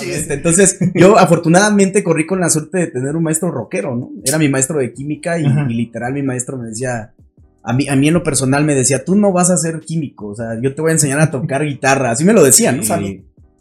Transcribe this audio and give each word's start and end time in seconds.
Entonces, 0.00 0.78
yo 0.94 1.16
afortunadamente 1.18 2.02
corrí 2.02 2.26
con 2.26 2.40
la 2.40 2.50
suerte 2.50 2.78
de 2.78 2.86
tener 2.88 3.14
un 3.14 3.22
maestro 3.22 3.50
rockero, 3.50 3.94
¿no? 3.94 4.10
Era 4.24 4.38
mi 4.38 4.48
maestro 4.48 4.80
de 4.80 4.92
química 4.92 5.38
y, 5.38 5.46
literal 5.68 6.12
mi 6.12 6.22
maestro 6.22 6.58
me 6.58 6.68
decía, 6.68 7.14
a 7.62 7.72
mí, 7.72 7.88
a 7.88 7.94
mí 7.94 8.08
en 8.08 8.14
lo 8.14 8.22
personal 8.22 8.64
me 8.64 8.74
decía, 8.74 9.04
tú 9.04 9.14
no 9.14 9.32
vas 9.32 9.50
a 9.50 9.56
ser 9.56 9.80
químico, 9.80 10.28
o 10.28 10.34
sea, 10.34 10.60
yo 10.60 10.74
te 10.74 10.82
voy 10.82 10.90
a 10.90 10.94
enseñar 10.94 11.20
a 11.20 11.30
tocar 11.30 11.64
guitarra, 11.66 12.10
así 12.10 12.24
me 12.24 12.32
lo 12.32 12.42
decían, 12.42 12.78
¿no? 12.78 12.82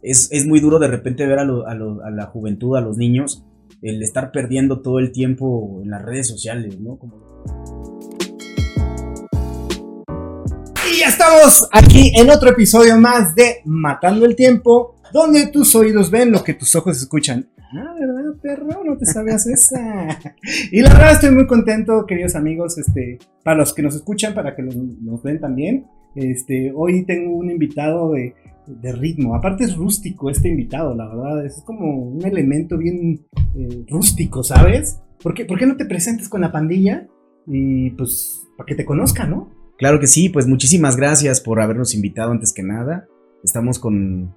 es, 0.02 0.30
es, 0.32 0.46
muy 0.46 0.60
duro 0.60 0.80
de 0.80 0.88
repente 0.88 1.26
ver 1.26 1.40
a, 1.40 1.44
a, 1.44 2.12
la 2.12 2.26
juventud, 2.28 2.76
a 2.76 2.82
los 2.82 2.98
niños, 2.98 3.44
el 3.82 4.02
estar 4.02 4.32
perdiendo 4.32 4.82
todo 4.82 5.00
el 5.00 5.12
tiempo 5.12 5.82
en 5.84 5.90
las 5.92 6.02
redes 6.02 6.28
sociales, 6.28 6.80
¿no? 6.80 7.00
Y 10.92 11.00
ya 11.00 11.08
estamos 11.08 11.68
aquí 11.72 12.12
en 12.16 12.30
otro 12.30 12.50
episodio 12.50 12.98
más 13.00 13.34
de 13.36 13.62
Matando 13.66 14.26
el 14.26 14.36
Tiempo 14.36 14.95
donde 15.16 15.48
tus 15.48 15.74
oídos 15.76 16.12
ven 16.12 16.30
lo 16.30 16.44
que 16.44 16.54
tus 16.54 16.76
ojos 16.76 16.98
escuchan. 16.98 17.48
Ah, 17.72 17.96
¿verdad, 17.98 18.34
perro? 18.42 18.84
No 18.84 18.98
te 18.98 19.06
sabías 19.06 19.48
esa. 19.48 20.20
y 20.74 20.82
la 20.82 20.90
verdad 20.90 21.14
estoy 21.14 21.32
muy 21.32 21.48
contento, 21.48 22.06
queridos 22.06 22.36
amigos, 22.36 22.78
este, 22.78 23.20
para 23.42 23.58
los 23.58 23.74
que 23.74 23.82
nos 23.82 23.96
escuchan, 23.96 24.34
para 24.34 24.58
que 24.58 24.62
nos, 24.62 25.24
ven 25.24 25.40
también. 25.40 25.88
Este, 26.16 26.74
hoy 26.76 27.06
tengo 27.06 27.34
un 27.34 27.50
invitado 27.50 28.12
de, 28.12 28.36
ritmo. 28.92 29.36
Aparte 29.36 29.64
es 29.64 29.78
rústico 29.78 30.30
este 30.30 30.50
invitado, 30.50 30.94
la 30.96 31.08
verdad. 31.08 31.46
Es 31.46 31.62
como 31.66 31.96
un 31.96 32.26
elemento 32.26 32.78
bien 32.78 33.26
eh, 33.56 33.86
rústico, 33.88 34.44
¿sabes? 34.44 35.00
¿Por 35.24 35.34
qué, 35.34 35.46
¿Por 35.46 35.58
qué 35.58 35.66
no 35.66 35.78
te 35.78 35.86
presentes 35.86 36.28
con 36.28 36.42
la 36.42 36.52
pandilla? 36.52 37.08
Y 37.48 37.92
pues, 37.92 38.42
para 38.58 38.66
que 38.66 38.76
te 38.76 38.84
conozcan, 38.84 39.30
¿no? 39.30 39.50
Claro 39.78 40.00
que 40.02 40.08
sí, 40.08 40.28
pues 40.28 40.46
muchísimas 40.46 40.98
gracias 40.98 41.40
por 41.40 41.62
habernos 41.62 41.94
invitado 41.96 42.32
antes 42.32 42.54
que 42.54 42.64
nada. 42.64 43.08
Estamos 43.44 43.78
con 43.80 44.34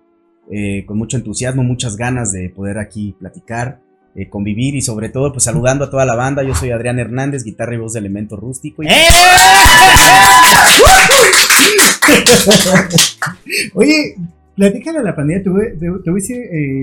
eh, 0.50 0.84
con 0.86 0.98
mucho 0.98 1.16
entusiasmo, 1.16 1.62
muchas 1.62 1.96
ganas 1.96 2.32
de 2.32 2.48
poder 2.48 2.78
aquí 2.78 3.14
platicar, 3.18 3.80
eh, 4.14 4.28
convivir 4.28 4.74
y 4.74 4.80
sobre 4.80 5.10
todo 5.10 5.32
pues 5.32 5.44
saludando 5.44 5.84
a 5.84 5.90
toda 5.90 6.06
la 6.06 6.16
banda. 6.16 6.42
Yo 6.42 6.54
soy 6.54 6.70
Adrián 6.70 6.98
Hernández, 6.98 7.44
guitarra 7.44 7.74
y 7.74 7.78
voz 7.78 7.92
de 7.92 8.00
Elemento 8.00 8.36
Rústico. 8.36 8.82
¡Eh! 8.82 8.88
Oye, 13.74 14.16
platícale 14.56 14.98
a 14.98 15.02
la 15.02 15.14
pandilla, 15.14 15.42
te 15.42 15.50
voy, 15.50 15.66
a 15.66 16.12
decir, 16.12 16.38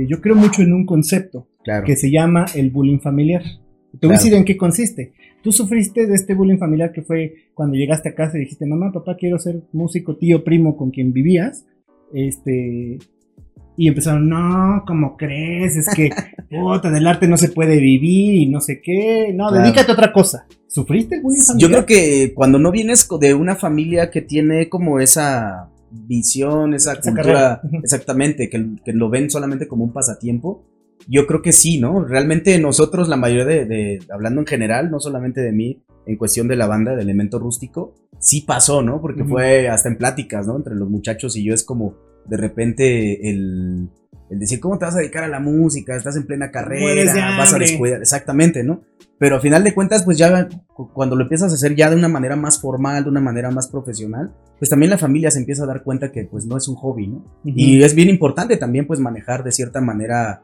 yo 0.08 0.22
creo 0.22 0.36
mucho 0.36 0.62
en 0.62 0.74
un 0.74 0.86
concepto 0.86 1.48
que 1.86 1.96
se 1.96 2.12
llama 2.12 2.46
el 2.54 2.70
bullying 2.70 3.00
familiar. 3.00 3.42
Te 4.00 4.08
voy 4.08 4.16
a 4.16 4.20
decir 4.20 4.34
en 4.34 4.46
qué 4.46 4.58
consiste. 4.58 5.14
Tú 5.42 5.52
sufriste 5.52 6.06
de 6.06 6.16
este 6.16 6.34
bullying 6.34 6.58
familiar 6.58 6.92
que 6.92 7.02
fue 7.02 7.50
cuando 7.54 7.76
llegaste 7.76 8.10
a 8.10 8.16
casa 8.16 8.38
y 8.38 8.42
dijiste, 8.42 8.66
mamá, 8.66 8.92
papá, 8.92 9.16
quiero 9.16 9.40
ser 9.40 9.62
músico, 9.74 10.18
tío, 10.18 10.44
primo 10.44 10.76
con 10.76 10.92
quien 10.92 11.14
vivías. 11.14 11.66
Este, 12.14 12.98
y 13.78 13.88
empezaron, 13.88 14.30
no, 14.30 14.84
¿cómo 14.88 15.18
crees? 15.18 15.76
Es 15.78 15.90
que, 15.94 16.10
puta, 16.50 16.90
del 16.92 17.08
arte 17.08 17.28
no 17.28 17.38
se 17.38 17.50
puede 17.50 17.78
vivir 17.80 18.36
y 18.36 18.46
no 18.48 18.62
sé 18.62 18.82
qué. 18.82 19.34
No, 19.34 19.52
dedícate 19.52 19.92
a 19.92 19.94
otra 19.94 20.14
cosa. 20.14 20.46
¿Sufriste 20.68 21.22
bullying 21.22 21.58
Yo 21.58 21.70
creo 21.70 21.86
que 21.86 22.34
cuando 22.34 22.60
no 22.60 22.72
vienes 22.72 23.08
de 23.20 23.34
una 23.34 23.56
familia 23.56 24.10
que 24.12 24.22
tiene 24.22 24.70
como 24.70 25.00
esa 25.00 25.70
visión, 25.92 26.74
esa, 26.74 27.00
cultura, 27.00 27.62
exactamente, 27.84 28.50
que, 28.50 28.76
que, 28.84 28.94
lo 28.94 29.10
ven 29.10 29.30
solamente 29.30 29.68
como 29.68 29.84
un 29.84 29.94
pasatiempo, 29.94 30.66
yo 31.08 31.28
creo 31.28 31.42
que 31.42 31.52
sí, 31.52 31.80
¿no? 31.80 32.04
Realmente 32.04 32.58
nosotros, 32.60 33.08
la 33.08 33.18
mayoría 33.18 33.46
de, 33.46 34.00
hablando 34.10 34.42
en 34.42 34.48
general, 34.48 34.90
no 34.90 35.00
solamente 35.00 35.42
de 35.42 35.52
mí, 35.52 35.84
en 36.06 36.18
cuestión 36.18 36.48
de 36.48 36.56
la 36.56 36.68
banda, 36.68 36.96
de 36.96 37.02
elemento 37.02 37.40
rústico, 37.40 37.96
sí 38.20 38.42
pasó, 38.42 38.82
¿no? 38.82 39.02
Porque 39.02 39.24
fue 39.24 39.70
hasta 39.70 39.90
en 39.90 39.98
pláticas, 39.98 40.48
¿no? 40.48 40.56
Entre 40.58 40.76
los 40.76 40.90
muchachos 40.90 41.36
y 41.36 41.44
yo 41.44 41.54
es 41.54 41.64
como, 41.64 41.96
de 42.26 42.38
repente 42.38 43.30
el, 43.30 43.90
decir, 44.30 44.60
¿cómo 44.60 44.78
te 44.78 44.86
vas 44.86 44.96
a 44.96 45.00
dedicar 45.00 45.24
a 45.24 45.28
la 45.28 45.40
música? 45.40 45.96
Estás 45.96 46.16
en 46.16 46.26
plena 46.26 46.52
carrera, 46.52 47.38
vas 47.38 47.54
a 47.54 47.60
descuidar, 47.60 48.02
exactamente, 48.02 48.64
¿no? 48.64 48.82
Pero 49.18 49.38
a 49.38 49.40
final 49.40 49.64
de 49.64 49.74
cuentas, 49.74 50.04
pues 50.04 50.18
ya 50.18 50.50
cuando 50.94 51.16
lo 51.16 51.24
empiezas 51.24 51.52
a 51.52 51.56
hacer 51.56 51.76
ya 51.76 51.90
de 51.90 51.96
una 51.96 52.10
manera 52.10 52.36
más 52.36 52.60
formal, 52.60 53.04
de 53.04 53.10
una 53.10 53.22
manera 53.22 53.50
más 53.50 53.68
profesional, 53.68 54.34
pues 54.60 54.70
también 54.70 54.90
la 54.90 54.98
familia 54.98 55.32
se 55.32 55.40
empieza 55.40 55.64
a 55.64 55.68
dar 55.68 55.84
cuenta 55.84 56.12
que 56.12 56.26
pues 56.26 56.46
no 56.46 56.58
es 56.58 56.68
un 56.68 56.76
hobby, 56.76 57.08
¿no? 57.08 57.24
Y 57.46 57.82
es 57.84 57.96
bien 57.96 58.10
importante 58.10 58.58
también 58.58 58.88
pues 58.88 59.00
manejar 59.00 59.44
de 59.44 59.52
cierta 59.54 59.80
manera, 59.80 60.44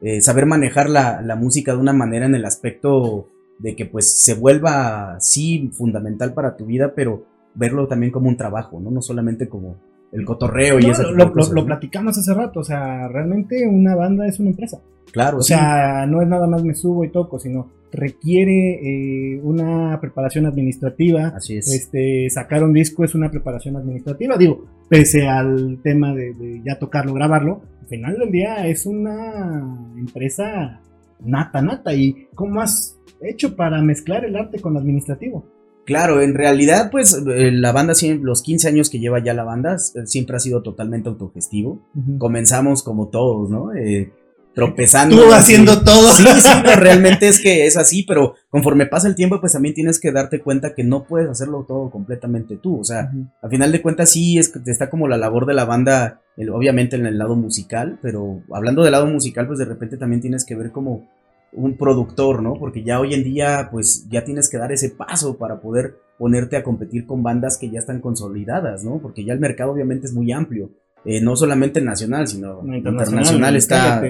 eh, 0.00 0.20
saber 0.20 0.46
manejar 0.46 0.88
la, 0.88 1.20
la 1.20 1.34
música 1.34 1.72
de 1.72 1.78
una 1.78 1.92
manera 1.92 2.26
en 2.26 2.34
el 2.34 2.44
aspecto 2.44 3.28
de 3.58 3.74
que 3.74 3.86
pues 3.86 4.22
se 4.22 4.34
vuelva 4.34 5.16
sí 5.20 5.70
fundamental 5.72 6.32
para 6.32 6.56
tu 6.56 6.66
vida, 6.66 6.94
pero 6.94 7.26
verlo 7.54 7.88
también 7.88 8.12
como 8.12 8.28
un 8.28 8.36
trabajo, 8.36 8.80
¿no? 8.80 8.90
No 8.90 9.02
solamente 9.02 9.48
como 9.48 9.78
el 10.12 10.24
cotorreo 10.24 10.78
y 10.78 10.86
eso. 10.86 11.10
Lo, 11.12 11.32
lo, 11.34 11.66
platicamos 11.66 12.16
hace 12.18 12.34
rato, 12.34 12.60
o 12.60 12.64
sea, 12.64 13.08
realmente 13.08 13.66
una 13.66 13.96
banda 13.96 14.26
es 14.26 14.38
una 14.38 14.50
empresa. 14.50 14.80
Claro, 15.10 15.38
O 15.38 15.42
sea, 15.42 16.06
no 16.06 16.22
es 16.22 16.28
nada 16.28 16.46
más 16.46 16.62
me 16.64 16.74
subo 16.74 17.04
y 17.04 17.10
toco, 17.10 17.38
sino 17.38 17.68
requiere 17.90 19.34
eh, 19.34 19.40
una 19.42 19.98
preparación 20.00 20.46
administrativa. 20.46 21.32
Así 21.36 21.58
es. 21.58 21.68
Este, 21.68 22.30
sacar 22.30 22.64
un 22.64 22.72
disco 22.72 23.04
es 23.04 23.14
una 23.14 23.30
preparación 23.30 23.76
administrativa, 23.76 24.36
digo, 24.38 24.64
pese 24.88 25.28
al 25.28 25.80
tema 25.82 26.14
de, 26.14 26.32
de 26.32 26.62
ya 26.64 26.78
tocarlo, 26.78 27.12
grabarlo, 27.12 27.60
al 27.82 27.88
final 27.88 28.18
del 28.18 28.30
día 28.30 28.66
es 28.66 28.86
una 28.86 29.92
empresa 29.98 30.80
nata, 31.20 31.60
nata. 31.60 31.94
¿Y 31.94 32.28
cómo 32.34 32.60
has 32.60 32.98
hecho 33.20 33.54
para 33.54 33.82
mezclar 33.82 34.24
el 34.24 34.36
arte 34.36 34.60
con 34.60 34.74
lo 34.74 34.80
administrativo? 34.80 35.44
Claro, 35.84 36.22
en 36.22 36.34
realidad, 36.34 36.90
pues 36.90 37.14
eh, 37.14 37.50
la 37.50 37.72
banda, 37.72 37.94
los 38.20 38.42
15 38.42 38.68
años 38.68 38.88
que 38.88 39.00
lleva 39.00 39.22
ya 39.22 39.34
la 39.34 39.44
banda, 39.44 39.78
siempre 39.78 40.36
ha 40.36 40.40
sido 40.40 40.62
totalmente 40.62 41.08
autogestivo. 41.08 41.82
Comenzamos 42.18 42.82
como 42.82 43.08
todos, 43.08 43.50
¿no? 43.50 43.74
Eh, 43.74 44.12
tropezando. 44.54 45.16
Tú 45.16 45.32
haciendo 45.32 45.82
todo. 45.82 46.12
Sí, 46.12 46.24
sí, 46.24 46.48
realmente 46.76 47.26
es 47.26 47.40
que 47.40 47.66
es 47.66 47.76
así, 47.76 48.04
pero 48.04 48.34
conforme 48.48 48.86
pasa 48.86 49.08
el 49.08 49.16
tiempo, 49.16 49.40
pues 49.40 49.54
también 49.54 49.74
tienes 49.74 49.98
que 49.98 50.12
darte 50.12 50.40
cuenta 50.40 50.74
que 50.74 50.84
no 50.84 51.04
puedes 51.04 51.28
hacerlo 51.28 51.64
todo 51.66 51.90
completamente 51.90 52.56
tú. 52.56 52.78
O 52.78 52.84
sea, 52.84 53.10
al 53.42 53.50
final 53.50 53.72
de 53.72 53.82
cuentas 53.82 54.10
sí 54.10 54.38
es, 54.38 54.52
está 54.66 54.88
como 54.88 55.08
la 55.08 55.16
labor 55.16 55.46
de 55.46 55.54
la 55.54 55.64
banda, 55.64 56.20
obviamente 56.52 56.94
en 56.94 57.06
el 57.06 57.18
lado 57.18 57.34
musical, 57.34 57.98
pero 58.02 58.42
hablando 58.52 58.82
del 58.82 58.92
lado 58.92 59.06
musical, 59.06 59.48
pues 59.48 59.58
de 59.58 59.64
repente 59.64 59.96
también 59.96 60.20
tienes 60.20 60.44
que 60.44 60.54
ver 60.54 60.70
como 60.70 61.08
un 61.52 61.76
productor, 61.76 62.42
¿no? 62.42 62.54
Porque 62.54 62.82
ya 62.82 62.98
hoy 62.98 63.14
en 63.14 63.24
día, 63.24 63.68
pues 63.70 64.06
ya 64.08 64.24
tienes 64.24 64.48
que 64.48 64.58
dar 64.58 64.72
ese 64.72 64.90
paso 64.90 65.36
para 65.36 65.60
poder 65.60 65.96
ponerte 66.18 66.56
a 66.56 66.62
competir 66.62 67.06
con 67.06 67.22
bandas 67.22 67.58
que 67.58 67.70
ya 67.70 67.78
están 67.78 68.00
consolidadas, 68.00 68.84
¿no? 68.84 69.00
Porque 69.00 69.24
ya 69.24 69.34
el 69.34 69.40
mercado 69.40 69.72
obviamente 69.72 70.06
es 70.06 70.14
muy 70.14 70.32
amplio. 70.32 70.70
Eh, 71.04 71.20
no 71.20 71.34
solamente 71.34 71.80
nacional, 71.80 72.28
sino 72.28 72.62
internacional, 72.64 73.56
está. 73.56 74.02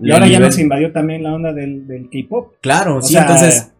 Y 0.00 0.10
ahora 0.10 0.26
ya 0.26 0.40
nos 0.40 0.58
invadió 0.58 0.92
también 0.92 1.22
la 1.22 1.32
onda 1.32 1.52
del, 1.52 2.08
K-pop. 2.10 2.54
Claro, 2.60 3.00
sí, 3.02 3.16
entonces. 3.16 3.70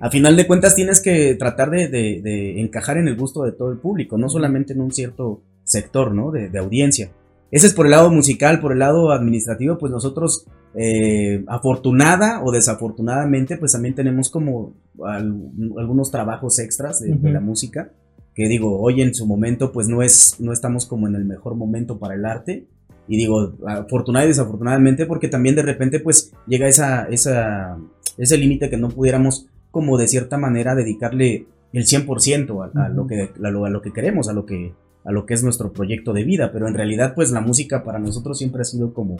A 0.00 0.08
final 0.08 0.34
de 0.34 0.46
cuentas 0.46 0.74
tienes 0.74 1.00
que 1.00 1.34
tratar 1.34 1.70
de, 1.70 2.60
encajar 2.60 2.96
en 2.98 3.06
el 3.08 3.16
gusto 3.16 3.42
de 3.42 3.52
todo 3.52 3.70
el 3.70 3.78
público, 3.78 4.18
no 4.18 4.28
solamente 4.28 4.72
en 4.72 4.80
un 4.80 4.92
cierto 4.92 5.42
sector, 5.62 6.12
¿no? 6.12 6.30
de 6.32 6.58
audiencia. 6.58 7.10
Ese 7.50 7.66
es 7.66 7.74
por 7.74 7.86
el 7.86 7.92
lado 7.92 8.10
musical, 8.10 8.60
por 8.60 8.72
el 8.72 8.78
lado 8.78 9.10
administrativo, 9.10 9.76
pues 9.76 9.90
nosotros, 9.90 10.46
eh, 10.74 11.44
afortunada 11.48 12.42
o 12.44 12.52
desafortunadamente, 12.52 13.56
pues 13.56 13.72
también 13.72 13.94
tenemos 13.94 14.30
como 14.30 14.74
algunos 15.04 16.10
trabajos 16.10 16.58
extras 16.60 17.00
de, 17.00 17.16
la 17.30 17.40
música, 17.40 17.90
que 18.34 18.48
digo, 18.48 18.80
hoy 18.80 19.02
en 19.02 19.14
su 19.14 19.26
momento, 19.26 19.72
pues 19.72 19.88
no 19.88 20.02
es, 20.02 20.36
no 20.38 20.52
estamos 20.52 20.86
como 20.86 21.08
en 21.08 21.16
el 21.16 21.24
mejor 21.24 21.56
momento 21.56 21.98
para 21.98 22.14
el 22.14 22.24
arte. 22.24 22.66
Y 23.08 23.16
digo, 23.16 23.54
afortunada 23.66 24.24
y 24.26 24.28
desafortunadamente, 24.28 25.04
porque 25.06 25.26
también 25.26 25.56
de 25.56 25.62
repente, 25.62 25.98
pues 25.98 26.32
llega 26.46 26.68
esa, 26.68 27.08
esa, 27.08 27.76
ese 28.16 28.38
límite 28.38 28.70
que 28.70 28.76
no 28.76 28.88
pudiéramos, 28.88 29.48
como 29.72 29.98
de 29.98 30.06
cierta 30.06 30.38
manera, 30.38 30.76
dedicarle 30.76 31.46
el 31.72 31.84
100% 31.84 32.70
a, 32.72 32.88
lo 32.88 33.08
que, 33.08 33.30
a 33.42 33.50
lo 33.50 33.82
que 33.82 33.92
queremos, 33.92 34.28
a 34.28 34.32
lo 34.32 34.46
que 34.46 34.72
a 35.04 35.12
lo 35.12 35.26
que 35.26 35.34
es 35.34 35.42
nuestro 35.42 35.72
proyecto 35.72 36.12
de 36.12 36.24
vida, 36.24 36.50
pero 36.52 36.68
en 36.68 36.74
realidad 36.74 37.14
pues 37.14 37.30
la 37.30 37.40
música 37.40 37.84
para 37.84 37.98
nosotros 37.98 38.38
siempre 38.38 38.62
ha 38.62 38.64
sido 38.64 38.92
como, 38.92 39.16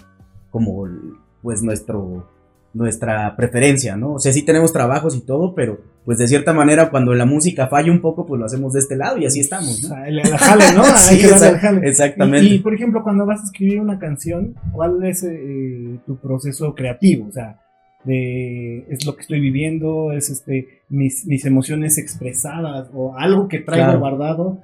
como 0.51 0.87
pues 1.43 1.63
nuestro, 1.63 2.29
nuestra 2.75 3.35
preferencia, 3.37 3.97
¿no? 3.97 4.15
O 4.15 4.19
sea, 4.19 4.33
sí 4.33 4.43
tenemos 4.43 4.73
trabajos 4.73 5.17
y 5.17 5.21
todo, 5.21 5.55
pero 5.55 5.81
pues 6.05 6.19
de 6.19 6.29
cierta 6.29 6.53
manera 6.53 6.91
cuando 6.91 7.15
la 7.15 7.27
música 7.27 7.67
falla 7.69 7.91
un 7.91 8.01
poco, 8.01 8.27
pues 8.27 8.39
lo 8.39 8.47
hacemos 8.47 8.73
de 8.73 8.81
este 8.81 8.97
lado 8.97 9.19
y 9.19 9.27
así 9.27 9.41
estamos, 9.41 9.83
¿no? 9.83 9.97
¿no? 10.77 10.85
sí, 10.97 11.21
exactamente. 11.83 12.47
Y, 12.47 12.59
por 12.59 12.75
ejemplo, 12.75 13.03
cuando 13.03 13.27
vas 13.27 13.41
a 13.41 13.45
escribir 13.45 13.81
una 13.81 13.99
canción, 13.99 14.55
¿cuál 14.73 15.05
es 15.05 15.25
eh, 15.25 15.99
tu 16.07 16.17
proceso 16.17 16.75
creativo? 16.75 17.29
O 17.29 17.33
sea, 17.33 17.59
de 18.05 18.87
es 18.89 19.05
lo 19.05 19.15
que 19.15 19.23
estoy 19.23 19.41
viviendo, 19.41 20.13
es 20.13 20.31
este 20.31 20.83
mis, 20.89 21.27
mis 21.27 21.45
emociones 21.45 21.99
expresadas 21.99 22.89
o 22.95 23.17
algo 23.17 23.49
que 23.49 23.59
traigo 23.59 23.99
guardado 23.99 24.63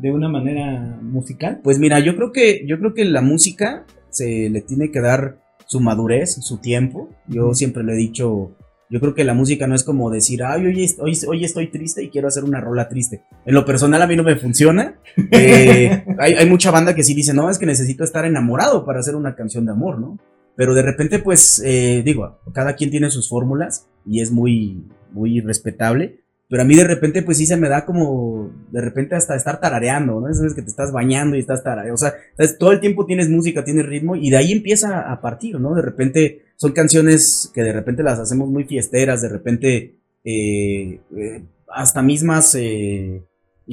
de 0.00 0.12
una 0.12 0.28
manera 0.28 0.98
musical? 1.02 1.60
Pues 1.62 1.78
mira, 1.78 1.98
yo 2.00 2.16
creo 2.16 2.32
que 2.32 2.64
yo 2.66 2.78
creo 2.78 2.94
que 2.94 3.04
la 3.04 3.22
música 3.22 3.84
se 4.10 4.48
le 4.48 4.60
tiene 4.60 4.90
que 4.90 5.00
dar 5.00 5.38
su 5.66 5.80
madurez, 5.80 6.34
su 6.40 6.58
tiempo. 6.58 7.10
Yo 7.26 7.54
siempre 7.54 7.82
le 7.82 7.94
he 7.94 7.96
dicho, 7.96 8.52
yo 8.88 9.00
creo 9.00 9.14
que 9.14 9.24
la 9.24 9.34
música 9.34 9.66
no 9.66 9.74
es 9.74 9.84
como 9.84 10.10
decir, 10.10 10.42
ay, 10.44 10.66
hoy, 10.66 10.90
hoy, 11.00 11.18
hoy 11.26 11.44
estoy 11.44 11.68
triste 11.68 12.04
y 12.04 12.10
quiero 12.10 12.28
hacer 12.28 12.44
una 12.44 12.60
rola 12.60 12.88
triste. 12.88 13.22
En 13.44 13.54
lo 13.54 13.64
personal 13.64 14.00
a 14.00 14.06
mí 14.06 14.16
no 14.16 14.22
me 14.22 14.36
funciona. 14.36 14.98
Eh, 15.32 16.04
hay, 16.18 16.34
hay, 16.34 16.48
mucha 16.48 16.70
banda 16.70 16.94
que 16.94 17.02
sí 17.02 17.14
dice, 17.14 17.34
no, 17.34 17.50
es 17.50 17.58
que 17.58 17.66
necesito 17.66 18.04
estar 18.04 18.24
enamorado 18.24 18.84
para 18.84 19.00
hacer 19.00 19.16
una 19.16 19.34
canción 19.34 19.64
de 19.64 19.72
amor, 19.72 19.98
¿no? 19.98 20.18
Pero 20.56 20.74
de 20.74 20.82
repente, 20.82 21.18
pues, 21.18 21.62
eh, 21.64 22.02
digo, 22.04 22.38
cada 22.52 22.74
quien 22.76 22.90
tiene 22.90 23.10
sus 23.10 23.28
fórmulas 23.28 23.86
y 24.06 24.20
es 24.20 24.30
muy, 24.30 24.84
muy 25.12 25.40
respetable. 25.40 26.20
Pero 26.48 26.62
a 26.62 26.64
mí 26.64 26.76
de 26.76 26.84
repente, 26.84 27.22
pues 27.22 27.38
sí 27.38 27.46
se 27.46 27.56
me 27.56 27.68
da 27.68 27.84
como, 27.84 28.52
de 28.70 28.80
repente 28.80 29.16
hasta 29.16 29.34
estar 29.34 29.60
tarareando, 29.60 30.20
¿no? 30.20 30.28
Es 30.28 30.54
que 30.54 30.62
te 30.62 30.68
estás 30.68 30.92
bañando 30.92 31.36
y 31.36 31.40
estás 31.40 31.64
tarareando. 31.64 31.94
O 31.94 31.98
sea, 31.98 32.14
todo 32.58 32.70
el 32.70 32.78
tiempo 32.78 33.04
tienes 33.04 33.28
música, 33.28 33.64
tienes 33.64 33.86
ritmo 33.86 34.14
y 34.14 34.30
de 34.30 34.36
ahí 34.36 34.52
empieza 34.52 35.10
a 35.10 35.20
partir, 35.20 35.58
¿no? 35.58 35.74
De 35.74 35.82
repente 35.82 36.42
son 36.56 36.72
canciones 36.72 37.50
que 37.52 37.62
de 37.62 37.72
repente 37.72 38.04
las 38.04 38.20
hacemos 38.20 38.48
muy 38.48 38.64
fiesteras, 38.64 39.22
de 39.22 39.28
repente 39.28 39.96
eh, 40.24 41.00
eh, 41.16 41.42
hasta 41.68 42.00
mismas 42.00 42.54
eh, 42.54 43.22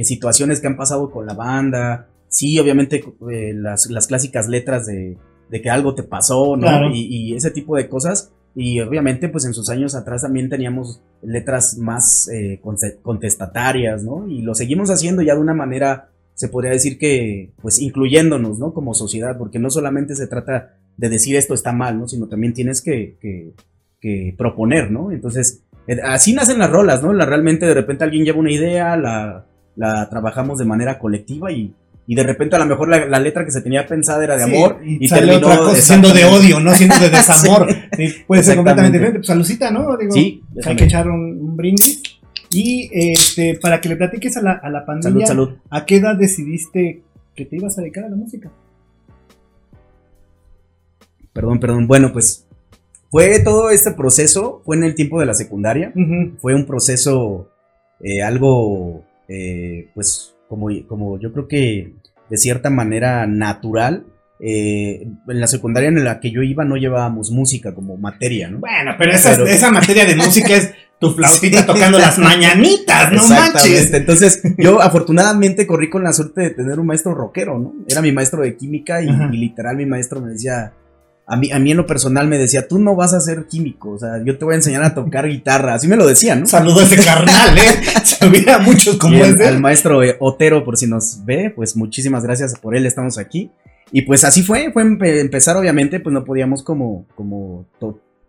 situaciones 0.01 0.59
que 0.59 0.67
han 0.67 0.77
pasado 0.77 1.11
con 1.11 1.27
la 1.27 1.35
banda. 1.35 2.09
Sí, 2.27 2.57
obviamente 2.57 3.03
las, 3.53 3.87
las, 3.91 4.07
clásicas 4.07 4.47
letras 4.47 4.87
de, 4.87 5.17
de, 5.51 5.61
que 5.61 5.69
algo 5.69 5.93
te 5.93 6.01
pasó, 6.01 6.57
¿no? 6.57 6.91
Y, 6.91 7.05
y 7.05 7.35
ese 7.35 7.51
tipo 7.51 7.77
de 7.77 7.87
cosas 7.87 8.33
y 8.55 8.79
obviamente, 8.81 9.29
pues 9.29 9.45
en 9.45 9.53
sus 9.53 9.69
años 9.69 9.95
atrás 9.95 10.21
también 10.21 10.49
teníamos 10.49 11.01
letras 11.23 11.77
más 11.77 12.27
eh, 12.27 12.61
contestatarias, 13.01 14.03
¿no? 14.03 14.27
Y 14.27 14.41
lo 14.43 14.53
seguimos 14.53 14.91
haciendo 14.91 15.23
ya 15.23 15.33
de 15.33 15.41
una 15.41 15.55
manera, 15.55 16.09
se 16.35 16.49
podría 16.49 16.71
decir 16.71 16.99
que, 16.99 17.51
pues 17.61 17.79
incluyéndonos, 17.79 18.59
¿no? 18.59 18.73
Como 18.73 18.93
sociedad, 18.93 19.37
porque 19.37 19.57
no 19.57 19.71
solamente 19.71 20.15
se 20.15 20.27
trata 20.27 20.75
de 20.97 21.09
decir 21.09 21.35
esto 21.35 21.55
está 21.55 21.71
mal, 21.71 21.97
¿no? 21.97 22.07
Sino 22.07 22.27
también 22.27 22.53
tienes 22.53 22.81
que, 22.81 23.17
que, 23.19 23.53
que 23.99 24.35
proponer, 24.37 24.91
¿no? 24.91 25.11
Entonces, 25.11 25.63
eh, 25.87 25.97
así 26.03 26.33
nacen 26.33 26.59
las 26.59 26.69
rolas, 26.69 27.01
¿no? 27.01 27.11
La, 27.11 27.25
realmente 27.25 27.65
de 27.65 27.73
repente 27.73 28.03
alguien 28.03 28.23
lleva 28.23 28.39
una 28.39 28.51
idea, 28.51 28.95
la, 28.97 29.47
la 29.75 30.07
trabajamos 30.09 30.59
de 30.59 30.65
manera 30.65 30.99
colectiva 30.99 31.51
y, 31.51 31.73
y 32.05 32.15
de 32.15 32.23
repente 32.23 32.55
a 32.55 32.59
lo 32.59 32.65
mejor 32.65 32.89
la, 32.89 33.19
letra 33.19 33.45
que 33.45 33.51
se 33.51 33.61
tenía 33.61 33.87
pensada 33.87 34.23
era 34.23 34.35
de 34.35 34.43
amor 34.43 34.81
y, 34.83 35.07
terminó 35.07 35.73
siendo 35.75 36.13
de 36.13 36.25
odio, 36.25 36.59
no 36.59 36.73
siendo 36.73 36.97
de 36.99 37.09
desamor. 37.11 37.67
puede 38.27 38.43
ser 38.43 38.55
completamente 38.55 38.97
diferente. 38.97 39.19
Pues 39.19 39.27
saludcita, 39.27 39.71
¿no? 39.71 39.95
Digo, 39.97 40.11
sí, 40.11 40.43
hay 40.65 40.75
que 40.75 40.83
echar 40.83 41.09
un, 41.09 41.55
brindis. 41.55 42.01
Y 42.49 42.89
este, 42.93 43.57
para 43.59 43.81
que 43.81 43.89
le 43.89 43.95
platiques 43.95 44.37
a 44.37 44.41
la, 44.41 44.51
a 44.51 44.69
la 44.69 44.85
pandilla, 44.85 45.25
salud, 45.25 45.47
salud. 45.47 45.57
¿a 45.69 45.85
qué 45.85 45.95
edad 45.95 46.15
decidiste 46.15 47.01
que 47.35 47.45
te 47.45 47.55
ibas 47.55 47.77
a 47.77 47.81
dedicar 47.81 48.03
a 48.03 48.09
la 48.09 48.15
música? 48.15 48.51
Perdón, 51.33 51.59
perdón. 51.59 51.87
Bueno, 51.87 52.13
pues 52.13 52.45
fue 53.09 53.39
todo 53.39 53.69
este 53.69 53.91
proceso, 53.91 54.61
fue 54.65 54.75
en 54.75 54.83
el 54.83 54.95
tiempo 54.95 55.19
de 55.19 55.25
la 55.25 55.33
secundaria. 55.33 55.93
Fue 56.39 56.53
un 56.53 56.65
proceso 56.65 57.49
eh, 57.99 58.21
algo, 58.21 59.03
eh, 59.27 59.89
pues 59.95 60.35
como, 60.87 61.19
yo 61.19 61.31
creo 61.31 61.47
que 61.47 61.95
de 62.29 62.37
cierta 62.37 62.69
manera 62.69 63.27
natural. 63.27 64.05
Eh, 64.45 65.07
en 65.29 65.39
la 65.39 65.47
secundaria 65.47 65.87
en 65.87 66.03
la 66.03 66.19
que 66.19 66.31
yo 66.31 66.41
iba 66.41 66.65
no 66.65 66.75
llevábamos 66.75 67.31
música 67.31 67.73
como 67.73 67.95
materia, 67.95 68.49
¿no? 68.49 68.59
Bueno, 68.59 68.91
pero 68.97 69.13
esa, 69.13 69.71
materia 69.71 70.03
de 70.05 70.15
música 70.15 70.53
es 70.53 70.73
tu 70.99 71.11
flautita 71.11 71.65
tocando 71.65 71.97
las 71.97 72.17
mañanitas, 72.17 73.13
no 73.13 73.25
manches. 73.25 73.93
Entonces, 73.93 74.41
yo 74.57 74.81
afortunadamente 74.81 75.65
corrí 75.65 75.89
con 75.89 76.03
la 76.03 76.11
suerte 76.11 76.41
de 76.41 76.49
tener 76.49 76.77
un 76.79 76.87
maestro 76.87 77.13
rockero, 77.13 77.57
¿no? 77.57 77.73
Era 77.87 78.01
mi 78.01 78.11
maestro 78.11 78.41
de 78.41 78.57
química 78.57 79.01
y 79.01 79.07
literal 79.31 79.77
mi 79.77 79.85
maestro 79.85 80.19
me 80.19 80.31
decía, 80.31 80.73
a 81.25 81.37
mí, 81.37 81.51
a 81.51 81.59
mí 81.59 81.71
en 81.71 81.77
lo 81.77 81.87
personal 81.87 82.27
me 82.27 82.37
decía, 82.37 82.67
tú 82.67 82.79
no 82.79 82.95
vas 82.95 83.13
a 83.13 83.21
ser 83.21 83.45
químico, 83.45 83.91
o 83.91 83.99
sea, 83.99 84.21
yo 84.23 84.37
te 84.37 84.43
voy 84.45 84.53
a 84.53 84.57
enseñar 84.57 84.83
a 84.83 84.93
tocar 84.93 85.27
guitarra. 85.29 85.75
Así 85.75 85.87
me 85.87 85.95
lo 85.95 86.05
decía, 86.05 86.35
¿no? 86.35 86.45
Saludo 86.45 86.81
a 86.81 86.83
ese 86.83 86.95
carnal, 87.05 87.57
¿eh? 87.57 87.81
Hubiera 88.27 88.59
muchos 88.59 88.97
como 88.97 89.23
ese. 89.23 89.47
Al 89.47 89.59
maestro 89.59 90.03
eh, 90.03 90.17
Otero, 90.19 90.63
por 90.63 90.77
si 90.77 90.87
nos 90.87 91.23
ve, 91.25 91.51
pues 91.55 91.75
muchísimas 91.75 92.23
gracias 92.23 92.57
por 92.59 92.75
él, 92.75 92.85
estamos 92.85 93.17
aquí. 93.17 93.51
Y 93.91 94.03
pues 94.03 94.23
así 94.23 94.41
fue, 94.41 94.71
fue 94.71 94.83
empezar 94.83 95.55
obviamente, 95.55 95.99
pues 95.99 96.13
no 96.13 96.23
podíamos 96.23 96.63
como, 96.63 97.05
como 97.15 97.67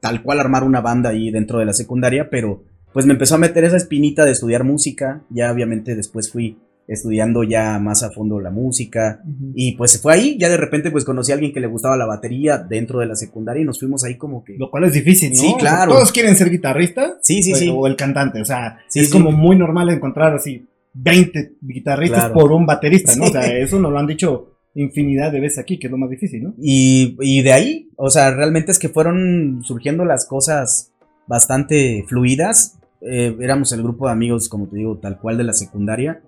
tal 0.00 0.22
cual 0.22 0.40
armar 0.40 0.62
una 0.62 0.82
banda 0.82 1.10
ahí 1.10 1.30
dentro 1.30 1.58
de 1.58 1.64
la 1.64 1.72
secundaria, 1.72 2.28
pero 2.28 2.62
pues 2.92 3.06
me 3.06 3.14
empezó 3.14 3.36
a 3.36 3.38
meter 3.38 3.64
esa 3.64 3.78
espinita 3.78 4.26
de 4.26 4.32
estudiar 4.32 4.62
música, 4.62 5.22
ya 5.30 5.50
obviamente 5.50 5.96
después 5.96 6.30
fui 6.30 6.58
estudiando 6.86 7.42
ya 7.44 7.78
más 7.78 8.02
a 8.02 8.10
fondo 8.10 8.40
la 8.40 8.50
música 8.50 9.22
y 9.54 9.72
pues 9.76 10.00
fue 10.00 10.14
ahí, 10.14 10.36
ya 10.38 10.48
de 10.48 10.56
repente 10.56 10.90
pues 10.90 11.04
conocí 11.04 11.32
a 11.32 11.34
alguien 11.34 11.52
que 11.52 11.60
le 11.60 11.66
gustaba 11.66 11.96
la 11.96 12.06
batería 12.06 12.58
dentro 12.58 13.00
de 13.00 13.06
la 13.06 13.16
secundaria 13.16 13.62
y 13.62 13.64
nos 13.64 13.78
fuimos 13.78 14.04
ahí 14.04 14.16
como 14.16 14.44
que... 14.44 14.56
Lo 14.58 14.70
cual 14.70 14.84
es 14.84 14.92
difícil, 14.92 15.30
¿no? 15.30 15.36
Sí, 15.36 15.54
claro. 15.58 15.92
Todos 15.92 16.12
quieren 16.12 16.36
ser 16.36 16.50
guitarristas. 16.50 17.14
Sí, 17.22 17.42
sí, 17.42 17.54
sí. 17.54 17.72
O 17.74 17.86
el 17.86 17.96
cantante, 17.96 18.40
o 18.40 18.44
sea, 18.44 18.78
es 18.92 19.10
como 19.10 19.32
muy 19.32 19.56
normal 19.56 19.88
encontrar 19.90 20.34
así 20.34 20.66
20 20.94 21.54
guitarristas 21.60 22.30
por 22.30 22.52
un 22.52 22.66
baterista, 22.66 23.16
¿no? 23.16 23.24
O 23.24 23.30
sea, 23.30 23.56
eso 23.56 23.78
nos 23.78 23.90
lo 23.90 23.98
han 23.98 24.06
dicho 24.06 24.50
infinidad 24.74 25.32
de 25.32 25.40
veces 25.40 25.58
aquí, 25.58 25.78
que 25.78 25.86
es 25.86 25.90
lo 25.90 25.98
más 25.98 26.10
difícil, 26.10 26.42
¿no? 26.42 26.54
Y, 26.60 27.16
y 27.20 27.42
de 27.42 27.52
ahí, 27.52 27.90
o 27.96 28.10
sea, 28.10 28.30
realmente 28.32 28.72
es 28.72 28.78
que 28.78 28.88
fueron 28.88 29.60
surgiendo 29.62 30.04
las 30.04 30.26
cosas 30.26 30.92
bastante 31.26 32.04
fluidas. 32.08 32.78
Eh, 33.00 33.36
éramos 33.40 33.72
el 33.72 33.82
grupo 33.82 34.06
de 34.06 34.12
amigos, 34.12 34.48
como 34.48 34.66
te 34.66 34.76
digo, 34.76 34.98
tal 34.98 35.18
cual 35.18 35.38
de 35.38 35.44
la 35.44 35.52
secundaria 35.52 36.22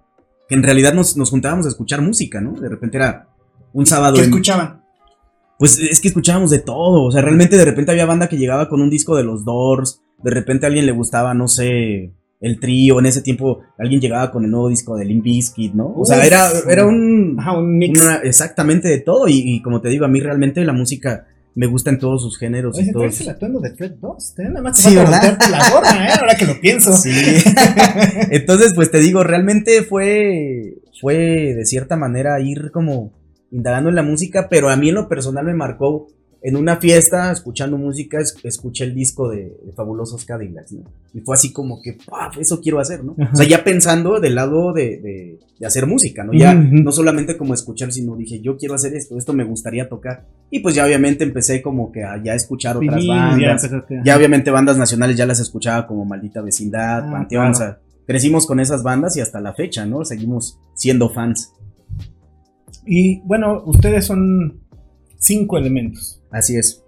que 0.48 0.54
en 0.54 0.62
realidad 0.62 0.94
nos, 0.94 1.16
nos 1.16 1.30
juntábamos 1.30 1.66
a 1.66 1.70
escuchar 1.70 2.02
música, 2.02 2.40
¿no? 2.40 2.52
De 2.52 2.68
repente 2.68 2.96
era 2.96 3.28
un 3.72 3.86
sábado. 3.86 4.16
¿Qué 4.16 4.22
escuchaban? 4.22 4.82
Pues 5.58 5.78
es 5.78 6.00
que 6.00 6.08
escuchábamos 6.08 6.50
de 6.50 6.58
todo, 6.58 7.04
o 7.04 7.10
sea, 7.10 7.22
realmente 7.22 7.56
de 7.56 7.64
repente 7.64 7.90
había 7.90 8.04
banda 8.04 8.28
que 8.28 8.36
llegaba 8.36 8.68
con 8.68 8.82
un 8.82 8.90
disco 8.90 9.16
de 9.16 9.24
los 9.24 9.44
Doors, 9.44 10.02
de 10.22 10.30
repente 10.30 10.66
a 10.66 10.68
alguien 10.68 10.84
le 10.84 10.92
gustaba, 10.92 11.32
no 11.32 11.48
sé, 11.48 12.12
el 12.40 12.60
trío, 12.60 12.98
en 12.98 13.06
ese 13.06 13.22
tiempo 13.22 13.60
alguien 13.78 14.00
llegaba 14.00 14.30
con 14.30 14.44
el 14.44 14.50
nuevo 14.50 14.68
disco 14.68 14.96
de 14.96 15.06
Limp 15.06 15.24
Bizkit, 15.24 15.72
¿no? 15.72 15.94
O 15.96 16.04
sea, 16.04 16.26
era, 16.26 16.50
era 16.68 16.84
un... 16.84 17.36
Ajá, 17.38 17.56
un 17.58 17.78
mix. 17.78 18.06
exactamente 18.22 18.88
de 18.88 19.00
todo, 19.00 19.28
y, 19.28 19.42
y, 19.44 19.62
como 19.62 19.80
te 19.80 19.88
digo, 19.88 20.04
a 20.04 20.08
mí 20.08 20.20
realmente 20.20 20.62
la 20.62 20.74
música 20.74 21.26
me 21.56 21.66
gusta 21.66 21.88
en 21.88 21.98
todos 21.98 22.22
sus 22.22 22.38
géneros. 22.38 22.76
Oye, 22.76 22.90
y 22.90 22.92
todos... 22.92 23.18
el 23.22 23.30
atuendo 23.30 23.60
de 23.60 23.74
Fred 23.74 23.92
2, 23.98 24.34
¿eh? 24.38 24.42
nada 24.48 24.60
más 24.60 24.76
te 24.76 24.90
sí, 24.90 24.94
¿verdad? 24.94 25.38
la 25.50 25.70
gorra, 25.70 26.06
¿eh? 26.06 26.12
ahora 26.20 26.36
que 26.36 26.44
lo 26.44 26.60
pienso. 26.60 26.92
Sí. 26.92 27.10
Entonces, 28.30 28.74
pues 28.74 28.90
te 28.90 28.98
digo, 28.98 29.24
realmente 29.24 29.82
fue, 29.82 30.74
fue 31.00 31.16
de 31.54 31.64
cierta 31.64 31.96
manera 31.96 32.38
ir 32.40 32.70
como 32.70 33.14
indagando 33.50 33.88
en 33.88 33.96
la 33.96 34.02
música, 34.02 34.48
pero 34.50 34.68
a 34.68 34.76
mí 34.76 34.90
en 34.90 34.96
lo 34.96 35.08
personal 35.08 35.46
me 35.46 35.54
marcó 35.54 36.08
en 36.46 36.54
una 36.54 36.76
fiesta, 36.76 37.32
escuchando 37.32 37.76
música, 37.76 38.18
escuché 38.20 38.84
el 38.84 38.94
disco 38.94 39.28
de, 39.28 39.52
Fabulosos 39.74 40.24
Cadillacs, 40.24 40.74
¿no? 40.74 40.84
Y 41.12 41.18
fue 41.18 41.34
así 41.34 41.52
como 41.52 41.82
que, 41.82 41.98
¡paf! 42.08 42.38
Eso 42.38 42.60
quiero 42.60 42.78
hacer, 42.78 43.02
¿no? 43.02 43.16
O 43.32 43.34
sea, 43.34 43.48
ya 43.48 43.64
pensando 43.64 44.20
del 44.20 44.36
lado 44.36 44.72
de, 44.72 45.40
de, 45.58 45.66
hacer 45.66 45.88
música, 45.88 46.22
¿no? 46.22 46.32
Ya 46.32 46.54
no 46.54 46.92
solamente 46.92 47.36
como 47.36 47.52
escuchar, 47.52 47.90
sino 47.90 48.14
dije, 48.14 48.40
yo 48.40 48.56
quiero 48.58 48.76
hacer 48.76 48.94
esto, 48.94 49.18
esto 49.18 49.32
me 49.32 49.42
gustaría 49.42 49.88
tocar. 49.88 50.28
Y 50.48 50.60
pues 50.60 50.76
ya 50.76 50.86
obviamente 50.86 51.24
empecé 51.24 51.62
como 51.62 51.90
que 51.90 52.04
a 52.04 52.22
ya 52.22 52.36
escuchar 52.36 52.76
otras 52.76 53.04
bandas. 53.04 53.68
Ya, 54.04 54.16
obviamente 54.16 54.52
bandas 54.52 54.78
nacionales 54.78 55.16
ya 55.16 55.26
las 55.26 55.40
escuchaba 55.40 55.88
como 55.88 56.04
Maldita 56.04 56.42
Vecindad, 56.42 57.08
ah, 57.08 57.10
Panteón, 57.10 57.50
o 57.50 57.54
sea, 57.54 57.80
crecimos 58.06 58.46
con 58.46 58.60
esas 58.60 58.84
bandas 58.84 59.16
y 59.16 59.20
hasta 59.20 59.40
la 59.40 59.52
fecha, 59.52 59.84
¿no? 59.84 60.04
Seguimos 60.04 60.60
siendo 60.74 61.10
fans. 61.10 61.52
Y 62.86 63.18
bueno, 63.22 63.64
ustedes 63.66 64.04
son 64.04 64.60
cinco 65.26 65.58
elementos. 65.58 66.22
Así 66.30 66.56
es. 66.56 66.82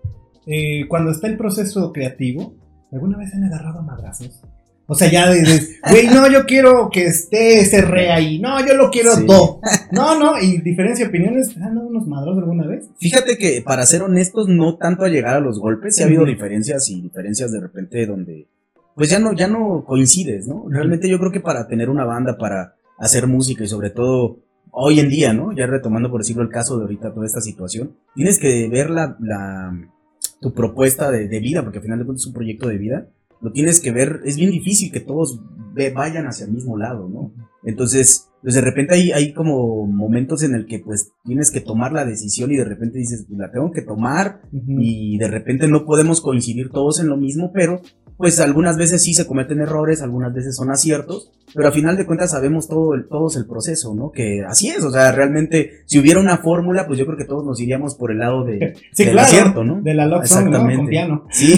Eh, 0.47 0.87
cuando 0.89 1.11
está 1.11 1.27
el 1.27 1.37
proceso 1.37 1.93
creativo, 1.93 2.55
¿alguna 2.93 3.19
vez 3.19 3.35
han 3.35 3.45
agarrado 3.45 3.83
madrazos? 3.83 4.43
O 4.87 4.95
sea, 4.95 5.11
ya 5.11 5.31
dices, 5.31 5.79
güey, 5.91 6.07
no, 6.07 6.31
yo 6.31 6.47
quiero 6.47 6.89
que 6.91 7.05
esté 7.05 7.61
ese 7.61 7.83
re 7.83 8.11
ahí. 8.11 8.39
No, 8.39 8.67
yo 8.67 8.75
lo 8.75 8.91
quiero 8.91 9.11
todo. 9.27 9.61
No, 9.93 10.19
no, 10.19 10.41
y 10.41 10.63
diferencia 10.63 11.05
de 11.05 11.11
opiniones, 11.11 11.55
¿han 11.59 11.75
dado 11.75 11.89
unos 11.89 12.07
madrazos 12.07 12.39
alguna 12.39 12.67
vez? 12.67 12.89
Fíjate 12.99 13.37
que, 13.37 13.61
para 13.61 13.85
ser 13.85 14.03
honestos, 14.03 14.49
no 14.49 14.79
tanto 14.79 15.05
a 15.05 15.09
llegar 15.09 15.37
a 15.37 15.41
los 15.41 15.61
golpes. 15.61 15.97
Sí 15.97 16.03
ha 16.03 16.07
habido 16.07 16.25
diferencias 16.25 16.89
y 16.89 17.03
diferencias 17.03 17.53
de 17.53 17.61
repente 17.61 18.07
donde, 18.07 18.49
pues 18.95 19.11
ya 19.11 19.19
no, 19.19 19.35
ya 19.35 19.47
no 19.47 19.85
coincides, 19.87 20.49
¿no? 20.49 20.65
Realmente 20.71 21.11
yo 21.11 21.19
creo 21.19 21.33
que 21.33 21.41
para 21.41 21.69
tener 21.69 21.91
una 21.91 22.07
banda, 22.07 22.39
para 22.39 22.77
hacer 22.99 23.27
música 23.27 23.65
y 23.65 23.69
sobre 23.69 23.91
todo 23.91 24.39
hoy 24.81 25.01
en 25.01 25.09
día, 25.09 25.33
¿no? 25.33 25.53
Ya 25.53 25.67
retomando, 25.67 26.11
por 26.11 26.21
decirlo, 26.21 26.43
el 26.43 26.49
caso 26.49 26.77
de 26.77 26.83
ahorita, 26.83 27.13
toda 27.13 27.27
esta 27.27 27.41
situación, 27.41 27.97
tienes 28.15 28.39
que 28.39 28.69
ver 28.69 28.91
la, 28.91 29.17
la 29.21 29.73
tu 30.41 30.53
propuesta 30.53 31.11
de, 31.11 31.41
vida, 31.41 31.63
porque 31.63 31.79
al 31.79 31.85
final 31.85 31.99
de 31.99 32.05
cuentas 32.05 32.23
es 32.23 32.29
un 32.29 32.35
proyecto 32.35 32.69
de 32.69 32.79
vida, 32.79 33.09
lo 33.41 33.53
tienes 33.53 33.81
que 33.81 33.93
ver, 33.93 34.21
es 34.25 34.37
bien 34.37 34.51
difícil 34.51 34.93
que 34.93 35.01
todos 35.01 35.41
vayan 35.95 36.27
hacia 36.27 36.47
el 36.47 36.53
mismo 36.53 36.77
lado, 36.77 37.09
¿no? 37.09 37.33
Entonces, 37.63 38.29
pues 38.43 38.55
de 38.55 38.61
repente 38.61 38.95
hay, 38.95 39.13
hay 39.13 39.33
como 39.33 39.87
momentos 39.87 40.43
en 40.43 40.55
el 40.55 40.67
que 40.67 40.81
pues 40.81 41.13
tienes 41.25 41.51
que 41.51 41.61
tomar 41.61 41.93
la 41.93 42.05
decisión 42.05 42.51
y 42.51 42.57
de 42.57 42.65
repente 42.65 42.99
dices, 42.99 43.27
pues 43.29 43.39
la 43.39 43.51
tengo 43.51 43.71
que 43.71 43.83
tomar 43.83 44.41
y 44.53 45.19
de 45.19 45.29
repente 45.29 45.69
no 45.69 45.85
podemos 45.85 46.21
coincidir 46.21 46.71
todos 46.71 47.01
en 47.01 47.09
lo 47.09 47.17
mismo, 47.17 47.53
pero 47.53 47.81
pues 48.19 48.41
algunas 48.41 48.77
veces 48.77 49.01
sí 49.03 49.15
se 49.15 49.27
cometen 49.27 49.61
errores, 49.61 50.03
algunas 50.03 50.35
veces 50.35 50.57
son 50.57 50.73
aciertos, 50.73 51.31
pero 51.55 51.69
a 51.69 51.73
final 51.73 51.97
de 51.97 52.05
cuentas 52.05 52.33
sabemos 52.33 52.69
todo 52.69 52.95
el, 52.95 53.07
todos 53.07 53.37
el 53.37 53.47
proceso, 53.47 53.95
¿no? 53.95 54.11
Que 54.11 54.45
así 54.45 54.69
es, 54.69 54.83
o 54.83 54.91
sea, 54.91 55.13
realmente, 55.13 55.83
si 55.87 56.01
hubiera 56.01 56.19
una 56.19 56.39
fórmula, 56.39 56.87
pues 56.87 56.99
yo 56.99 57.07
creo 57.07 57.17
que 57.17 57.25
todos 57.25 57.47
nos 57.47 57.61
iríamos 57.61 57.95
por 57.95 58.11
el 58.11 58.19
lado 58.19 58.45
de, 58.45 58.75
Sí, 58.93 59.05
del 59.05 59.13
claro, 59.13 59.29
acierto, 59.29 59.65
¿no? 59.65 59.81
De 59.81 59.95
la 59.95 60.07
love 60.07 60.27
song, 60.27 60.47
¿no? 60.47 60.47
Exactamente. 60.49 60.77
Con 60.77 60.89
piano. 60.89 61.25
Sí, 61.31 61.57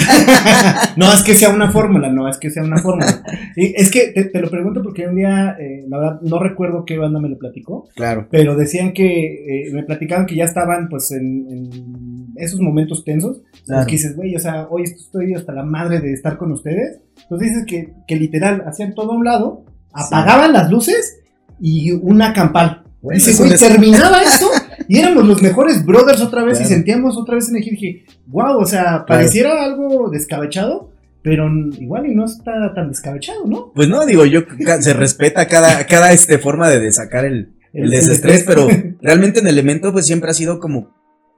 No 0.96 1.10
es 1.10 1.22
que 1.22 1.34
sea 1.34 1.48
una 1.48 1.70
fórmula, 1.72 2.12
no 2.12 2.28
es 2.28 2.36
que 2.36 2.50
sea 2.50 2.62
una 2.62 2.78
fórmula. 2.78 3.24
Sí, 3.54 3.72
es 3.74 3.90
que 3.90 4.08
te, 4.08 4.24
te 4.24 4.40
lo 4.40 4.50
pregunto 4.50 4.82
porque 4.82 5.08
un 5.08 5.16
día, 5.16 5.56
eh, 5.58 5.86
la 5.88 5.98
verdad, 5.98 6.20
no 6.20 6.38
recuerdo 6.38 6.84
qué 6.84 6.98
banda 6.98 7.20
me 7.20 7.30
lo 7.30 7.38
platicó, 7.38 7.88
claro. 7.96 8.28
pero 8.30 8.54
decían 8.56 8.92
que, 8.92 9.64
eh, 9.66 9.72
me 9.72 9.82
platicaban 9.82 10.26
que 10.26 10.36
ya 10.36 10.44
estaban 10.44 10.90
pues 10.90 11.10
en, 11.12 11.46
en 11.48 12.34
esos 12.36 12.60
momentos 12.60 13.02
tensos. 13.02 13.40
Claro. 13.64 13.80
Los 13.80 13.86
que 13.86 13.92
dices, 13.92 14.16
güey, 14.16 14.36
o 14.36 14.40
sea, 14.40 14.68
hoy 14.68 14.82
estoy 14.82 15.34
hasta 15.34 15.52
la 15.52 15.64
madre 15.64 16.00
de 16.00 16.12
estar 16.12 16.36
con 16.36 16.49
ustedes. 16.52 17.00
Entonces 17.22 17.48
dices 17.48 17.64
que, 17.66 17.92
que 18.06 18.16
literal 18.16 18.64
hacían 18.66 18.94
todo 18.94 19.12
a 19.12 19.16
un 19.16 19.24
lado, 19.24 19.64
apagaban 19.92 20.52
las 20.52 20.70
luces 20.70 21.20
y 21.60 21.92
una 21.92 22.32
campal. 22.32 22.84
Bueno, 23.02 23.18
des- 23.24 23.60
terminaba 23.60 24.22
esto 24.22 24.46
y 24.88 24.98
éramos 24.98 25.26
los 25.26 25.40
mejores 25.40 25.84
brothers 25.84 26.20
otra 26.20 26.44
vez 26.44 26.60
y 26.60 26.64
sentíamos 26.64 27.16
otra 27.16 27.36
vez 27.36 27.48
energía. 27.48 27.72
Y 27.72 27.76
dije, 27.76 28.04
wow, 28.26 28.58
o 28.58 28.66
sea, 28.66 29.04
pareciera 29.06 29.64
algo 29.64 30.10
descabechado, 30.10 30.90
pero 31.22 31.48
igual 31.78 32.06
y 32.06 32.14
no 32.14 32.24
está 32.26 32.74
tan 32.74 32.88
descabechado, 32.88 33.46
¿no? 33.46 33.72
Pues 33.74 33.88
no, 33.88 34.04
digo, 34.06 34.24
yo 34.26 34.40
se 34.80 34.92
respeta 34.92 35.46
cada, 35.48 35.86
cada 35.86 36.12
este, 36.12 36.38
forma 36.38 36.68
de, 36.68 36.80
de 36.80 36.92
sacar 36.92 37.24
el, 37.24 37.54
el 37.72 37.90
desestrés, 37.90 38.44
pero 38.46 38.68
realmente 39.00 39.40
en 39.40 39.46
Elemento 39.46 39.92
pues 39.92 40.06
siempre 40.06 40.30
ha 40.30 40.34
sido 40.34 40.58
como, 40.60 40.90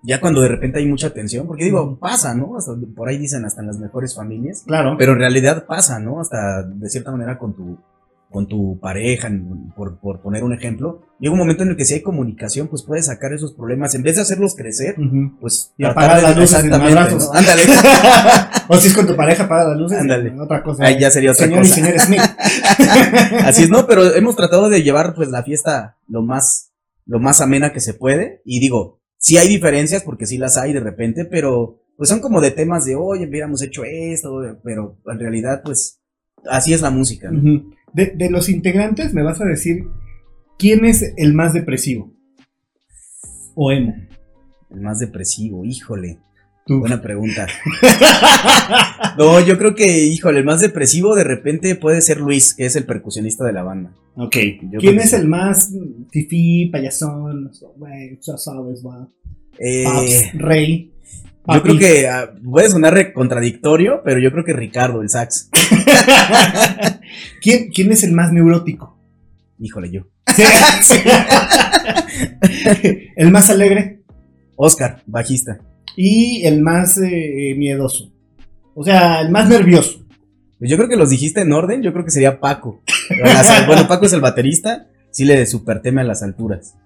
ya 0.03 0.21
cuando 0.21 0.41
de 0.41 0.49
repente 0.49 0.79
hay 0.79 0.87
mucha 0.87 1.11
tensión, 1.15 1.47
porque 1.47 1.65
digo, 1.65 1.97
pasa, 1.99 2.35
¿no? 2.35 2.57
Hasta, 2.57 2.73
por 2.95 3.09
ahí 3.09 3.19
dicen 3.19 3.45
hasta 3.45 3.61
en 3.61 3.69
las 3.69 3.79
mejores 3.79 4.15
familias, 4.15 4.65
Claro. 4.67 4.97
pero 4.99 5.13
en 5.13 5.19
realidad 5.19 5.65
pasa, 5.67 5.99
¿no? 6.01 6.21
Hasta 6.21 6.63
de 6.65 6.89
cierta 6.91 7.13
manera 7.13 7.39
con 7.39 7.55
tu, 7.55 7.79
con 8.31 8.47
tu 8.49 8.81
pareja, 8.81 9.31
por, 9.77 9.99
por 9.99 10.21
poner 10.21 10.43
un 10.43 10.53
ejemplo, 10.55 11.03
llega 11.21 11.33
un 11.33 11.39
momento 11.39 11.63
en 11.63 11.69
el 11.71 11.77
que 11.77 11.85
si 11.85 11.95
hay 11.95 12.01
comunicación, 12.03 12.67
pues 12.67 12.83
puedes 12.83 13.07
sacar 13.07 13.33
esos 13.33 13.53
problemas, 13.53 13.95
en 13.95 14.03
vez 14.03 14.17
de 14.17 14.23
hacerlos 14.23 14.55
crecer, 14.57 14.97
pues 15.41 15.73
Y 15.77 15.85
apagar 15.85 16.23
las 16.23 16.37
luces 16.37 16.65
madrazos. 16.65 17.27
¿no? 17.27 17.39
Ándale. 17.39 17.63
o 18.69 18.77
si 18.79 18.89
es 18.89 18.95
con 18.95 19.07
tu 19.07 19.15
pareja, 19.15 19.45
apaga 19.45 19.69
las 19.69 19.79
luces. 19.79 19.99
Ándale. 19.99 20.33
Otra 20.41 20.63
cosa. 20.63 20.85
Ahí 20.87 20.99
ya 20.99 21.11
sería 21.11 21.31
otra 21.33 21.45
Señor 21.45 21.61
cosa. 21.61 21.79
y 21.79 21.83
señor 21.83 22.01
Smith. 22.01 22.21
Así 23.45 23.65
es, 23.65 23.71
no, 23.71 23.87
pero 23.87 24.15
hemos 24.15 24.35
tratado 24.35 24.69
de 24.69 24.83
llevar 24.83 25.15
pues 25.15 25.29
la 25.29 25.43
fiesta 25.43 25.97
lo 26.09 26.23
más, 26.23 26.71
lo 27.07 27.19
más 27.21 27.41
amena 27.41 27.73
que 27.73 27.81
se 27.81 27.95
puede. 27.95 28.41
Y 28.45 28.61
digo, 28.61 28.99
sí 29.23 29.39
hay 29.39 29.49
diferencias, 29.49 30.03
porque 30.03 30.27
sí 30.27 30.37
las 30.37 30.59
hay 30.59 30.73
de 30.73 30.81
repente, 30.81 31.25
pero 31.25 31.79
pues 31.97 32.11
son 32.11 32.21
como 32.21 32.41
de 32.41 32.51
temas 32.51 32.85
de, 32.85 32.97
oye, 32.97 33.27
hubiéramos 33.27 33.63
hecho 33.63 33.85
esto, 33.85 34.59
pero 34.65 34.99
en 35.07 35.19
realidad 35.19 35.63
pues 35.65 36.01
así 36.51 36.75
es 36.75 36.83
la 36.83 36.91
música. 36.91 37.31
de, 37.31 38.07
de 38.07 38.31
los 38.31 38.49
integrantes, 38.49 39.15
me 39.15 39.23
vas 39.23 39.41
a 39.41 39.45
decir 39.45 39.85
quién 40.59 40.85
es 40.85 41.15
el 41.17 41.35
más 41.35 41.55
depresivo. 41.55 42.13
O 43.55 43.71
emo. 43.71 43.95
El 44.71 44.81
más 44.81 44.99
depresivo, 44.99 45.65
híjole. 45.65 46.19
Tú. 46.67 46.81
Buena 46.81 47.01
pregunta. 47.01 47.47
No, 49.19 49.41
yo 49.41 49.59
creo 49.59 49.75
que, 49.75 50.07
híjole, 50.07 50.39
el 50.39 50.47
más 50.47 50.61
depresivo 50.61 51.15
de 51.15 51.25
repente 51.25 51.77
puede 51.77 52.01
ser 52.01 52.19
Luis, 52.19 52.55
que 52.55 52.65
es 52.65 52.77
el 52.77 52.85
percusionista 52.85 53.45
de 53.45 53.53
la 53.53 53.63
banda. 53.63 53.93
Ok. 54.17 54.37
Yo 54.71 54.81
¿Quién 54.81 54.99
es 54.99 55.13
el 55.13 55.29
más 55.29 55.71
fifí, 56.11 56.71
payasón? 56.73 57.51
Ya 58.21 58.39
sabes, 58.39 58.83
va. 58.85 59.07
Eh, 59.59 59.85
Paps, 59.85 60.33
rey. 60.35 60.93
yo 61.47 61.63
creo 61.63 61.79
que 61.79 62.09
ah, 62.09 62.33
puede 62.43 62.71
sonar 62.71 63.13
contradictorio, 63.13 64.01
pero 64.03 64.19
yo 64.19 64.33
creo 64.33 64.45
que 64.45 64.55
Ricardo, 64.55 65.03
el 65.03 65.11
sax. 65.11 65.51
¿Quién, 67.43 67.71
¿Quién 67.71 67.93
es 67.93 68.03
el 68.03 68.13
más 68.13 68.33
neurótico? 68.33 68.99
Híjole, 69.59 69.91
yo. 69.91 70.07
Sí, 70.35 70.43
sí. 70.83 70.95
el 73.17 73.31
más 73.31 73.51
alegre 73.51 74.01
Oscar, 74.57 75.03
bajista. 75.07 75.61
Y 75.97 76.43
el 76.45 76.61
más 76.63 76.99
eh, 76.99 77.55
miedoso. 77.57 78.11
O 78.75 78.85
sea, 78.85 79.21
el 79.21 79.31
más 79.31 79.49
nervioso. 79.49 80.01
Pues 80.59 80.71
yo 80.71 80.77
creo 80.77 80.89
que 80.89 80.97
los 80.97 81.11
dijiste 81.11 81.41
en 81.41 81.53
orden, 81.53 81.83
yo 81.83 81.93
creo 81.93 82.05
que 82.05 82.11
sería 82.11 82.39
Paco. 82.41 82.81
Bueno, 83.67 83.87
Paco 83.89 84.07
es 84.07 84.13
el 84.13 84.21
baterista, 84.21 84.87
sí 85.11 85.25
le 85.25 85.45
super 85.47 85.83
teme 85.83 86.01
a 86.01 86.05
las 86.05 86.23
alturas. 86.23 86.77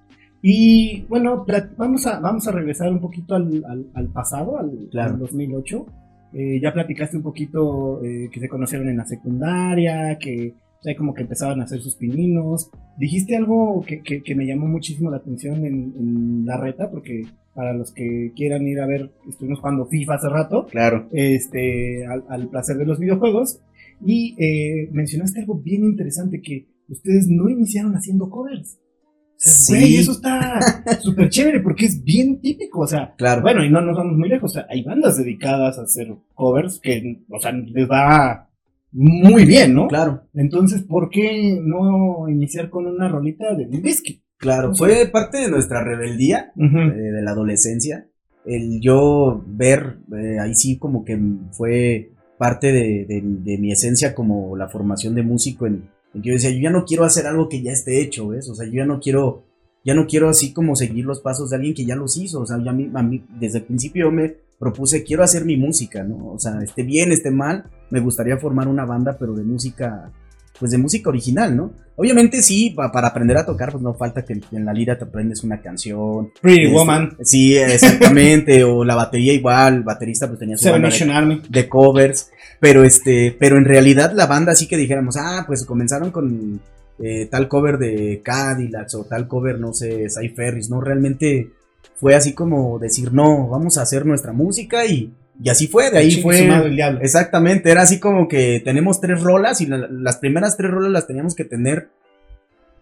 Y 0.43 1.03
bueno, 1.09 1.45
vamos 1.77 2.07
a, 2.07 2.19
vamos 2.21 2.47
a 2.47 2.53
regresar 2.53 2.91
un 2.91 3.01
poquito 3.01 3.35
al, 3.35 3.63
al- 3.69 3.87
al 3.95 4.07
pasado, 4.09 4.59
al, 4.59 4.71
Claro. 4.91 5.15
al 5.15 5.19
2008. 5.21 5.87
Eh, 6.35 6.61
ya 6.61 6.73
platicaste 6.73 7.17
un 7.17 7.23
poquito 7.23 8.03
eh, 8.05 8.29
que 8.33 8.41
se 8.41 8.49
conocieron 8.49 8.89
en 8.89 8.97
la 8.99 9.07
secundaria, 9.07 10.19
que 10.19 10.55
o 10.79 10.83
sea, 10.83 10.95
como 10.97 11.15
que 11.15 11.23
empezaban 11.23 11.61
a 11.61 11.65
hacer 11.65 11.81
sus 11.81 11.95
pininos. 11.97 12.71
Dijiste 12.99 13.37
algo 13.37 13.83
que, 13.87 14.01
que- 14.03 14.23
que 14.23 14.35
me 14.35 14.47
llamó 14.47 14.67
muchísimo 14.67 15.11
la 15.11 15.17
atención 15.19 15.65
en, 15.65 15.95
en 15.99 16.43
la 16.47 16.57
reta, 16.59 16.91
porque 16.91 17.23
para 17.57 17.73
los 17.73 17.93
que 17.93 18.33
quieran 18.37 18.67
ir 18.69 18.79
a 18.81 18.87
ver, 18.87 19.11
estuvimos 19.29 19.59
jugando 19.59 19.87
FIFA 19.87 20.15
hace 20.15 20.29
rato, 20.29 20.67
Claro. 20.67 21.09
este, 21.11 22.07
al, 22.07 22.23
al 22.29 22.49
placer 22.51 22.77
de 22.77 22.87
los 22.87 23.01
videojuegos. 23.01 23.61
Y 24.05 24.37
eh, 24.39 24.89
mencionaste 24.93 25.41
algo 25.41 25.55
bien 25.59 25.83
interesante, 25.85 26.41
que 26.43 26.69
ustedes 26.89 27.27
no 27.29 27.49
iniciaron 27.49 27.95
haciendo 27.95 28.29
covers. 28.31 28.79
O 28.79 29.39
sea, 29.39 29.53
Sí. 29.53 29.73
güey, 29.81 29.97
eso 29.97 30.13
está 30.13 30.61
súper 31.01 31.29
chévere 31.31 31.61
porque 31.61 31.87
es 31.87 32.05
bien 32.05 32.41
típico. 32.41 32.81
O 32.81 32.87
sea, 32.87 33.15
Claro. 33.17 33.43
bueno, 33.43 33.65
y 33.65 33.71
no 33.71 33.81
nos 33.81 33.97
vamos 33.97 34.17
muy 34.19 34.29
lejos. 34.29 34.51
O 34.53 34.55
sea, 34.55 34.67
hay 34.71 34.83
bandas 34.85 35.17
dedicadas 35.17 35.79
a 35.79 35.83
hacer 35.83 36.15
covers 36.35 36.79
que, 36.79 37.23
o 37.31 37.41
sea, 37.41 37.53
les 37.53 37.89
va 37.91 38.49
muy 38.93 39.45
bien, 39.45 39.75
¿no? 39.75 39.89
Claro, 39.89 40.23
Entonces, 40.35 40.83
¿por 40.83 41.11
qué 41.11 41.59
no 41.63 42.29
iniciar 42.29 42.71
con 42.71 42.87
una 42.87 43.09
rolita 43.09 43.55
de 43.55 43.67
Limp 43.67 43.83
Bizkit? 43.85 44.23
Claro. 44.39 44.75
Fue 44.75 45.07
parte 45.07 45.39
de 45.39 45.49
nuestra 45.51 45.83
rebeldía 45.83 46.53
eh, 46.57 47.13
de 47.13 47.23
la 47.23 47.31
adolescencia. 47.33 48.07
El 48.45 48.81
yo 48.81 49.43
ver, 49.47 49.99
eh, 50.17 50.39
ahí 50.41 50.55
sí 50.55 50.79
como 50.79 51.05
que 51.05 51.19
fue 51.53 52.11
parte 52.39 52.69
de, 52.73 53.05
de- 53.09 53.23
de 53.25 53.59
mi 53.59 53.73
esencia 53.73 54.15
como 54.15 54.57
la 54.57 54.69
formación 54.69 55.15
de 55.15 55.23
músico 55.23 55.67
en, 55.67 55.89
en 56.15 56.23
que 56.23 56.29
yo 56.29 56.35
decía, 56.35 56.51
yo 56.51 56.61
ya 56.61 56.71
no 56.71 56.85
quiero 56.85 57.05
hacer 57.05 57.27
algo 57.27 57.49
que 57.49 57.63
ya 57.63 57.73
esté 57.73 58.01
hecho, 58.01 58.29
¿ves? 58.29 58.49
O 58.49 58.55
sea, 58.55 58.67
yo 58.67 58.75
ya 58.75 58.87
no 58.87 59.01
quiero, 59.01 59.45
ya 59.85 59.95
no 59.95 60.07
quiero 60.07 60.29
así 60.29 60.53
como 60.53 60.77
seguir 60.77 61.05
los 61.07 61.21
pasos 61.21 61.51
de 61.51 61.57
alguien 61.57 61.75
que 61.75 61.85
ya 61.87 61.97
los 61.97 62.17
hizo. 62.17 62.41
O 62.41 62.47
sea, 62.47 62.63
ya 62.63 62.71
a 62.71 62.75
mí, 62.75 62.91
a 62.95 63.03
mí 63.03 63.25
desde 63.41 63.59
el 63.59 63.65
principio 63.65 64.07
yo 64.07 64.13
me 64.13 64.37
propuse, 64.59 65.03
quiero 65.03 65.23
hacer 65.23 65.45
mi 65.45 65.57
música, 65.57 66.05
¿no? 66.05 66.29
O 66.33 66.39
sea, 66.39 66.63
esté 66.63 66.83
bien, 66.83 67.11
esté 67.13 67.31
mal, 67.31 67.65
me 67.91 68.01
gustaría 68.01 68.37
formar 68.39 68.69
una 68.69 68.85
banda, 68.85 69.17
pero 69.19 69.35
de 69.35 69.43
música, 69.43 70.13
pues 70.59 70.71
de 70.73 70.79
música 70.79 71.09
original, 71.11 71.57
¿no? 71.57 71.73
Obviamente 71.97 72.43
sí, 72.43 72.71
pa- 72.71 72.93
para 72.93 73.09
aprender 73.09 73.37
a 73.39 73.47
tocar, 73.47 73.71
pues 73.73 73.83
no 73.83 73.95
falta 73.95 74.25
que 74.25 74.39
en 74.53 74.65
la 74.65 74.73
lira 74.73 74.99
te 74.99 75.05
aprendes 75.05 75.43
una 75.45 75.61
canción, 75.61 76.31
Pretty 76.41 76.65
este, 76.65 76.75
Woman, 76.77 77.17
Sí, 77.23 77.57
exactamente. 77.57 78.65
o 78.65 78.85
la 78.85 78.95
batería 78.95 79.33
igual, 79.33 79.77
el 79.77 79.83
baterista 79.83 80.27
pues 80.27 80.39
tenía 80.39 80.57
su 80.57 80.65
Seven 80.65 80.83
Nation 80.83 81.09
de, 81.09 81.15
Army. 81.15 81.43
de 81.49 81.69
covers. 81.69 82.31
Pero 82.61 82.85
este, 82.85 83.37
pero 83.39 83.57
en 83.59 83.65
realidad 83.67 84.13
la 84.15 84.27
banda 84.27 84.55
sí 84.55 84.67
que 84.67 84.77
dijéramos, 84.77 85.17
ah, 85.19 85.45
pues 85.47 85.65
comenzaron 85.65 86.11
con 86.11 86.61
eh, 86.99 87.27
tal 87.31 87.49
cover 87.49 87.77
de 87.79 88.23
Cadillacs 88.25 88.95
o 88.95 89.05
tal 89.05 89.29
cover, 89.29 89.61
no 89.61 89.75
sé, 89.75 90.09
Cy 90.09 90.31
Ferris, 90.31 90.71
¿no? 90.71 90.81
Realmente 90.81 91.51
fue 91.97 92.15
así 92.15 92.33
como 92.33 92.79
decir, 92.79 93.13
no, 93.13 93.49
vamos 93.49 93.77
a 93.79 93.83
hacer 93.83 94.07
nuestra 94.07 94.33
música 94.33 94.87
y, 94.87 95.13
y 95.43 95.49
así 95.51 95.67
fue, 95.67 95.91
de 95.91 95.99
ahí 95.99 96.11
fue. 96.23 96.39
el 96.67 96.77
diablo. 96.77 97.01
Exactamente, 97.03 97.71
era 97.71 97.83
así 97.83 97.99
como 98.01 98.27
que 98.29 98.61
tenemos 98.65 99.01
tres 99.01 99.21
rolas 99.23 99.61
y 99.61 99.67
la- 99.67 99.89
las 99.91 100.17
primeras 100.17 100.57
tres 100.57 100.71
rolas 100.71 100.91
las 100.93 101.07
teníamos 101.07 101.35
que 101.35 101.45
tener 101.45 101.89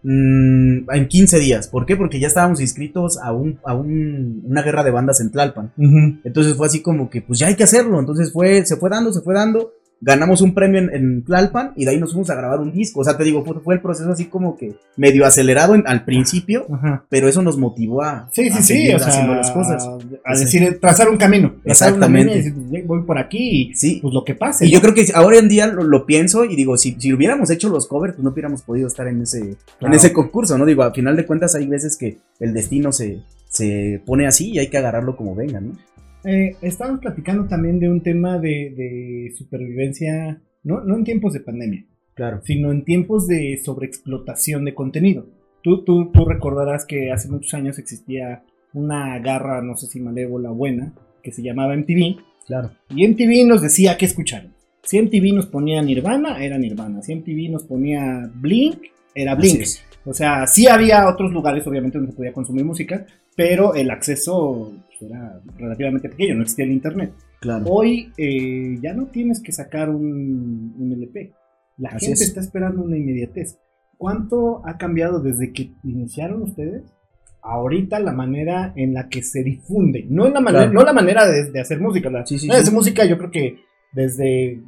mm, 0.03 0.89
en 0.91 1.07
15 1.07 1.39
días. 1.39 1.67
¿Por 1.67 1.85
qué? 1.85 1.95
Porque 1.97 2.19
ya 2.19 2.27
estábamos 2.27 2.61
inscritos 2.61 3.17
a, 3.21 3.31
un, 3.33 3.59
a 3.65 3.73
un- 3.75 4.41
una 4.45 4.61
guerra 4.61 4.83
de 4.83 4.91
bandas 4.91 5.19
en 5.19 5.31
Tlalpan. 5.31 5.71
Entonces 6.23 6.53
fue 6.55 6.67
así 6.67 6.81
como 6.81 7.09
que, 7.09 7.21
pues 7.21 7.39
ya 7.39 7.47
hay 7.47 7.55
que 7.55 7.63
hacerlo. 7.63 7.99
Entonces 7.99 8.31
fue, 8.31 8.65
se 8.65 8.75
fue 8.77 8.89
dando, 8.89 9.11
se 9.11 9.21
fue 9.21 9.33
dando. 9.33 9.73
Ganamos 10.01 10.41
un 10.41 10.53
premio 10.53 10.79
en, 10.79 10.93
en 10.93 11.23
Tlalpan 11.23 11.71
y 11.75 11.85
de 11.85 11.91
ahí 11.91 11.99
nos 11.99 12.11
fuimos 12.11 12.29
a 12.29 12.35
grabar 12.35 12.59
un 12.59 12.71
disco. 12.71 12.99
O 12.99 13.03
sea, 13.03 13.17
te 13.17 13.23
digo, 13.23 13.43
fue, 13.43 13.59
fue 13.61 13.75
el 13.75 13.81
proceso 13.81 14.11
así 14.11 14.25
como 14.25 14.57
que 14.57 14.75
medio 14.97 15.25
acelerado 15.25 15.73
en- 15.73 15.83
al 15.87 16.03
principio, 16.05 16.65
Ajá. 16.71 17.05
pero 17.09 17.27
eso 17.27 17.41
nos 17.41 17.57
motivó 17.57 18.03
a, 18.03 18.29
Sí, 18.31 18.49
a 18.49 18.53
sí, 18.55 18.61
sí, 18.61 18.63
seguir 18.73 18.95
o 18.95 18.99
sea, 18.99 19.07
haciendo 19.07 19.33
las 19.35 19.49
cosas. 19.51 19.87
a 20.23 20.37
decir, 20.37 20.79
trazar 20.79 21.09
un 21.09 21.17
camino. 21.17 21.55
trazar 21.63 21.87
Exactamente. 21.89 22.33
línea 22.35 22.35
y 22.35 22.37
decir, 22.51 22.67
"Güey, 22.69 22.81
voy 22.83 23.03
por 23.03 23.17
aquí 23.17 23.69
y 23.71 23.73
Sí, 23.73 23.99
pues 24.01 24.13
lo 24.13 24.23
que 24.23 24.35
pase. 24.35 24.65
Y 24.67 24.71
yo 24.71 24.81
creo 24.81 24.93
que 24.93 25.05
ahora 25.13 25.37
en 25.37 25.47
día 25.49 25.67
lo, 25.67 25.83
lo 25.83 26.05
pienso 26.05 26.45
y 26.45 26.55
digo, 26.55 26.77
si, 26.77 26.95
si 26.99 27.13
hubiéramos 27.13 27.49
hecho 27.49 27.69
los 27.69 27.87
covers, 27.87 28.13
pues 28.15 28.23
no 28.23 28.31
hubiéramos 28.31 28.61
podido 28.61 28.87
estar 28.87 29.07
en 29.07 29.21
ese, 29.21 29.55
en 29.81 29.93
ese 29.93 30.11
concurso, 30.13 30.57
¿no? 30.57 30.65
Digo, 30.65 30.83
a 30.83 30.93
final 30.93 31.15
de 31.15 31.25
cuentas 31.25 31.55
hay 31.55 31.67
veces 31.67 31.97
que 31.97 32.19
el 32.39 32.53
destino 32.53 32.91
se, 32.91 33.21
se 33.49 34.01
pone 34.05 34.27
así 34.27 34.51
y 34.51 34.59
hay 34.59 34.67
que 34.67 34.77
agarrarlo 34.77 35.15
como 35.15 35.33
venga, 35.35 35.61
¿no? 35.61 35.71
Eh, 36.25 36.55
estábamos 36.61 37.01
platicando 37.01 37.47
también 37.47 37.79
de 37.79 37.89
un 37.89 38.01
tema 38.01 38.39
de, 38.39 38.73
de 38.75 39.33
supervivencia, 39.37 40.41
no, 40.63 40.81
no 40.81 40.95
en 40.97 41.03
tiempos 41.03 41.33
de 41.33 41.39
pandemia, 41.41 41.85
Claro. 42.13 42.41
sino 42.43 42.71
en 42.71 42.83
tiempos 42.83 43.27
de 43.27 43.57
sobreexplotación 43.63 44.65
de 44.65 44.73
contenido. 44.73 45.27
Tú, 45.61 45.83
tú, 45.83 46.11
tú 46.11 46.25
recordarás 46.25 46.85
que 46.85 47.11
hace 47.11 47.29
muchos 47.29 47.53
años 47.53 47.77
existía 47.79 48.43
una 48.73 49.19
garra, 49.19 49.61
no 49.61 49.75
sé 49.75 49.87
si 49.87 49.99
malévola 49.99 50.51
o 50.51 50.55
buena, 50.55 50.93
que 51.23 51.31
se 51.31 51.41
llamaba 51.43 51.75
MTV, 51.75 52.17
Claro. 52.47 52.71
y 52.89 53.07
MTV 53.07 53.47
nos 53.47 53.61
decía 53.61 53.97
qué 53.97 54.05
escuchar. 54.05 54.47
Si 54.83 54.99
MTV 55.01 55.33
nos 55.33 55.47
ponía 55.47 55.81
Nirvana, 55.81 56.43
era 56.43 56.59
Nirvana. 56.59 57.01
Si 57.01 57.11
MTV 57.15 57.49
nos 57.51 57.63
ponía 57.63 58.29
Blink, 58.35 58.77
era 59.15 59.33
Blink. 59.33 59.61
O 60.05 60.13
sea, 60.13 60.45
sí 60.45 60.67
había 60.67 61.09
otros 61.09 61.31
lugares, 61.31 61.65
obviamente, 61.65 61.97
donde 61.97 62.11
se 62.11 62.17
podía 62.17 62.33
consumir 62.33 62.63
música, 62.65 63.07
pero 63.35 63.73
el 63.73 63.89
acceso 63.89 64.73
pues, 64.99 65.11
era 65.11 65.41
relativamente 65.57 66.09
pequeño, 66.09 66.35
no 66.35 66.41
existía 66.41 66.65
el 66.65 66.71
internet. 66.71 67.13
Claro. 67.41 67.65
Hoy 67.67 68.11
eh, 68.17 68.77
ya 68.81 68.93
no 68.93 69.07
tienes 69.07 69.41
que 69.41 69.51
sacar 69.51 69.89
un, 69.89 70.73
un 70.77 70.91
LP. 70.93 71.33
La 71.77 71.89
Así 71.89 72.07
gente 72.07 72.23
es. 72.23 72.29
está 72.29 72.39
esperando 72.41 72.83
una 72.83 72.97
inmediatez. 72.97 73.57
¿Cuánto 73.97 74.61
ha 74.67 74.77
cambiado 74.77 75.21
desde 75.21 75.51
que 75.53 75.71
iniciaron 75.83 76.41
ustedes? 76.43 76.83
Ahorita 77.41 77.99
la 77.99 78.11
manera 78.11 78.73
en 78.75 78.93
la 78.93 79.07
que 79.07 79.21
se 79.21 79.43
difunde, 79.43 80.05
no 80.09 80.25
en 80.25 80.33
la 80.33 80.41
manera, 80.41 80.63
Claro. 80.65 80.79
no 80.79 80.85
la 80.85 80.93
manera 80.93 81.27
de, 81.27 81.51
de 81.51 81.59
hacer 81.61 81.79
música, 81.79 82.09
la, 82.09 82.25
Sí, 82.25 82.39
sí, 82.39 82.49
hacer 82.49 82.73
música 82.73 83.05
yo 83.05 83.17
creo 83.17 83.29
que 83.29 83.57
desde 83.93 84.63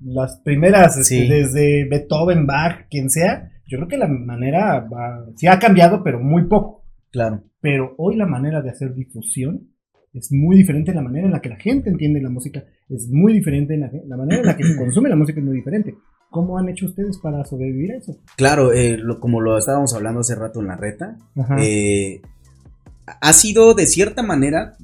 las 0.00 0.38
primeras, 0.40 0.96
este, 0.98 1.26
desde 1.28 1.84
Beethoven, 1.88 2.46
Bach, 2.46 2.86
quien 2.90 3.10
sea, 3.10 3.50
yo 3.66 3.78
creo 3.78 3.88
que 3.88 3.96
la 3.96 4.06
manera 4.08 4.80
va, 4.80 5.26
sí 5.34 5.46
ha 5.48 5.58
cambiado, 5.58 6.04
pero 6.04 6.20
muy 6.20 6.44
poco. 6.44 6.75
Claro. 7.16 7.42
Pero 7.62 7.94
hoy 7.96 8.16
la 8.16 8.26
manera 8.26 8.60
de 8.60 8.68
hacer 8.70 8.92
difusión 8.94 9.70
es 10.12 10.30
muy 10.32 10.56
diferente, 10.56 10.92
la 10.94 11.00
manera 11.02 11.26
en 11.26 11.32
la 11.32 11.40
que 11.40 11.48
la 11.48 11.56
gente 11.56 11.88
entiende 11.90 12.20
la 12.20 12.28
música 12.30 12.62
es 12.90 13.08
muy 13.10 13.32
diferente, 13.32 13.76
la, 13.78 13.90
la 14.06 14.16
manera 14.18 14.40
en 14.40 14.46
la 14.46 14.56
que 14.56 14.64
se 14.64 14.76
consume 14.84 15.08
la 15.08 15.16
música 15.16 15.40
es 15.40 15.46
muy 15.46 15.56
diferente. 15.56 15.94
¿Cómo 16.30 16.58
han 16.58 16.68
hecho 16.68 16.86
ustedes 16.86 17.18
para 17.18 17.42
sobrevivir 17.46 17.92
a 17.92 17.96
eso? 17.98 18.18
Claro, 18.36 18.72
eh, 18.72 18.98
lo- 18.98 19.18
como 19.20 19.40
lo 19.40 19.56
estábamos 19.56 19.94
hablando 19.94 20.20
hace 20.20 20.34
rato 20.34 20.60
en 20.60 20.66
la 20.66 20.76
reta, 20.76 21.16
eh, 21.58 22.20
ha 23.06 23.32
sido 23.32 23.74
de 23.74 23.86
cierta 23.86 24.22
manera, 24.22 24.76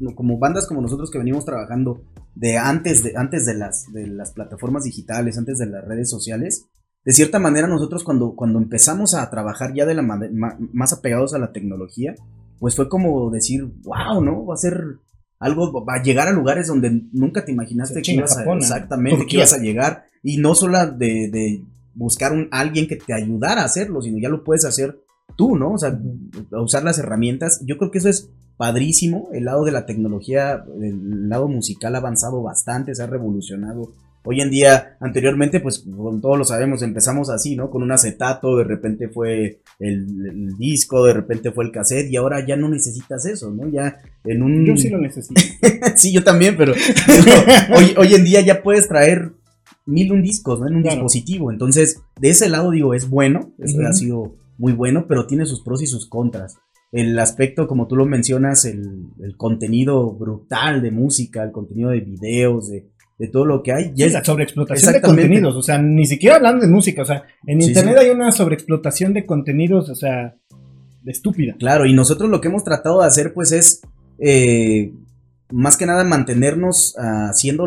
no, 0.00 0.14
como 0.14 0.38
bandas 0.38 0.66
como 0.66 0.80
nosotros 0.82 1.10
que 1.10 1.18
venimos 1.18 1.44
trabajando 1.44 2.02
de 2.34 2.58
antes 2.58 3.02
de, 3.04 3.12
antes 3.16 3.46
de, 3.46 3.54
las, 3.54 3.86
de 3.92 4.06
las 4.08 4.32
plataformas 4.32 4.84
digitales, 4.84 5.38
antes 5.38 5.58
de 5.58 5.66
las 5.66 5.84
redes 5.84 6.10
sociales, 6.10 6.66
de 7.08 7.14
cierta 7.14 7.38
manera 7.38 7.66
nosotros 7.66 8.04
cuando, 8.04 8.36
cuando 8.36 8.58
empezamos 8.58 9.14
a 9.14 9.30
trabajar 9.30 9.72
ya 9.72 9.86
de 9.86 9.94
la 9.94 10.02
ma- 10.02 10.20
más 10.74 10.92
apegados 10.92 11.32
a 11.32 11.38
la 11.38 11.52
tecnología, 11.52 12.14
pues 12.58 12.76
fue 12.76 12.90
como 12.90 13.30
decir, 13.30 13.64
wow, 13.82 14.20
¿no? 14.22 14.44
Va 14.44 14.52
a 14.52 14.58
ser 14.58 14.98
algo, 15.38 15.86
va 15.86 15.94
a 15.94 16.02
llegar 16.02 16.28
a 16.28 16.32
lugares 16.32 16.66
donde 16.66 17.04
nunca 17.14 17.46
te 17.46 17.52
imaginaste 17.52 18.02
que 18.02 18.12
ibas 18.12 18.36
a, 18.36 18.40
Japón, 18.40 18.58
exactamente, 18.58 19.26
que 19.26 19.36
ibas 19.36 19.54
a 19.54 19.58
llegar, 19.58 20.04
y 20.22 20.36
no 20.36 20.54
solo 20.54 20.86
de, 20.86 21.30
de 21.30 21.64
buscar 21.94 22.34
un 22.34 22.48
alguien 22.50 22.86
que 22.86 22.96
te 22.96 23.14
ayudara 23.14 23.62
a 23.62 23.64
hacerlo, 23.64 24.02
sino 24.02 24.18
ya 24.18 24.28
lo 24.28 24.44
puedes 24.44 24.66
hacer 24.66 25.00
tú, 25.34 25.56
¿no? 25.56 25.72
O 25.72 25.78
sea, 25.78 25.98
usar 26.50 26.84
las 26.84 26.98
herramientas. 26.98 27.62
Yo 27.64 27.78
creo 27.78 27.90
que 27.90 27.98
eso 28.00 28.10
es 28.10 28.28
padrísimo. 28.58 29.30
El 29.32 29.46
lado 29.46 29.64
de 29.64 29.72
la 29.72 29.86
tecnología, 29.86 30.62
el 30.78 31.30
lado 31.30 31.48
musical 31.48 31.94
ha 31.94 31.98
avanzado 32.00 32.42
bastante, 32.42 32.94
se 32.94 33.02
ha 33.02 33.06
revolucionado. 33.06 33.94
Hoy 34.30 34.42
en 34.42 34.50
día, 34.50 34.98
anteriormente, 35.00 35.58
pues 35.58 35.78
con 35.78 36.20
todos 36.20 36.36
lo 36.36 36.44
sabemos, 36.44 36.82
empezamos 36.82 37.30
así, 37.30 37.56
¿no? 37.56 37.70
Con 37.70 37.82
un 37.82 37.90
acetato, 37.92 38.58
de 38.58 38.64
repente 38.64 39.08
fue 39.08 39.62
el, 39.78 40.26
el 40.26 40.58
disco, 40.58 41.06
de 41.06 41.14
repente 41.14 41.50
fue 41.50 41.64
el 41.64 41.72
cassette, 41.72 42.10
y 42.10 42.16
ahora 42.16 42.44
ya 42.46 42.54
no 42.54 42.68
necesitas 42.68 43.24
eso, 43.24 43.50
¿no? 43.50 43.66
Ya 43.70 43.96
en 44.24 44.42
un... 44.42 44.66
Yo 44.66 44.76
sí 44.76 44.90
lo 44.90 44.98
necesito. 44.98 45.40
sí, 45.96 46.12
yo 46.12 46.22
también, 46.24 46.58
pero 46.58 46.74
hoy, 47.74 47.94
hoy 47.96 48.14
en 48.14 48.24
día 48.26 48.42
ya 48.42 48.62
puedes 48.62 48.86
traer 48.86 49.32
mil 49.86 50.12
un 50.12 50.20
discos, 50.20 50.60
¿no? 50.60 50.68
En 50.68 50.76
un 50.76 50.82
Claro. 50.82 50.96
dispositivo. 50.96 51.50
Entonces, 51.50 52.02
de 52.20 52.28
ese 52.28 52.50
lado 52.50 52.70
digo, 52.70 52.92
es 52.92 53.08
bueno, 53.08 53.54
eso 53.58 53.78
ha 53.88 53.94
sido 53.94 54.36
muy 54.58 54.74
bueno, 54.74 55.06
pero 55.08 55.26
tiene 55.26 55.46
sus 55.46 55.62
pros 55.62 55.80
y 55.82 55.86
sus 55.86 56.06
contras. 56.06 56.58
El 56.92 57.18
aspecto, 57.18 57.66
como 57.66 57.86
tú 57.86 57.96
lo 57.96 58.04
mencionas, 58.04 58.66
el, 58.66 59.06
el 59.22 59.38
contenido 59.38 60.12
brutal 60.12 60.82
de 60.82 60.90
música, 60.90 61.42
el 61.44 61.52
contenido 61.52 61.88
de 61.88 62.00
videos, 62.00 62.68
de, 62.68 62.90
de 63.18 63.28
todo 63.28 63.44
lo 63.44 63.62
que 63.62 63.72
hay. 63.72 63.92
Y 63.96 64.04
es 64.04 64.12
la 64.12 64.24
sobreexplotación 64.24 64.92
de 64.92 65.00
contenidos, 65.00 65.56
o 65.56 65.62
sea, 65.62 65.78
ni 65.78 66.06
siquiera 66.06 66.36
hablando 66.36 66.64
de 66.64 66.72
música, 66.72 67.02
o 67.02 67.04
sea, 67.04 67.24
en 67.46 67.60
Sí, 67.60 67.68
internet 67.68 67.96
sí. 67.98 68.04
hay 68.04 68.10
una 68.10 68.30
sobreexplotación 68.30 69.12
de 69.12 69.26
contenidos, 69.26 69.90
o 69.90 69.94
sea, 69.94 70.36
estúpida. 71.04 71.56
Claro, 71.58 71.84
y 71.84 71.94
nosotros 71.94 72.30
lo 72.30 72.40
que 72.40 72.48
hemos 72.48 72.64
tratado 72.64 73.00
de 73.00 73.06
hacer, 73.08 73.34
pues, 73.34 73.52
es 73.52 73.82
eh, 74.20 74.92
más 75.50 75.76
que 75.76 75.86
nada 75.86 76.04
mantenernos 76.04 76.94
ah, 76.98 77.28
haciendo, 77.30 77.66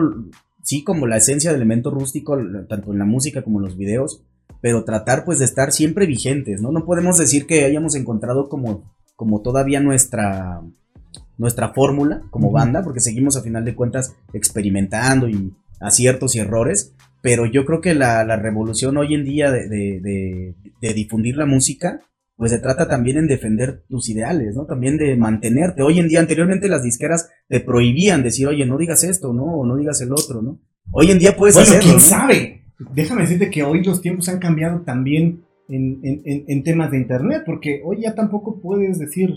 sí, 0.64 0.84
como 0.84 1.06
la 1.06 1.18
esencia 1.18 1.52
del 1.52 1.60
elemento 1.62 1.92
rústico, 1.92 2.38
tanto 2.70 2.94
en 2.94 3.00
la 3.00 3.06
música 3.06 3.42
como 3.42 3.60
en 3.60 3.66
los 3.66 3.78
videos, 3.78 4.24
pero 4.62 4.86
tratar, 4.86 5.26
pues, 5.26 5.40
de 5.40 5.46
estar 5.46 5.74
siempre 5.74 6.06
vigentes, 6.06 6.62
¿no? 6.62 6.72
No 6.72 6.86
podemos 6.86 7.18
decir 7.18 7.46
que 7.46 7.66
hayamos 7.66 7.96
encontrado 7.96 8.48
como, 8.48 8.90
como 9.18 9.42
todavía 9.42 9.82
nuestra, 9.82 10.62
nuestra 11.42 11.74
fórmula 11.74 12.22
como 12.30 12.52
banda, 12.52 12.84
porque 12.84 13.00
seguimos 13.02 13.36
a 13.36 13.42
final 13.42 13.66
de 13.66 13.76
cuentas 13.76 14.16
experimentando 14.34 15.28
y 15.28 15.54
aciertos 15.80 16.36
y 16.36 16.40
errores, 16.40 16.94
pero 17.22 17.46
yo 17.46 17.66
creo 17.66 17.82
que 17.82 17.96
la, 17.96 18.24
la 18.24 18.36
revolución 18.38 18.98
hoy 18.98 19.16
en 19.16 19.26
día 19.26 19.52
de, 19.52 19.68
de- 19.68 20.00
de- 20.02 20.56
de 20.82 20.94
difundir 20.94 21.36
la 21.38 21.46
música, 21.46 22.02
pues 22.38 22.52
se 22.52 22.60
trata 22.60 22.88
también 22.88 23.18
en 23.18 23.28
defender 23.28 23.84
tus 23.90 24.10
ideales, 24.10 24.56
¿no? 24.56 24.66
También 24.66 24.98
de 24.98 25.16
mantenerte. 25.16 25.84
Hoy 25.84 26.00
en 26.00 26.08
día, 26.08 26.20
anteriormente 26.20 26.68
las 26.70 26.84
disqueras 26.84 27.30
te 27.48 27.60
prohibían 27.60 28.24
decir, 28.24 28.48
oye, 28.48 28.66
no 28.66 28.78
digas 28.78 29.04
esto, 29.04 29.34
¿no? 29.34 29.44
O 29.44 29.66
no 29.66 29.76
digas 29.78 30.02
el 30.02 30.12
otro, 30.12 30.42
¿no? 30.42 30.60
Hoy 30.92 31.12
en 31.12 31.20
día 31.20 31.36
puedes 31.36 31.56
bueno, 31.56 31.70
hacerlo. 31.70 31.84
quién 31.84 31.96
¿no? 31.96 32.00
sabe. 32.02 32.62
Déjame 32.96 33.22
decirte 33.24 33.50
que 33.52 33.64
hoy 33.64 33.84
los 33.84 34.02
tiempos 34.02 34.28
han 34.30 34.40
cambiado 34.40 34.82
también 34.82 35.44
en, 35.70 36.00
en- 36.04 36.22
en- 36.26 36.44
en 36.48 36.64
temas 36.64 36.90
de 36.92 36.98
internet, 36.98 37.44
porque 37.46 37.82
hoy 37.86 38.02
ya 38.02 38.16
tampoco 38.16 38.60
puedes 38.60 38.98
decir 38.98 39.30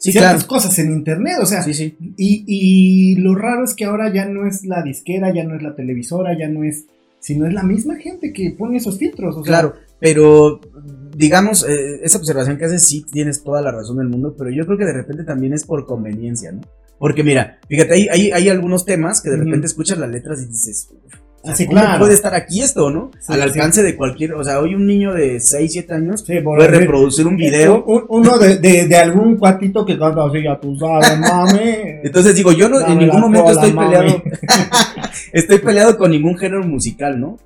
Sí, 0.00 0.12
ciertas 0.12 0.32
claro. 0.44 0.48
cosas 0.48 0.78
en 0.78 0.92
internet, 0.92 1.36
o 1.42 1.46
sea, 1.46 1.62
Sí, 1.62 1.74
sí. 1.74 1.96
y, 2.16 2.44
y 2.46 3.16
lo 3.16 3.34
raro 3.34 3.64
es 3.64 3.74
que 3.74 3.84
ahora 3.84 4.12
ya 4.12 4.24
no 4.24 4.46
es 4.48 4.64
la 4.64 4.82
disquera, 4.82 5.32
ya 5.32 5.44
no 5.44 5.54
es 5.54 5.62
la 5.62 5.74
televisora, 5.76 6.36
ya 6.38 6.48
no 6.48 6.64
es, 6.64 6.86
sino 7.20 7.46
es 7.46 7.52
la 7.52 7.62
misma 7.62 7.96
gente 7.96 8.32
que 8.32 8.50
pone 8.58 8.78
esos 8.78 8.98
filtros, 8.98 9.36
o 9.36 9.44
sea, 9.44 9.50
Claro, 9.52 9.74
pero 10.00 10.58
digamos, 11.14 11.68
eh, 11.68 12.00
esa 12.02 12.16
observación 12.16 12.56
que 12.56 12.64
haces 12.64 12.82
sí 12.82 13.04
tienes 13.12 13.42
toda 13.44 13.60
la 13.60 13.70
razón 13.72 13.98
del 13.98 14.08
mundo, 14.08 14.34
pero 14.38 14.50
yo 14.50 14.64
creo 14.64 14.78
que 14.78 14.86
de 14.86 14.94
repente 14.94 15.24
también 15.24 15.52
es 15.52 15.64
por 15.64 15.84
conveniencia, 15.84 16.50
¿no? 16.52 16.62
Porque 16.98 17.22
mira, 17.22 17.58
fíjate, 17.68 17.94
hay, 17.94 18.08
hay, 18.10 18.30
hay 18.30 18.48
algunos 18.48 18.84
temas 18.86 19.20
que 19.20 19.30
de 19.30 19.36
repente 19.38 19.66
escuchas 19.66 19.98
las 19.98 20.10
letras 20.10 20.42
y 20.42 20.46
dices, 20.46 20.88
"Uf, 21.42 21.44
o 21.44 21.46
sea, 21.48 21.56
sí, 21.56 21.66
¿cómo 21.66 21.80
claro. 21.80 21.98
puede 22.00 22.14
estar 22.14 22.34
aquí 22.34 22.60
esto, 22.62 22.90
no? 22.90 23.10
Sí, 23.18 23.32
Al 23.32 23.38
sí. 23.38 23.42
alcance 23.48 23.82
de 23.82 23.96
cualquier, 23.96 24.34
o 24.34 24.44
sea, 24.44 24.60
hoy 24.60 24.74
un 24.74 24.86
niño 24.86 25.12
de 25.14 25.40
6, 25.40 25.72
7 25.72 25.94
años 25.94 26.22
Sí, 26.26 26.38
puede 26.40 26.66
reproducir 26.68 27.26
un 27.26 27.36
video. 27.36 27.82
un- 27.84 28.04
uno 28.08 28.38
de, 28.38 28.58
de- 28.58 28.86
de 28.86 28.96
algún 28.96 29.36
cuatito 29.36 29.84
que 29.86 29.98
canta 29.98 30.24
así, 30.24 30.42
ya 30.42 30.58
tú 30.60 30.76
sabes, 30.76 31.18
mami. 31.18 31.60
Entonces 32.04 32.34
digo, 32.34 32.52
yo 32.52 32.68
no, 32.68 32.80
en 32.86 32.98
ningún 32.98 33.20
momento 33.20 33.44
cola, 33.46 33.62
estoy 33.66 33.72
peleado, 33.78 34.22
estoy 35.32 35.58
peleado 35.58 35.96
con 35.98 36.10
ningún 36.10 36.36
género 36.36 36.62
musical, 36.64 37.18
¿no? 37.20 37.38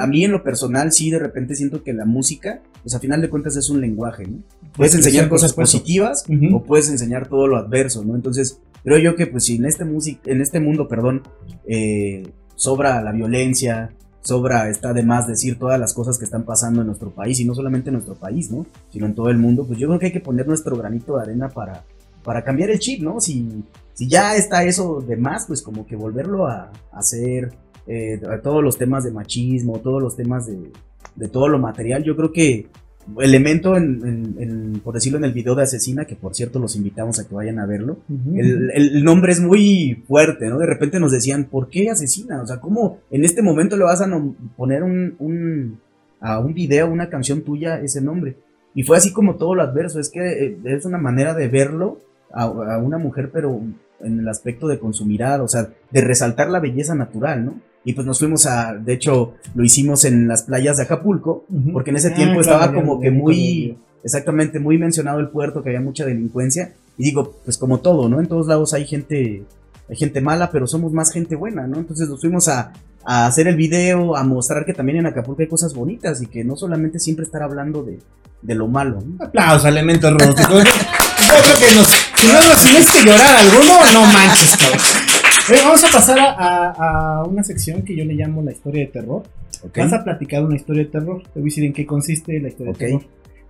A 0.00 0.06
mí 0.06 0.24
en 0.24 0.32
lo 0.32 0.42
personal 0.42 0.92
sí 0.92 1.10
de 1.10 1.18
repente 1.18 1.54
siento 1.54 1.82
que 1.82 1.92
la 1.92 2.04
música, 2.04 2.60
pues 2.82 2.94
a 2.94 3.00
final 3.00 3.20
de 3.20 3.28
cuentas 3.28 3.56
es 3.56 3.68
un 3.70 3.80
lenguaje, 3.80 4.24
¿no? 4.26 4.38
Puedes 4.76 4.94
enseñar 4.94 5.28
cosas 5.28 5.52
positivas 5.52 6.24
o 6.52 6.62
puedes 6.62 6.88
enseñar 6.88 7.28
todo 7.28 7.46
lo 7.46 7.56
adverso, 7.56 8.04
¿no? 8.04 8.14
Entonces, 8.14 8.58
creo 8.84 8.98
yo 8.98 9.14
que 9.16 9.26
pues 9.26 9.44
si 9.44 9.56
en 9.56 9.66
este 9.66 9.84
music 9.84 10.18
en 10.26 10.40
este 10.40 10.58
mundo, 10.60 10.88
perdón, 10.88 11.22
eh, 11.68 12.22
sobra 12.62 13.02
la 13.02 13.10
violencia, 13.10 13.90
sobra, 14.20 14.68
está 14.68 14.92
de 14.92 15.02
más 15.02 15.26
decir 15.26 15.58
todas 15.58 15.80
las 15.80 15.92
cosas 15.92 16.16
que 16.16 16.24
están 16.24 16.44
pasando 16.44 16.80
en 16.80 16.86
nuestro 16.86 17.10
país, 17.10 17.40
y 17.40 17.44
no 17.44 17.56
solamente 17.56 17.88
en 17.88 17.94
nuestro 17.94 18.14
país, 18.14 18.52
¿no? 18.52 18.64
Sino 18.92 19.06
en 19.06 19.16
todo 19.16 19.30
el 19.30 19.36
mundo, 19.36 19.66
pues 19.66 19.80
yo 19.80 19.88
creo 19.88 19.98
que 19.98 20.06
hay 20.06 20.12
que 20.12 20.20
poner 20.20 20.46
nuestro 20.46 20.76
granito 20.76 21.16
de 21.16 21.22
arena 21.22 21.48
para, 21.48 21.82
para 22.22 22.44
cambiar 22.44 22.70
el 22.70 22.78
chip, 22.78 23.02
¿no? 23.02 23.20
Si, 23.20 23.64
si 23.94 24.06
ya 24.08 24.36
está 24.36 24.62
eso 24.62 25.00
de 25.00 25.16
más, 25.16 25.46
pues 25.46 25.60
como 25.60 25.84
que 25.84 25.96
volverlo 25.96 26.46
a, 26.46 26.70
hacer, 26.92 27.52
eh, 27.88 28.20
todos 28.44 28.62
los 28.62 28.78
temas 28.78 29.02
de 29.02 29.10
machismo, 29.10 29.80
todos 29.80 30.00
los 30.00 30.14
temas 30.14 30.46
de, 30.46 30.70
de 31.16 31.28
todo 31.28 31.48
lo 31.48 31.58
material, 31.58 32.04
yo 32.04 32.14
creo 32.14 32.30
que 32.30 32.68
elemento 33.20 33.76
en, 33.76 34.00
en- 34.06 34.36
en, 34.38 34.80
por 34.80 34.94
decirlo 34.94 35.18
en 35.18 35.24
el 35.24 35.32
video 35.32 35.54
de 35.54 35.62
Asesina, 35.64 36.04
que 36.04 36.16
por 36.16 36.34
cierto 36.34 36.58
los 36.58 36.76
invitamos 36.76 37.18
a 37.18 37.26
que 37.28 37.34
vayan 37.34 37.58
a 37.58 37.66
verlo, 37.66 37.98
el, 38.38 38.70
el 38.74 39.04
nombre 39.04 39.32
es 39.32 39.40
muy 39.40 40.02
fuerte, 40.06 40.48
¿no? 40.48 40.58
De 40.58 40.66
repente 40.66 41.00
nos 41.00 41.12
decían, 41.12 41.44
¿por 41.46 41.68
qué 41.68 41.90
asesina? 41.90 42.40
O 42.42 42.46
sea, 42.46 42.60
¿cómo 42.60 42.98
en 43.10 43.24
este 43.24 43.42
momento 43.42 43.76
le 43.76 43.84
vas 43.84 44.00
a 44.00 44.08
poner 44.56 44.82
un, 44.82 45.14
un- 45.18 45.78
a 46.20 46.38
un 46.38 46.54
video, 46.54 46.88
una 46.90 47.08
canción 47.08 47.42
tuya, 47.42 47.80
ese 47.80 48.00
nombre? 48.00 48.36
Y 48.74 48.84
fue 48.84 48.96
así 48.96 49.12
como 49.12 49.36
todo 49.36 49.54
lo 49.54 49.62
adverso, 49.62 50.00
es 50.00 50.08
que 50.08 50.20
eh, 50.46 50.58
es 50.64 50.84
una 50.86 50.98
manera 50.98 51.34
de 51.34 51.48
verlo 51.48 52.00
a, 52.32 52.44
a 52.44 52.78
una 52.78 52.98
mujer, 52.98 53.30
pero 53.32 53.60
en 54.00 54.18
el 54.20 54.28
aspecto 54.28 54.66
de 54.68 54.78
con 54.78 54.94
su 54.94 55.04
mirada, 55.04 55.42
o 55.42 55.48
sea, 55.48 55.68
de 55.90 56.00
resaltar 56.00 56.48
la 56.50 56.58
belleza 56.60 56.94
natural, 56.94 57.44
¿no? 57.44 57.60
Y 57.84 57.94
pues 57.94 58.06
nos 58.06 58.18
fuimos 58.18 58.46
a, 58.46 58.74
de 58.74 58.92
hecho, 58.92 59.34
lo 59.54 59.64
hicimos 59.64 60.04
en 60.04 60.28
las 60.28 60.44
playas 60.44 60.76
de 60.76 60.84
Acapulco, 60.84 61.46
porque 61.72 61.90
en 61.90 61.96
ese 61.96 62.08
Ah, 62.08 62.14
tiempo 62.14 62.40
claro, 62.40 62.58
estaba 62.58 62.74
como 62.74 63.00
que 63.00 63.10
muy, 63.10 63.76
exactamente, 64.04 64.60
muy 64.60 64.78
mencionado 64.78 65.18
el 65.18 65.28
puerto, 65.28 65.62
que 65.62 65.70
había 65.70 65.80
mucha 65.80 66.04
delincuencia. 66.04 66.74
Y 66.96 67.04
digo, 67.04 67.36
pues 67.44 67.58
como 67.58 67.80
todo, 67.80 68.08
¿no? 68.08 68.20
En 68.20 68.26
todos 68.26 68.46
lados 68.46 68.72
hay 68.74 68.86
gente, 68.86 69.44
hay 69.88 69.96
gente 69.96 70.20
mala, 70.20 70.50
pero 70.50 70.66
somos 70.66 70.92
más 70.92 71.10
gente 71.12 71.34
buena, 71.34 71.66
¿no? 71.66 71.78
Entonces 71.78 72.08
nos 72.08 72.20
fuimos 72.20 72.46
a, 72.48 72.72
a 73.04 73.26
hacer 73.26 73.48
el 73.48 73.56
video, 73.56 74.16
a 74.16 74.22
mostrar 74.22 74.64
que 74.64 74.74
también 74.74 74.98
en 74.98 75.06
Acapulco 75.06 75.42
hay 75.42 75.48
cosas 75.48 75.74
bonitas 75.74 76.22
y 76.22 76.26
que 76.26 76.44
no 76.44 76.56
solamente 76.56 77.00
siempre 77.00 77.24
estar 77.24 77.42
hablando 77.42 77.82
de, 77.82 77.98
de 78.42 78.54
lo 78.54 78.68
malo, 78.68 79.02
¿no? 79.04 79.24
Aplausos, 79.24 79.64
elementos 79.64 80.12
rústicos. 80.12 80.64
Yo 81.22 81.34
creo 81.42 81.68
que 81.68 81.76
nos, 81.76 81.86
si 81.88 82.26
no 82.26 82.34
nos 82.34 82.62
tienes 82.62 82.90
que 82.90 83.04
llorar 83.06 83.36
alguno, 83.36 83.74
no 83.94 84.12
manches, 84.12 84.56
cabrón. 84.56 85.01
Vamos 85.48 85.84
a 85.84 85.88
pasar 85.92 86.18
a, 86.18 86.30
a- 86.32 87.16
a 87.20 87.24
una 87.24 87.42
sección 87.42 87.82
que 87.82 87.96
yo 87.96 88.04
le 88.04 88.14
llamo 88.14 88.42
la 88.42 88.52
historia 88.52 88.82
de 88.82 88.86
terror. 88.92 89.22
Ok. 89.64 89.76
Vas 89.78 89.92
a 89.92 90.04
platicar 90.04 90.44
una 90.44 90.56
historia 90.56 90.84
de 90.84 90.90
terror. 90.90 91.22
Te 91.22 91.30
voy 91.40 91.42
a 91.42 91.44
decir 91.46 91.64
en 91.64 91.72
qué 91.72 91.84
consiste 91.86 92.38
la 92.40 92.48
historia 92.48 92.72
Ok. 92.72 92.78
de 92.78 92.86
terror. 92.86 93.02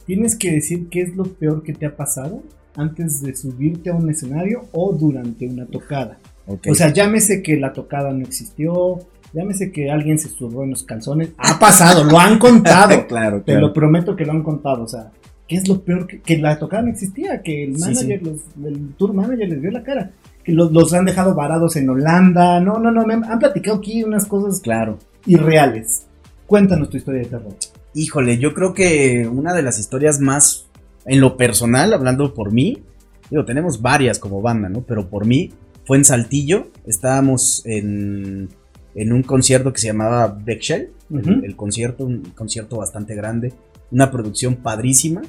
Tienes 0.07 0.37
que 0.37 0.50
decir 0.52 0.88
qué 0.88 1.02
es 1.02 1.14
lo 1.14 1.24
peor 1.24 1.62
que 1.62 1.72
te 1.74 1.87
ha 1.87 1.94
pasado 1.96 2.42
antes 2.76 3.20
de 3.22 3.37
subirte 3.37 3.90
a 3.90 3.94
un 3.94 4.09
escenario 4.11 4.64
o 4.72 4.92
durante 4.92 5.46
una 5.46 5.66
tocada. 5.66 6.18
ok. 6.46 6.68
O 6.70 6.74
sea, 6.74 6.92
llámese 6.92 7.42
que 7.42 7.57
la 7.57 7.72
tocada 7.72 8.12
no 8.12 8.22
existió, 8.22 8.98
llámese 9.33 9.70
que 9.70 9.90
alguien 9.90 10.18
se 10.18 10.28
zurró 10.28 10.64
en 10.64 10.70
los 10.70 10.83
calzones. 10.83 11.31
Ha 11.37 11.59
pasado, 11.59 12.05
lo 12.05 12.18
han 12.18 12.38
contado. 12.38 13.07
claro, 13.09 13.38
Te 13.38 13.52
claro. 13.52 13.61
lo 13.68 13.72
prometo 13.72 14.16
que 14.16 14.24
lo 14.24 14.33
han 14.33 14.42
contado. 14.42 14.83
O 14.85 14.88
sea, 14.88 15.12
¿qué 15.46 15.57
es 15.57 15.68
lo 15.68 15.83
peor? 15.83 16.07
Que, 16.07 16.20
que 16.20 16.38
la 16.38 16.59
tocada 16.59 16.83
no 16.83 16.90
existía, 16.90 17.42
que 17.42 17.64
el 17.64 17.76
Sí, 17.76 17.81
manager, 17.85 18.22
los- 18.22 18.40
el 18.64 18.94
tour 18.96 19.12
manager 19.14 19.48
les 19.48 19.61
vio 19.61 19.70
la 19.70 19.83
cara. 19.83 20.11
Los, 20.46 20.72
los 20.72 20.92
han 20.92 21.05
dejado 21.05 21.35
varados 21.35 21.76
en 21.76 21.88
Holanda. 21.88 22.61
No, 22.61 22.78
no, 22.78 22.90
no. 22.90 23.05
Me 23.07 23.14
han, 23.14 23.24
han 23.24 23.38
platicado 23.38 23.76
aquí 23.78 24.02
unas 24.05 24.26
cosas 24.26 24.61
Claro. 24.61 24.98
irreales. 25.26 26.07
Cuéntanos 26.46 26.90
tu 26.90 26.96
historia 26.96 27.20
de 27.22 27.26
terror. 27.28 27.55
Híjole, 27.94 28.38
yo 28.38 28.52
creo 28.55 28.74
que 28.74 29.28
una 29.31 29.55
de 29.55 29.62
las 29.62 29.78
historias 29.78 30.18
más, 30.20 30.66
en 31.07 31.20
lo 31.20 31.37
personal, 31.37 31.92
hablando 31.92 32.35
por 32.35 32.52
mí, 32.52 32.83
digo, 33.31 33.44
tenemos 33.44 33.81
varias 33.83 34.18
como 34.18 34.40
banda, 34.42 34.68
¿no? 34.68 34.83
Pero 34.83 35.09
por 35.09 35.26
mí 35.26 35.52
fue 35.87 35.96
en 35.98 36.05
Saltillo, 36.05 36.68
estábamos 36.87 37.62
en, 37.66 38.48
en 38.94 39.12
un 39.12 39.22
concierto 39.22 39.72
que 39.72 39.81
se 39.81 39.88
llamaba 39.88 40.26
Beckshell, 40.44 40.90
el, 41.11 41.16
Ujú. 41.18 41.31
el 41.44 41.57
concierto, 41.57 42.05
un 42.05 42.22
concierto 42.35 42.78
bastante 42.78 43.14
grande, 43.14 43.52
una 43.90 44.11
producción 44.11 44.57
padrísima, 44.57 45.22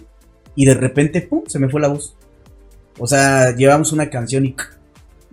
y 0.55 0.65
de 0.65 0.73
repente, 0.75 1.21
¡pum!, 1.21 1.43
se 1.47 1.59
me 1.59 1.69
fue 1.69 1.81
la 1.81 1.87
voz. 1.89 2.15
O 2.99 3.07
sea, 3.07 3.55
llevamos 3.55 3.91
una 3.91 4.09
canción 4.09 4.45
y... 4.45 4.55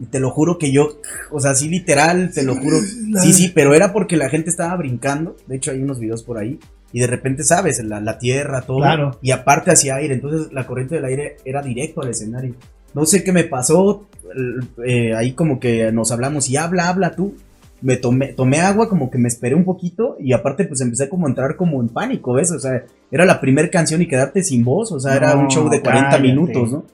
Y 0.00 0.06
te 0.06 0.18
lo 0.18 0.30
juro 0.30 0.56
que 0.58 0.72
yo, 0.72 0.98
o 1.30 1.40
sea, 1.40 1.54
sí 1.54 1.68
literal, 1.68 2.30
te 2.34 2.42
lo 2.42 2.56
juro. 2.56 2.78
Sí, 3.22 3.32
sí, 3.34 3.52
pero 3.54 3.74
era 3.74 3.92
porque 3.92 4.16
la 4.16 4.30
gente 4.30 4.48
estaba 4.48 4.74
brincando. 4.76 5.36
De 5.46 5.56
hecho, 5.56 5.72
hay 5.72 5.82
unos 5.82 6.00
videos 6.00 6.22
por 6.22 6.38
ahí. 6.38 6.58
Y 6.92 7.00
de 7.00 7.06
repente, 7.06 7.44
¿sabes? 7.44 7.84
La, 7.84 8.00
la 8.00 8.18
tierra, 8.18 8.62
todo. 8.62 8.78
Claro. 8.78 9.18
Y 9.20 9.30
aparte 9.30 9.70
hacía 9.70 9.96
aire. 9.96 10.14
Entonces 10.14 10.52
la 10.52 10.66
corriente 10.66 10.94
del 10.96 11.04
aire 11.04 11.36
era 11.44 11.62
directo 11.62 12.00
al 12.02 12.08
escenario. 12.08 12.54
No 12.94 13.04
sé 13.04 13.22
qué 13.22 13.30
me 13.32 13.44
pasó. 13.44 14.06
eh, 14.86 15.14
ahí 15.14 15.32
como 15.32 15.60
que 15.60 15.92
nos 15.92 16.10
hablamos 16.12 16.48
y 16.48 16.56
habla, 16.56 16.88
habla 16.88 17.14
tú. 17.14 17.34
Me 17.82 17.96
tomé, 17.96 18.28
tomé 18.34 18.60
agua, 18.60 18.88
como 18.88 19.10
que 19.10 19.18
me 19.18 19.28
esperé 19.28 19.54
un 19.54 19.64
poquito. 19.64 20.16
Y 20.18 20.32
aparte, 20.32 20.64
pues 20.64 20.80
empecé 20.80 21.08
como 21.08 21.26
a 21.26 21.30
entrar 21.30 21.56
como 21.56 21.80
en 21.80 21.88
pánico, 21.88 22.32
¿ves? 22.32 22.50
O 22.52 22.58
sea, 22.58 22.84
era 23.10 23.24
la 23.24 23.40
primera 23.40 23.68
canción 23.70 24.02
y 24.02 24.08
quedarte 24.08 24.42
sin 24.42 24.64
voz. 24.64 24.92
O 24.92 24.98
sea, 24.98 25.14
era 25.14 25.36
un 25.36 25.48
show 25.48 25.68
de 25.68 25.80
40 25.80 26.08
cállate. 26.10 26.22
minutos, 26.26 26.72
¿no? 26.72 26.84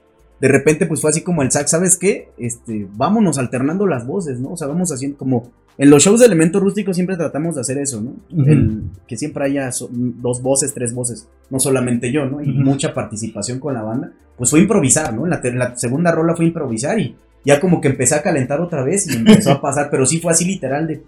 De 0.41 0.49
repente 0.49 0.87
pues 0.87 1.01
fue 1.01 1.11
así 1.11 1.23
como 1.23 1.43
el 1.43 1.51
sax, 1.51 1.71
¿sabes 1.71 1.97
qué? 1.97 2.29
Este, 2.39 2.87
vámonos 2.95 3.39
alternando 3.39 3.87
las 3.87 4.07
voces, 4.07 4.39
¿no? 4.41 4.51
O 4.53 4.57
sea, 4.57 4.67
vamos 4.69 4.93
haciendo 4.93 5.17
como 5.17 5.51
en 5.79 5.91
los 5.91 6.03
shows 6.03 6.21
de 6.21 6.27
elemento 6.27 6.59
rústico 6.59 6.95
siempre 6.95 7.17
tratamos 7.17 7.55
de 7.55 7.61
hacer 7.61 7.79
eso, 7.79 8.01
¿no? 8.01 8.15
El, 8.47 8.83
que 9.07 9.17
siempre 9.17 9.45
haya 9.45 9.71
so- 9.73 9.91
dos 9.93 10.41
voces, 10.43 10.73
tres 10.73 10.95
voces, 10.95 11.29
no 11.51 11.59
solamente 11.61 12.11
yo, 12.13 12.25
¿no? 12.27 12.43
Y 12.43 12.49
mucha 12.53 12.95
participación 12.95 13.59
con 13.61 13.75
la 13.75 13.83
banda. 13.83 14.13
Pues 14.37 14.51
fue 14.51 14.61
improvisar, 14.61 15.13
¿no? 15.15 15.25
En 15.25 15.31
la, 15.31 15.41
la 15.55 15.77
segunda 15.77 16.13
rola 16.13 16.35
fue 16.35 16.47
improvisar 16.47 16.99
y 16.99 17.15
ya 17.45 17.61
como 17.61 17.81
que 17.81 17.89
empecé 17.89 18.15
a 18.15 18.23
calentar 18.23 18.61
otra 18.61 18.83
vez 18.83 19.07
y 19.09 19.17
empezó 19.17 19.53
a 19.53 19.61
pasar, 19.61 19.89
pero 19.91 20.05
sí 20.07 20.19
fue 20.19 20.33
así 20.33 20.45
literal 20.45 20.87
de 20.87 21.03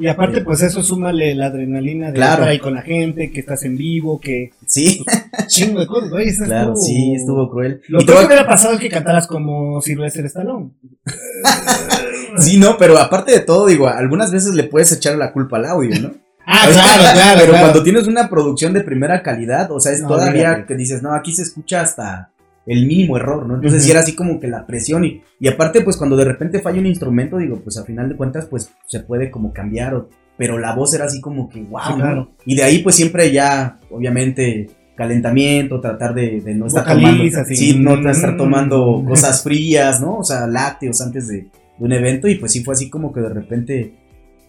Y 0.00 0.06
aparte, 0.06 0.42
pues 0.42 0.62
eso 0.62 0.82
súmale 0.82 1.34
la 1.34 1.46
adrenalina 1.46 2.08
de 2.08 2.12
Claro. 2.14 2.32
estar 2.34 2.48
ahí 2.48 2.58
con 2.60 2.74
la 2.74 2.82
gente, 2.82 3.32
que 3.32 3.40
estás 3.40 3.64
en 3.64 3.76
vivo, 3.76 4.20
que 4.20 4.52
sí, 4.66 5.04
chingo 5.48 5.80
de 5.80 5.86
cosas, 5.86 6.10
güey. 6.10 6.32
claro, 6.36 6.72
estuvo- 6.74 6.84
sí, 6.84 7.14
estuvo 7.14 7.50
cruel. 7.50 7.80
Lo 7.88 7.98
peor 8.06 8.20
que 8.20 8.26
hubiera 8.26 8.46
pasado 8.46 8.74
es 8.74 8.80
que 8.80 8.88
cantaras 8.88 9.26
como 9.26 9.80
Sylvester 9.80 10.24
Stallone. 10.26 10.70
Sí, 12.38 12.56
no, 12.58 12.76
pero 12.78 12.96
aparte 12.98 13.32
de 13.32 13.40
todo, 13.40 13.66
digo, 13.66 13.88
algunas 13.88 14.30
veces 14.30 14.54
le 14.54 14.64
puedes 14.64 14.92
echar 14.92 15.16
la 15.16 15.32
culpa 15.32 15.56
al 15.56 15.64
audio, 15.66 15.98
¿no? 16.00 16.12
Ah, 16.50 16.66
O 16.68 16.72
sea, 16.72 16.82
claro, 16.82 17.02
claro. 17.12 17.38
Pero 17.40 17.52
claro. 17.52 17.66
cuando 17.66 17.82
tienes 17.82 18.06
una 18.06 18.30
producción 18.30 18.72
de 18.72 18.80
primera 18.82 19.22
calidad, 19.22 19.70
o 19.70 19.80
sea, 19.80 19.92
es 19.92 20.00
No, 20.00 20.08
todavía 20.08 20.64
que 20.66 20.76
dices, 20.76 21.02
no, 21.02 21.12
aquí 21.12 21.34
se 21.34 21.42
escucha 21.42 21.82
hasta 21.82 22.30
el 22.68 22.86
mínimo 22.86 23.16
error, 23.16 23.46
¿no? 23.46 23.54
Entonces 23.56 23.78
Ujú. 23.80 23.84
sí 23.86 23.90
era 23.90 24.00
así 24.00 24.14
como 24.14 24.38
que 24.38 24.46
la 24.48 24.66
presión 24.66 25.04
y, 25.04 25.22
y 25.40 25.48
aparte, 25.48 25.80
pues 25.80 25.96
cuando 25.96 26.16
de 26.16 26.24
repente 26.24 26.60
falla 26.60 26.78
un 26.80 26.86
instrumento, 26.86 27.38
digo, 27.38 27.56
pues 27.62 27.76
a 27.78 27.84
final 27.84 28.08
de 28.08 28.16
cuentas, 28.16 28.46
pues 28.46 28.70
se 28.86 29.00
puede 29.00 29.30
como 29.30 29.52
cambiar, 29.52 29.94
o- 29.94 30.08
pero 30.36 30.58
la 30.58 30.74
voz 30.74 30.94
era 30.94 31.06
así 31.06 31.20
como 31.20 31.48
que, 31.48 31.62
wow, 31.62 31.80
Sí, 31.88 31.94
claro. 31.94 32.30
Y 32.44 32.54
de 32.56 32.62
ahí 32.62 32.78
pues 32.82 32.94
siempre 32.94 33.32
ya, 33.32 33.80
obviamente, 33.90 34.68
calentamiento, 34.96 35.80
tratar 35.80 36.12
de, 36.14 36.40
de 36.40 36.54
no 36.54 36.66
estar 36.66 36.82
Vocalizas 36.84 37.46
tomando, 37.46 37.52
y- 37.52 37.56
sí, 37.56 37.78
no 37.78 38.10
estar 38.10 38.36
tomando 38.36 38.98
Mm. 38.98 39.06
cosas 39.06 39.42
frías, 39.42 40.00
¿no? 40.00 40.18
O 40.18 40.24
sea, 40.24 40.46
lácteos 40.46 41.00
antes 41.00 41.28
de, 41.28 41.36
de 41.42 41.50
un 41.78 41.92
evento 41.92 42.28
y 42.28 42.34
pues 42.36 42.52
sí 42.52 42.62
fue 42.62 42.74
así 42.74 42.90
como 42.90 43.12
que 43.12 43.20
de 43.20 43.28
repente 43.30 43.94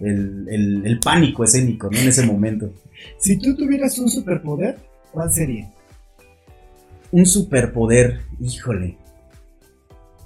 el, 0.02 0.48
el- 0.50 0.82
el 0.86 1.00
pánico 1.00 1.44
escénico, 1.44 1.90
¿no? 1.92 1.98
En 2.00 2.08
ese 2.08 2.26
momento. 2.26 2.74
Si 3.18 3.38
tú 3.38 3.56
tuvieras 3.56 3.98
un 4.00 4.10
superpoder, 4.10 4.78
¿cuál 5.12 5.32
sería? 5.32 5.72
Un 7.12 7.26
superpoder, 7.26 8.22
híjole. 8.40 8.98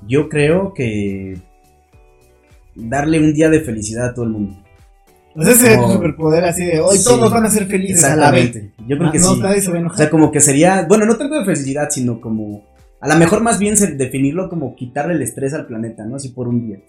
Yo 0.07 0.27
creo 0.29 0.73
que 0.73 1.37
darle 2.75 3.19
un 3.19 3.33
día 3.33 3.49
de 3.49 3.61
felicidad 3.61 4.07
a 4.09 4.13
todo 4.13 4.25
el 4.25 4.31
mundo. 4.31 4.57
O 5.35 5.41
sea, 5.41 5.51
ese 5.53 5.61
sería 5.61 5.81
tu 5.81 5.93
superpoder 5.93 6.45
así 6.45 6.63
de 6.65 6.79
hoy 6.79 6.97
Sí. 6.97 7.05
todos 7.05 7.31
van 7.31 7.45
a 7.45 7.49
ser 7.49 7.65
felices 7.65 8.03
a 8.03 8.15
la 8.15 8.29
vez. 8.31 8.47
Exactamente. 8.47 8.83
Yo 8.87 8.97
creo 8.97 9.11
que 9.11 9.19
no, 9.19 9.33
sí. 9.35 9.39
nadie 9.41 9.61
se 9.61 9.71
va 9.71 9.79
a 9.79 9.87
O 9.87 9.95
sea, 9.95 10.09
como 10.09 10.31
que 10.31 10.41
sería, 10.41 10.85
bueno, 10.87 11.05
no 11.05 11.17
tanto 11.17 11.39
de 11.39 11.45
felicidad, 11.45 11.89
sino 11.89 12.21
como, 12.21 12.63
a 12.99 13.07
lo 13.07 13.15
mejor 13.15 13.41
más 13.41 13.57
bien 13.57 13.75
definirlo 13.97 14.49
como 14.49 14.75
quitarle 14.75 15.13
el 15.15 15.21
estrés 15.21 15.53
al 15.53 15.65
planeta, 15.65 16.05
¿no? 16.05 16.17
Así 16.17 16.29
por 16.29 16.47
un 16.47 16.67
día. 16.67 16.79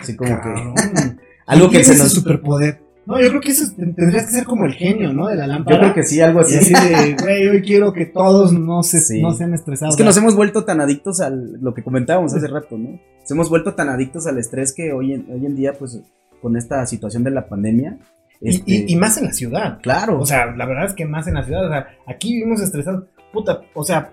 Así 0.00 0.16
como 0.16 0.38
que, 0.40 0.50
algo 1.46 1.70
que 1.70 1.80
¿Quién 1.82 1.96
se 1.96 2.02
nos... 2.02 2.12
superpoder. 2.12 2.80
No, 3.04 3.20
yo 3.20 3.28
creo 3.30 3.40
que 3.40 3.50
eso 3.50 3.64
ten- 3.76 3.94
tendrías 3.94 4.26
que 4.26 4.32
ser 4.32 4.44
como 4.44 4.64
el 4.64 4.74
genio, 4.74 5.12
¿no? 5.12 5.26
De 5.28 5.34
la 5.36 5.46
lámpara. 5.46 5.76
Yo 5.76 5.80
creo 5.82 5.94
que 5.94 6.02
sí, 6.04 6.20
algo 6.20 6.40
Y 6.40 6.44
así. 6.44 6.72
así 6.74 6.88
de, 6.88 7.16
güey, 7.20 7.48
hoy 7.48 7.62
quiero 7.62 7.92
que 7.92 8.06
todos 8.06 8.52
no, 8.52 8.82
se, 8.82 9.00
Sí. 9.00 9.20
no 9.20 9.32
sean 9.32 9.54
estresados. 9.54 9.94
Es 9.94 9.98
que 9.98 10.04
nos 10.04 10.16
hemos 10.16 10.36
vuelto 10.36 10.64
tan 10.64 10.80
adictos 10.80 11.20
al, 11.20 11.60
lo 11.60 11.74
que 11.74 11.82
comentábamos 11.82 12.32
hace 12.34 12.46
rato, 12.46 12.78
¿no? 12.78 12.90
Nos 13.20 13.30
hemos 13.30 13.48
vuelto 13.50 13.74
tan 13.74 13.88
adictos 13.88 14.26
al 14.26 14.38
estrés 14.38 14.72
que 14.72 14.92
hoy 14.92 15.14
en, 15.14 15.26
hoy 15.30 15.44
en 15.46 15.56
día, 15.56 15.72
pues, 15.78 16.00
con 16.40 16.56
esta 16.56 16.84
situación 16.86 17.24
de 17.24 17.30
la 17.32 17.48
pandemia... 17.48 17.98
Y, 18.40 18.48
este, 18.50 18.62
y- 18.72 18.92
y 18.92 18.96
más 18.96 19.16
en 19.18 19.24
la 19.26 19.32
ciudad. 19.32 19.78
Claro. 19.82 20.18
O 20.20 20.26
sea, 20.26 20.46
la 20.56 20.66
verdad 20.66 20.86
es 20.86 20.94
que 20.94 21.04
más 21.04 21.28
en 21.28 21.34
la 21.34 21.44
ciudad. 21.44 21.64
O 21.64 21.68
sea, 21.68 21.86
aquí 22.08 22.34
vivimos 22.34 22.60
estresados. 22.60 23.04
Puta, 23.32 23.60
o 23.74 23.84
sea, 23.84 24.12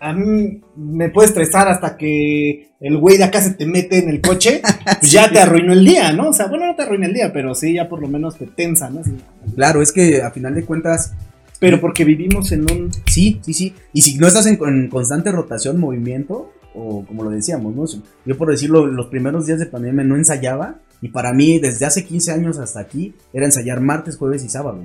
a 0.00 0.12
mí 0.12 0.60
me 0.76 1.08
puede 1.10 1.28
estresar 1.28 1.68
hasta 1.68 1.96
que 1.96 2.68
el 2.80 2.96
güey 2.98 3.16
de 3.18 3.24
acá 3.24 3.40
se 3.40 3.50
te 3.54 3.66
mete 3.66 3.98
en 3.98 4.08
el 4.08 4.20
coche. 4.20 4.62
Pues 5.00 5.12
ya 5.12 5.30
te 5.30 5.38
arruinó 5.38 5.72
el 5.72 5.84
día, 5.84 6.12
¿no? 6.12 6.30
O 6.30 6.32
sea, 6.32 6.46
bueno, 6.46 6.66
no 6.66 6.74
te 6.74 6.82
arruina 6.82 7.06
el 7.06 7.14
día, 7.14 7.32
pero 7.32 7.54
sí, 7.54 7.74
ya 7.74 7.88
por 7.88 8.00
lo 8.00 8.08
menos 8.08 8.36
te 8.36 8.46
tensa, 8.46 8.90
¿no? 8.90 9.00
Así, 9.00 9.12
Claro, 9.54 9.82
es 9.82 9.92
que 9.92 10.22
a 10.22 10.30
final 10.30 10.54
de 10.54 10.64
cuentas, 10.64 11.14
Pero 11.60 11.80
porque 11.80 12.04
vivimos 12.04 12.50
en 12.52 12.62
un. 12.70 12.90
sí, 13.06 13.40
sí, 13.42 13.52
sí. 13.52 13.74
Y 13.92 14.02
si 14.02 14.16
no 14.18 14.26
estás 14.26 14.46
en, 14.46 14.58
en 14.66 14.88
constante 14.88 15.30
rotación, 15.30 15.78
movimiento, 15.78 16.52
o 16.74 17.04
como 17.04 17.24
lo 17.24 17.30
decíamos, 17.30 17.74
¿no? 17.74 17.84
Yo 18.24 18.36
por 18.36 18.50
decirlo, 18.50 18.86
los 18.86 19.06
primeros 19.06 19.46
días 19.46 19.58
de 19.58 19.66
pandemia 19.66 20.04
no 20.04 20.16
ensayaba. 20.16 20.76
Y 21.00 21.08
para 21.08 21.32
mí, 21.32 21.58
desde 21.60 21.86
hace 21.86 22.04
15 22.04 22.32
años 22.32 22.58
hasta 22.58 22.80
aquí, 22.80 23.14
era 23.32 23.46
ensayar 23.46 23.80
martes, 23.80 24.16
jueves 24.16 24.44
y 24.44 24.48
sábado. 24.48 24.80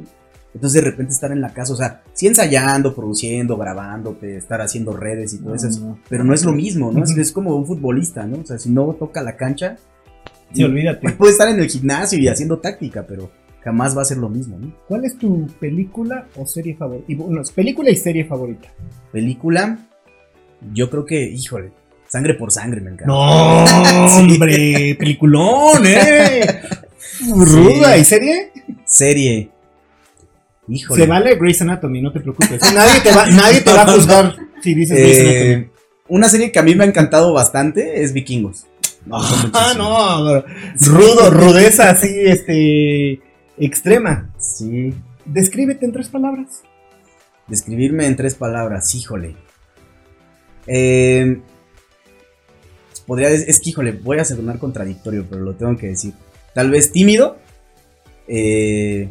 Entonces 0.54 0.84
de 0.84 0.90
repente 0.90 1.14
estar 1.14 1.32
en 1.32 1.42
la 1.42 1.54
casa, 1.54 1.74
o 1.74 1.76
sea, 1.76 2.04
sí 2.14 2.28
ensayando, 2.28 2.94
produciendo, 2.94 3.58
grabándote, 3.58 4.38
estar 4.38 4.62
haciendo 4.62 4.96
redes 4.96 5.34
y 5.34 5.40
todo 5.40 5.56
eso. 5.56 5.68
No. 5.80 5.98
Pero 6.08 6.24
no 6.24 6.34
es 6.34 6.46
lo 6.46 6.52
mismo, 6.52 6.92
¿no? 6.92 7.04
Es, 7.04 7.32
como 7.32 7.56
un 7.56 7.66
futbolista, 7.66 8.26
¿no? 8.26 8.42
O 8.42 8.46
sea, 8.46 8.60
si 8.60 8.70
no 8.70 8.94
toca 8.94 9.24
la 9.24 9.36
cancha, 9.36 9.78
Sí, 10.54 10.64
olvídate. 10.64 11.10
puede 11.18 11.32
estar 11.32 11.50
en 11.50 11.60
el 11.60 11.70
gimnasio 11.70 12.20
y 12.20 12.28
haciendo 12.28 12.60
táctica, 12.60 13.06
pero 13.08 13.32
jamás 13.64 13.98
va 13.98 14.02
a 14.02 14.06
ser 14.06 14.18
lo 14.18 14.30
mismo, 14.30 14.58
¿no? 14.60 14.74
¿Cuál 14.88 15.06
es 15.06 15.18
tu 15.18 15.48
película 15.60 16.28
o 16.36 16.46
serie 16.46 16.76
favorita? 16.76 17.06
Y, 17.08 17.16
película 17.54 17.90
y 17.90 17.96
serie 17.96 18.26
favorita. 18.26 18.70
Película, 19.12 19.80
yo 20.74 20.90
creo 20.90 21.06
que, 21.06 21.24
híjole, 21.24 21.72
sangre 22.08 22.36
por 22.36 22.52
sangre 22.52 22.82
me 22.82 22.92
encanta. 22.92 23.08
No, 23.08 24.18
hombre, 24.18 24.96
peliculón, 25.00 25.86
eh. 25.86 26.62
Ruda, 27.36 27.98
¿y 27.98 28.06
serie? 28.06 28.52
Serie. 28.86 29.50
Híjole. 30.68 31.02
Se 31.04 31.10
vale 31.10 31.36
Grey's 31.36 31.62
Anatomy, 31.62 32.02
no 32.02 32.12
te 32.12 32.20
preocupes. 32.20 32.62
Nadie 32.74 33.02
te 33.02 33.12
va, 33.12 33.26
nadie 33.28 33.62
te 33.62 33.72
va 33.72 33.82
a 33.82 33.94
juzgar 33.94 34.36
si 34.62 34.74
dices 34.74 34.98
Grey's 34.98 35.20
Anatomy. 35.20 35.46
Eh, 35.46 35.70
una 36.08 36.30
serie 36.30 36.52
que 36.52 36.60
a 36.60 36.64
mí 36.64 36.76
me 36.76 36.84
ha 36.84 36.88
encantado 36.88 37.34
bastante 37.34 38.02
es 38.04 38.14
Vikingos. 38.14 38.66
Ah, 39.12 39.74
no, 39.78 40.44
rudo, 40.92 41.30
rudeza 41.30 41.90
así, 41.90 42.08
este, 42.10 43.22
extrema. 43.58 44.34
Sí. 44.38 44.94
Descríbete 45.26 45.86
en 45.86 45.92
tres 45.92 46.10
palabras. 46.10 46.62
Describirme 47.48 48.06
en 48.06 48.16
tres 48.16 48.36
palabras, 48.36 48.94
híjole. 48.96 49.36
Eh, 50.68 51.42
podría 53.06 53.30
decir, 53.30 53.50
es 53.50 53.60
que 53.60 53.70
híjole, 53.72 53.92
voy 53.92 54.20
a 54.20 54.26
sonar 54.26 54.60
contradictorio, 54.60 55.26
pero 55.30 55.42
lo 55.42 55.56
tengo 55.56 55.76
que 55.78 55.88
decir. 55.88 56.14
Tal 56.54 56.70
vez 56.70 56.92
tímido, 56.92 57.38
eh, 58.28 59.10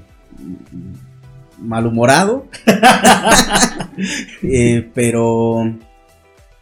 malhumorado, 1.63 2.47
eh, 4.43 4.89
pero 4.95 5.73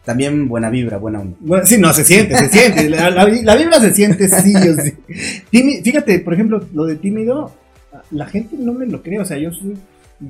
también 0.04 0.48
buena 0.48 0.70
vibra, 0.70 0.98
buena 0.98 1.20
onda. 1.20 1.36
Bueno, 1.40 1.66
sí, 1.66 1.78
no, 1.78 1.92
se 1.92 2.04
siente, 2.04 2.36
se 2.36 2.48
siente. 2.48 2.88
La, 2.88 3.10
la- 3.10 3.24
la 3.28 3.56
vibra 3.56 3.80
se 3.80 3.92
siente, 3.94 4.28
sí 4.28 4.54
o 4.56 4.74
sí. 4.80 4.94
Fíjate, 5.82 6.20
por 6.20 6.34
ejemplo, 6.34 6.64
lo 6.74 6.84
de 6.84 6.96
tímido, 6.96 7.52
la 8.10 8.26
gente 8.26 8.56
no 8.58 8.72
me 8.72 8.86
lo 8.86 9.02
cree. 9.02 9.20
O 9.20 9.24
sea, 9.24 9.38
yo 9.38 9.52
soy 9.52 9.74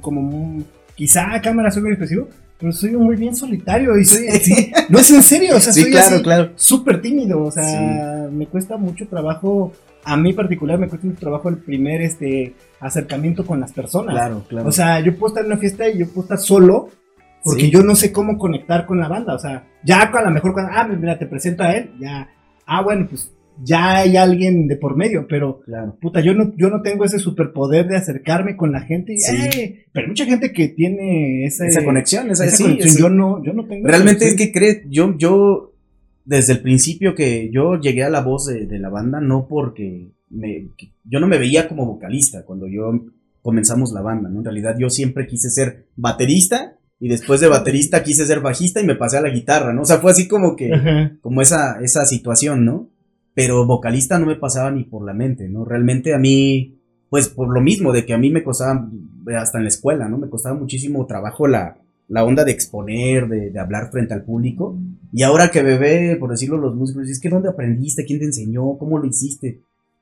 como 0.01 0.63
quizá 0.95 1.35
a 1.35 1.41
cámara 1.41 1.71
soy 1.71 1.83
muy 1.83 1.93
expresivo, 1.93 2.29
pero 2.59 2.73
soy 2.73 2.91
muy 2.93 3.17
bien 3.17 3.35
solitario 3.35 3.97
y 3.99 4.05
soy 4.05 4.29
sí, 4.41 4.71
no 4.91 4.99
es 4.99 5.11
en 5.11 5.23
serio, 5.23 5.57
o 5.57 5.61
sea, 5.61 5.73
Sí, 5.73 5.83
soy 5.83 5.91
claro, 5.93 6.15
así, 6.17 6.23
claro. 6.23 6.51
súper 6.57 7.01
tímido, 7.01 7.43
o 7.43 7.51
sea, 7.51 8.29
me 8.31 8.47
cuesta 8.47 8.77
mucho 8.77 9.07
trabajo, 9.09 9.73
a 10.05 10.17
mí 10.17 10.33
particular 10.33 10.79
me 10.79 10.89
cuesta 10.89 11.07
mucho 11.07 11.21
trabajo 11.21 11.49
el 11.49 11.59
primer 11.59 12.01
este 12.03 12.55
acercamiento 12.81 13.45
con 13.45 13.61
las 13.61 13.73
personas. 13.73 14.15
Claro, 14.15 14.45
claro. 14.49 14.69
O 14.69 14.73
sea, 14.73 15.01
yo 15.01 15.15
puedo 15.17 15.29
estar 15.35 15.45
en 15.45 15.53
una 15.53 15.61
fiesta 15.61 15.89
y 15.89 15.99
yo 15.99 16.07
puedo 16.09 16.23
estar 16.23 16.39
solo 16.39 16.89
porque 17.45 17.63
Sí. 17.65 17.71
yo 17.71 17.83
no 17.83 17.95
sé 17.97 18.13
cómo 18.13 18.37
conectar 18.39 18.87
con 18.87 18.99
la 18.99 19.09
banda. 19.09 19.35
O 19.35 19.39
sea, 19.39 19.65
ya 19.85 20.03
a 20.03 20.23
lo 20.23 20.31
mejor 20.31 20.53
cuando, 20.53 20.73
ah, 20.75 20.87
mira, 20.87 21.19
te 21.19 21.27
presento 21.27 21.63
a 21.63 21.73
él, 21.73 21.91
ya, 22.01 22.29
ah, 22.67 22.83
bueno, 22.83 23.07
pues 23.09 23.33
ya 23.63 23.99
hay 23.99 24.17
alguien 24.17 24.67
de 24.69 24.77
por 24.77 24.97
medio, 24.97 25.27
pero 25.29 25.61
claro. 25.61 25.95
puta, 26.01 26.21
yo 26.21 26.33
no, 26.33 26.53
yo 26.57 26.71
no 26.71 26.81
tengo 26.81 27.05
ese 27.05 27.19
superpoder 27.19 27.87
de 27.89 27.97
acercarme 27.97 28.57
con 28.57 28.73
la 28.73 28.81
gente. 28.83 29.13
Y, 29.15 29.19
Sí. 29.19 29.37
"Eh", 29.37 29.85
pero 29.93 30.05
hay 30.05 30.09
mucha 30.09 30.25
gente 30.25 30.51
que 30.53 30.69
tiene 30.69 31.45
Esa 31.45 31.85
conexión, 31.85 32.31
esa, 32.31 32.47
esa 32.47 32.57
sí, 32.57 32.63
conexión. 32.63 32.97
Yo 32.97 33.09
no, 33.11 33.45
yo 33.45 33.53
no 33.53 33.67
tengo. 33.67 33.87
Realmente 33.87 34.27
es 34.29 34.35
que 34.35 34.51
cree, 34.51 34.85
yo, 34.89 35.15
yo, 35.19 35.70
desde 36.25 36.55
el 36.55 36.61
principio 36.61 37.15
que 37.15 37.51
yo 37.53 37.81
llegué 37.81 38.05
a 38.05 38.11
la 38.11 38.21
voz 38.21 38.47
de, 38.47 38.67
de 38.67 38.79
la 38.79 38.89
banda, 38.89 39.21
no 39.21 39.47
porque 39.49 40.13
me, 40.31 40.69
yo 41.05 41.21
no 41.21 41.27
me 41.27 41.39
veía 41.39 41.69
como 41.69 41.87
vocalista 41.87 42.45
cuando 42.45 42.69
yo 42.69 42.93
comenzamos 43.43 43.93
la 43.93 44.03
banda, 44.03 44.29
¿no? 44.29 44.39
En 44.39 44.45
realidad 44.45 44.77
yo 44.79 44.91
siempre 44.91 45.27
quise 45.27 45.51
ser 45.51 45.87
baterista 45.97 46.77
y 46.99 47.09
después 47.09 47.41
de 47.41 47.49
baterista 47.49 48.03
quise 48.03 48.27
ser 48.27 48.41
bajista 48.41 48.81
y 48.81 48.87
me 48.87 48.95
pasé 48.95 49.17
a 49.19 49.23
la 49.23 49.31
guitarra, 49.31 49.73
¿no? 49.73 49.83
O 49.83 49.87
sea, 49.87 49.99
fue 49.99 50.11
así 50.13 50.29
como 50.29 50.57
que, 50.57 50.73
Ajá. 50.73 51.13
como 51.21 51.41
esa, 51.41 51.81
esa 51.81 52.05
situación, 52.05 52.65
¿no? 52.65 52.91
Pero 53.35 53.67
vocalista 53.67 54.19
no 54.19 54.27
me 54.27 54.37
pasaba 54.37 54.71
ni 54.71 54.85
por 54.85 55.05
la 55.05 55.15
mente, 55.15 55.49
¿no? 55.49 55.65
Realmente 55.65 56.15
a 56.15 56.19
mí, 56.19 56.79
pues 57.09 57.29
por 57.29 57.53
lo 57.53 57.61
mismo, 57.61 57.93
de 57.93 58.05
que 58.05 58.13
a 58.13 58.19
mí 58.19 58.31
me 58.31 58.43
costaba, 58.43 58.89
hasta 59.39 59.59
en 59.59 59.65
la 59.65 59.71
escuela, 59.71 60.09
¿no? 60.09 60.19
Me 60.19 60.29
costaba 60.29 60.59
muchísimo 60.59 61.07
trabajo 61.07 61.47
la, 61.47 61.79
la 62.11 62.25
onda 62.25 62.45
de 62.45 62.53
exponer, 62.53 63.29
de, 63.29 63.51
de 63.51 63.59
hablar 63.61 63.91
frente 63.91 64.13
al 64.13 64.25
público. 64.25 64.77
Y 65.13 65.23
ahora 65.23 65.51
que 65.51 65.63
ve, 65.63 66.17
por 66.19 66.31
decirlo 66.31 66.59
los 66.59 66.75
músicos, 66.75 67.09
es 67.09 67.21
que 67.21 67.29
¿dónde 67.29 67.49
aprendiste? 67.49 68.05
¿Quién 68.05 68.19
te 68.19 68.25
enseñó? 68.27 68.77
¿Cómo 68.79 68.99
lo 68.99 69.07
hiciste? 69.07 69.61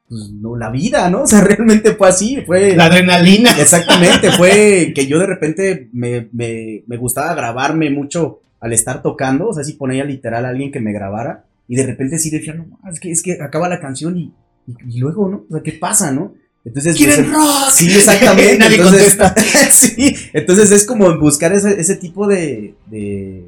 Pues 0.09 0.31
no, 0.33 0.57
la 0.57 0.71
vida, 0.71 1.11
¿no? 1.11 1.23
O 1.25 1.27
sea, 1.27 1.43
realmente 1.43 1.95
fue 1.95 2.09
así, 2.09 2.41
fue... 2.47 2.75
La 2.75 2.87
adrenalina. 2.87 3.51
Exactamente, 3.61 4.33
fue 4.33 4.93
que 4.95 5.07
yo 5.07 5.19
de 5.19 5.27
repente 5.27 5.91
me, 5.93 6.29
me, 6.33 6.83
me 6.87 6.97
gustaba 6.97 7.35
grabarme 7.35 7.91
mucho 7.91 8.41
al 8.61 8.73
estar 8.73 9.03
tocando, 9.03 9.49
o 9.49 9.53
sea, 9.53 9.63
si 9.63 9.75
ponía 9.75 10.05
literal 10.05 10.47
a 10.47 10.49
alguien 10.49 10.73
que 10.73 10.81
me 10.81 10.93
grabara, 10.93 11.45
y 11.69 11.77
de 11.77 11.87
repente 11.87 12.19
sí 12.19 12.31
decía, 12.31 12.55
no, 12.55 12.67
es 12.91 12.99
que, 12.99 13.11
es 13.11 13.23
que 13.23 13.41
acaba 13.43 13.69
la 13.69 13.81
canción 13.81 14.17
y, 14.17 14.33
y, 14.67 14.97
y 14.97 14.99
luego, 14.99 15.29
¿no? 15.29 15.45
O 15.49 15.53
sea, 15.53 15.63
¿qué 15.63 15.73
pasa, 15.73 16.11
no? 16.11 16.33
Entonces, 16.65 16.97
¿Quieren 16.97 17.25
pues, 17.25 17.37
rock? 17.37 17.71
Sí, 17.73 17.87
exactamente. 17.87 18.59
Nadie 18.59 18.77
entonces, 18.77 19.17
contesta. 19.17 19.71
sí, 19.71 20.15
entonces 20.33 20.71
es 20.71 20.85
como 20.85 21.19
buscar 21.19 21.53
ese, 21.53 21.81
ese 21.81 21.97
tipo 21.97 22.27
de, 22.27 22.75
de, 22.87 23.47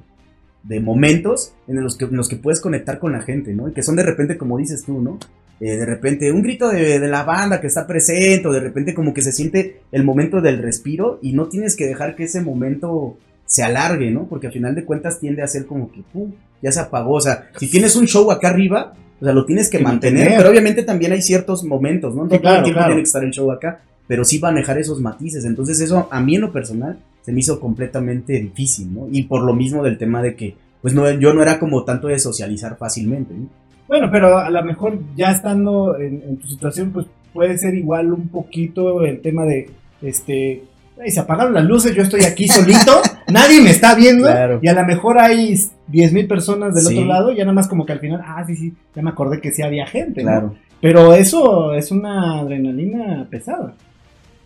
de 0.62 0.80
momentos 0.80 1.52
en 1.68 1.82
los, 1.82 1.96
que, 1.96 2.06
en 2.06 2.16
los 2.16 2.28
que 2.28 2.36
puedes 2.36 2.60
conectar 2.60 2.98
con 2.98 3.12
la 3.12 3.20
gente, 3.20 3.52
¿no? 3.52 3.68
Y 3.68 3.72
que 3.72 3.82
son 3.82 3.96
de 3.96 4.02
repente, 4.04 4.38
como 4.38 4.58
dices 4.58 4.84
tú, 4.84 5.00
¿no? 5.00 5.18
Eh, 5.60 5.76
de 5.76 5.84
repente 5.84 6.32
un 6.32 6.42
grito 6.42 6.70
de, 6.70 6.98
de 6.98 7.08
la 7.08 7.22
banda 7.22 7.60
que 7.60 7.66
está 7.66 7.86
presente, 7.86 8.48
o 8.48 8.52
de 8.52 8.60
repente 8.60 8.94
como 8.94 9.12
que 9.12 9.20
se 9.20 9.32
siente 9.32 9.82
el 9.92 10.04
momento 10.04 10.40
del 10.40 10.62
respiro 10.62 11.18
y 11.20 11.34
no 11.34 11.48
tienes 11.48 11.76
que 11.76 11.86
dejar 11.86 12.16
que 12.16 12.24
ese 12.24 12.40
momento 12.40 13.18
se 13.50 13.64
alargue, 13.64 14.12
¿no? 14.12 14.26
Porque 14.26 14.46
al 14.46 14.52
final 14.52 14.76
de 14.76 14.84
cuentas 14.84 15.18
tiende 15.18 15.42
a 15.42 15.48
ser 15.48 15.66
como 15.66 15.90
que, 15.90 16.02
pum, 16.12 16.32
ya 16.62 16.70
se 16.70 16.78
apagó. 16.78 17.14
O 17.14 17.20
sea, 17.20 17.50
si 17.58 17.68
tienes 17.68 17.96
un 17.96 18.06
show 18.06 18.30
acá 18.30 18.48
arriba, 18.48 18.94
o 19.20 19.24
sea, 19.24 19.32
lo 19.34 19.44
tienes 19.44 19.68
que 19.68 19.78
Que 19.78 19.84
mantener, 19.84 20.14
mantener. 20.18 20.38
pero 20.38 20.50
obviamente 20.50 20.82
también 20.82 21.12
hay 21.12 21.22
ciertos 21.22 21.64
momentos, 21.64 22.14
¿no? 22.14 22.24
No 22.24 22.30
Sí, 22.30 22.36
todo 22.36 22.36
el 22.38 22.40
claro, 22.42 22.62
tiempo 22.64 22.78
claro. 22.78 22.88
tiene 22.90 23.02
que 23.02 23.06
estar 23.06 23.24
el 23.24 23.30
show 23.32 23.50
acá, 23.50 23.80
pero 24.06 24.24
sí 24.24 24.38
manejar 24.38 24.78
esos 24.78 25.00
matices. 25.00 25.44
Entonces 25.44 25.80
eso 25.80 26.08
a 26.10 26.20
mí 26.20 26.34
en 26.36 26.40
lo 26.42 26.52
personal 26.52 26.98
se 27.22 27.32
me 27.32 27.40
hizo 27.40 27.60
completamente 27.60 28.32
difícil, 28.40 28.92
¿no? 28.94 29.08
Y 29.12 29.24
por 29.24 29.42
lo 29.42 29.54
mismo 29.54 29.82
del 29.84 29.98
tema 29.98 30.22
de 30.22 30.34
que, 30.34 30.56
pues 30.82 30.94
no, 30.94 31.08
yo 31.10 31.32
no 31.34 31.42
era 31.42 31.58
como 31.58 31.84
tanto 31.84 32.08
de 32.08 32.18
socializar 32.18 32.76
fácilmente, 32.78 33.34
¿no? 33.34 33.46
Bueno, 33.88 34.08
pero 34.10 34.38
a 34.38 34.48
lo 34.50 34.64
mejor 34.64 34.98
ya 35.16 35.32
estando 35.32 35.98
en, 35.98 36.22
en 36.26 36.36
tu 36.38 36.46
situación, 36.46 36.90
pues 36.92 37.06
puede 37.34 37.58
ser 37.58 37.74
igual 37.74 38.12
un 38.12 38.28
poquito 38.28 39.04
el 39.04 39.20
tema 39.20 39.44
de, 39.44 39.68
este, 40.00 40.62
"Ay, 41.02 41.10
se 41.10 41.20
apagaron 41.20 41.54
las 41.54 41.64
luces, 41.64 41.94
yo 41.94 42.02
estoy 42.02 42.22
aquí 42.24 42.46
solito, 42.48 43.00
nadie 43.32 43.60
me 43.62 43.70
está 43.70 43.94
viendo, 43.94 44.24
Claro. 44.26 44.58
y 44.62 44.68
a 44.68 44.74
lo 44.74 44.84
mejor 44.84 45.18
hay 45.18 45.54
10 45.88 46.12
mil 46.12 46.26
personas 46.28 46.74
del 46.74 46.84
Sí. 46.84 46.94
otro 46.96 47.06
lado, 47.08 47.32
y 47.32 47.36
ya 47.36 47.44
nada 47.44 47.54
más 47.54 47.68
como 47.68 47.86
que 47.86 47.92
al 47.92 48.00
final, 48.00 48.20
ah, 48.24 48.44
sí, 48.46 48.56
sí, 48.56 48.74
ya 48.94 49.02
me 49.02 49.10
acordé 49.10 49.40
que 49.40 49.52
sí 49.52 49.62
había 49.62 49.86
gente, 49.86 50.22
¿no? 50.22 50.30
Claro. 50.30 50.54
Pero 50.80 51.14
eso 51.14 51.74
es 51.74 51.90
una 51.90 52.40
adrenalina 52.40 53.26
pesada. 53.30 53.74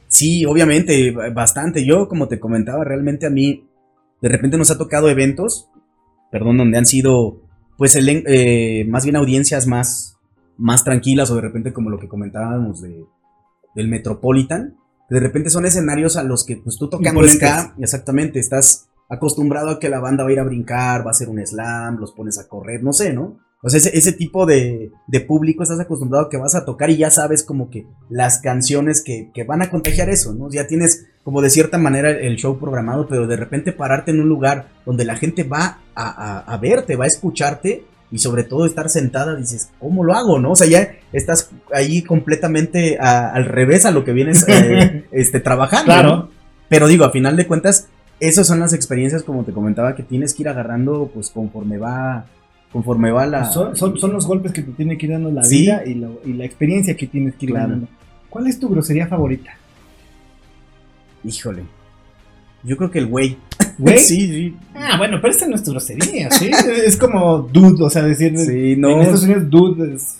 Sí, 0.09 0.45
obviamente, 0.45 1.11
bastante. 1.33 1.85
Yo, 1.85 2.09
como 2.09 2.29
te 2.29 2.39
comentaba, 2.41 2.85
realmente 2.85 3.27
a 3.27 3.31
mí, 3.31 3.65
de 4.21 4.29
repente 4.29 4.57
nos 4.57 4.71
ha 4.71 4.79
tocado 4.79 5.09
eventos, 5.11 5.69
perdón, 6.31 6.57
donde 6.59 6.79
han 6.79 6.87
sido, 6.87 7.41
pues, 7.77 7.95
el, 7.97 8.09
eh, 8.27 8.85
más 8.89 9.05
bien 9.05 9.17
audiencias 9.17 9.67
más, 9.67 10.19
más 10.57 10.85
tranquilas, 10.85 11.31
o 11.31 11.37
de 11.37 11.41
repente 11.41 11.73
como 11.73 11.91
lo 11.91 11.99
que 11.99 12.09
comentábamos 12.09 12.81
de, 12.83 13.05
del 13.75 13.89
Metropolitan, 13.89 14.77
de 15.11 15.21
repente 15.21 15.51
son 15.51 15.67
escenarios 15.67 16.17
a 16.17 16.23
los 16.25 16.45
que, 16.45 16.57
pues, 16.57 16.77
tú 16.79 16.89
tocando 16.89 17.21
ska, 17.37 17.75
exactamente, 17.79 18.39
estás 18.41 18.87
acostumbrado 19.09 19.71
a 19.71 19.79
que 19.79 19.89
la 19.89 20.01
banda 20.01 20.25
va 20.25 20.31
a 20.31 20.33
ir 20.33 20.41
a 20.41 20.45
brincar, 20.45 21.03
va 21.05 21.09
a 21.09 21.11
hacer 21.11 21.29
un 21.29 21.45
slam, 21.47 21.99
los 21.99 22.13
pones 22.13 22.39
a 22.39 22.49
correr, 22.49 22.83
no 22.83 22.93
sé, 22.93 23.13
¿no? 23.13 23.39
O 23.63 23.71
sea, 23.71 23.79
ese, 23.79 23.97
ese 23.97 24.13
tipo 24.13 24.45
de, 24.45 24.91
de 25.07 25.21
público 25.21 25.63
estás 25.63 25.81
acostumbrado 25.81 26.27
a 26.27 26.29
que 26.31 26.37
vas 26.37 26.55
a 26.55 26.67
tocar 26.67 26.91
y 26.91 26.99
ya 26.99 27.11
sabes 27.11 27.43
como 27.43 27.71
que 27.71 27.87
las 28.11 28.39
canciones 28.41 29.03
que, 29.03 29.31
que 29.33 29.45
van 29.45 29.63
a 29.63 29.71
contagiar 29.71 30.11
eso, 30.11 30.35
¿no? 30.35 30.51
Ya 30.51 30.67
tienes 30.67 31.07
como 31.23 31.41
de 31.41 31.49
cierta 31.49 31.79
manera 31.79 32.11
el 32.11 32.37
show 32.37 32.59
programado, 32.59 33.07
pero 33.09 33.27
de 33.27 33.37
repente 33.37 33.73
pararte 33.73 34.11
en 34.11 34.21
un 34.21 34.29
lugar 34.29 34.69
donde 34.85 35.07
la 35.07 35.17
gente 35.17 35.45
va 35.45 35.79
a, 35.95 36.09
a- 36.11 36.41
a 36.41 36.57
verte, 36.59 36.97
va 36.97 37.05
a 37.05 37.09
escucharte 37.09 37.87
y 38.15 38.19
sobre 38.19 38.45
todo 38.45 38.65
estar 38.65 38.89
sentada, 38.89 39.35
dices, 39.35 39.71
¿cómo 39.81 40.05
lo 40.05 40.15
hago, 40.15 40.39
no? 40.39 40.53
O 40.53 40.57
sea, 40.57 40.69
ya 40.69 40.89
estás 41.13 41.51
ahí 41.73 42.03
completamente 42.03 42.97
a- 43.01 43.31
al 43.33 43.45
revés 43.45 43.85
a 43.87 43.91
lo 43.91 44.05
que 44.05 44.13
vienes 44.13 44.47
eh, 44.49 45.05
este, 45.13 45.41
trabajando. 45.41 45.87
Claro. 45.87 46.09
¿no? 46.17 46.29
Pero 46.69 46.87
digo, 46.87 47.05
a 47.05 47.11
final 47.11 47.37
de 47.37 47.47
cuentas, 47.49 47.89
esas 48.21 48.47
son 48.47 48.61
las 48.61 48.73
experiencias, 48.73 49.25
como 49.25 49.43
te 49.43 49.51
comentaba, 49.53 49.97
que 49.97 50.05
tienes 50.05 50.33
que 50.33 50.45
ir 50.45 50.49
agarrando, 50.49 51.11
pues 51.13 51.31
conforme 51.31 51.77
va, 51.79 52.27
conforme 52.73 53.11
va 53.11 53.27
la. 53.27 53.47
Son, 53.51 53.75
son, 53.77 53.99
son 53.99 54.13
los 54.13 54.27
golpes 54.29 54.53
que 54.53 54.63
te 54.63 54.71
tiene 54.71 54.97
que 54.97 55.07
ir 55.07 55.13
dando 55.13 55.33
la 55.33 55.43
Sí. 55.43 55.63
vida 55.63 55.83
y 55.85 55.95
la 56.35 56.45
experiencia 56.45 56.97
que 56.97 57.09
tienes 57.09 57.35
que 57.35 57.47
ir 57.47 57.51
Claro. 57.51 57.67
ganando. 57.67 57.89
¿Cuál 58.31 58.47
es 58.47 58.61
tu 58.61 58.69
grosería 58.69 59.09
favorita? 59.09 59.51
Híjole. 61.25 61.65
Yo 62.65 62.77
creo 62.77 62.91
que 62.91 62.99
el 62.99 63.07
güey. 63.07 63.37
¿Güey? 63.79 63.99
sí, 63.99 64.27
sí. 64.29 64.57
Ah, 64.75 64.97
bueno, 64.99 65.19
pero 65.21 65.33
esta 65.33 65.47
no 65.49 65.55
es 65.57 65.63
tu 65.65 65.73
grosería, 65.73 66.31
¿sí? 66.31 66.51
es 66.87 66.97
como 66.97 67.39
dude, 67.41 67.83
o 67.85 67.91
sea, 67.91 68.03
decir. 68.03 68.37
Sí, 68.39 68.73
En 68.73 68.81
no. 68.81 69.01
Estados 69.01 69.25
Unidos, 69.25 69.51
dude 69.51 69.95
es. 69.95 70.17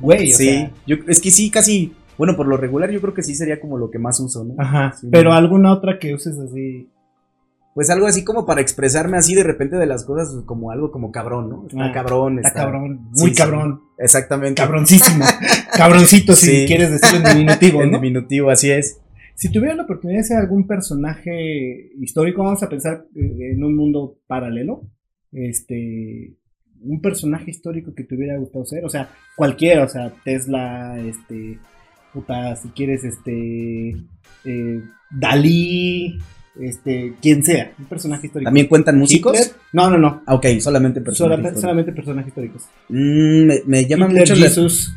Güey, 0.00 0.32
o 0.32 0.36
Sí, 0.36 0.44
sea. 0.44 0.70
yo, 0.86 0.96
es 1.08 1.20
que 1.20 1.30
sí, 1.30 1.50
casi. 1.50 1.92
Bueno, 2.18 2.36
por 2.36 2.46
lo 2.46 2.56
regular, 2.56 2.90
yo 2.90 3.00
creo 3.00 3.14
que 3.14 3.22
sí 3.22 3.34
sería 3.34 3.60
como 3.60 3.78
lo 3.78 3.90
que 3.90 3.98
más 3.98 4.18
uso, 4.20 4.44
¿no? 4.44 4.54
Ajá. 4.58 4.94
Sí, 5.00 5.08
pero 5.10 5.30
no. 5.30 5.36
alguna 5.36 5.72
otra 5.72 5.98
que 5.98 6.12
uses 6.14 6.36
así. 6.38 6.88
Pues 7.74 7.88
algo 7.88 8.06
así 8.06 8.22
como 8.22 8.44
para 8.44 8.60
expresarme 8.60 9.16
así 9.16 9.34
de 9.34 9.44
repente 9.44 9.76
de 9.76 9.86
las 9.86 10.04
cosas, 10.04 10.42
como 10.44 10.70
algo 10.72 10.90
como 10.92 11.10
cabrón, 11.10 11.48
¿no? 11.48 11.64
Está 11.66 11.84
Ah, 11.86 11.92
cabrón, 11.92 12.36
Está 12.36 12.48
está. 12.48 12.60
cabrón. 12.64 13.08
Muy 13.12 13.30
sí. 13.30 13.36
cabrón. 13.36 13.80
Exactamente. 13.96 14.60
Cabroncísimo. 14.60 15.24
Cabroncito, 15.74 16.34
si 16.34 16.66
quieres 16.66 16.90
decirlo 16.90 17.26
en 17.30 17.34
diminutivo, 17.38 17.82
En 17.82 17.92
diminutivo, 17.92 18.50
así 18.50 18.70
es. 18.70 18.98
Si 19.34 19.50
tuviera 19.50 19.74
la 19.74 19.82
oportunidad 19.84 20.20
de 20.20 20.24
ser 20.24 20.36
algún 20.38 20.66
personaje 20.66 21.90
histórico, 22.00 22.44
vamos 22.44 22.62
a 22.62 22.68
pensar 22.68 23.04
eh, 23.14 23.52
en 23.52 23.64
un 23.64 23.74
mundo 23.74 24.18
paralelo. 24.26 24.82
Este. 25.32 26.36
Un 26.84 27.00
personaje 27.00 27.50
histórico 27.50 27.94
que 27.94 28.04
te 28.04 28.14
hubiera 28.16 28.36
gustado 28.38 28.64
ser. 28.64 28.84
O 28.84 28.88
sea, 28.88 29.08
cualquiera, 29.36 29.84
o 29.84 29.88
sea, 29.88 30.12
Tesla, 30.24 30.98
este. 31.00 31.58
Puta, 32.12 32.54
si 32.56 32.68
quieres, 32.68 33.04
este. 33.04 33.96
eh, 34.44 34.80
Dalí, 35.10 36.18
este. 36.60 37.14
Quien 37.20 37.42
sea. 37.42 37.72
Un 37.78 37.86
personaje 37.86 38.26
histórico. 38.26 38.46
¿También 38.46 38.66
cuentan 38.68 38.98
músicos? 38.98 39.38
Hitler. 39.38 39.56
No, 39.72 39.90
no, 39.90 39.98
no. 39.98 40.22
Ah, 40.26 40.34
ok, 40.34 40.46
solamente 40.60 41.00
personas. 41.00 41.36
Solamente, 41.36 41.60
solamente 41.60 41.92
personajes 41.92 42.28
históricos. 42.28 42.64
Mm, 42.88 43.46
me, 43.46 43.62
me 43.66 44.08
mucho 44.08 44.34
la. 44.34 44.46
Jesus. 44.46 44.94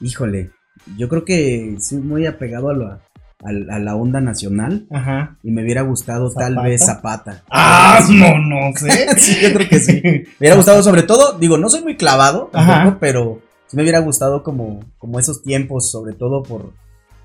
Híjole, 0.00 0.50
yo 0.96 1.08
creo 1.08 1.24
que 1.24 1.76
soy 1.80 1.98
muy 1.98 2.26
apegado 2.26 2.70
a 2.70 2.74
a, 2.74 3.02
la- 3.40 3.76
a 3.76 3.78
la 3.78 3.94
onda 3.96 4.20
nacional 4.20 4.86
Ajá. 4.90 5.36
y 5.42 5.50
me 5.50 5.62
hubiera 5.62 5.82
gustado 5.82 6.30
tal 6.32 6.56
vez 6.62 6.84
Zapata. 6.84 7.42
Ah, 7.50 8.00
no, 8.10 8.38
no 8.38 8.72
sé. 8.76 9.06
sí, 9.18 9.36
yo 9.42 9.52
creo 9.54 9.68
que 9.68 9.78
sí. 9.78 10.00
Me 10.02 10.24
hubiera 10.40 10.56
gustado 10.56 10.82
sobre 10.82 11.02
todo, 11.04 11.38
digo, 11.38 11.56
no 11.58 11.68
soy 11.68 11.82
muy 11.82 11.96
clavado 11.96 12.50
tampoco, 12.52 12.98
pero 13.00 13.40
sí 13.68 13.76
me 13.76 13.82
hubiera 13.82 14.00
gustado 14.00 14.42
como, 14.42 14.80
como 14.98 15.18
esos 15.20 15.42
tiempos, 15.42 15.90
sobre 15.90 16.14
todo 16.14 16.42
por, 16.42 16.72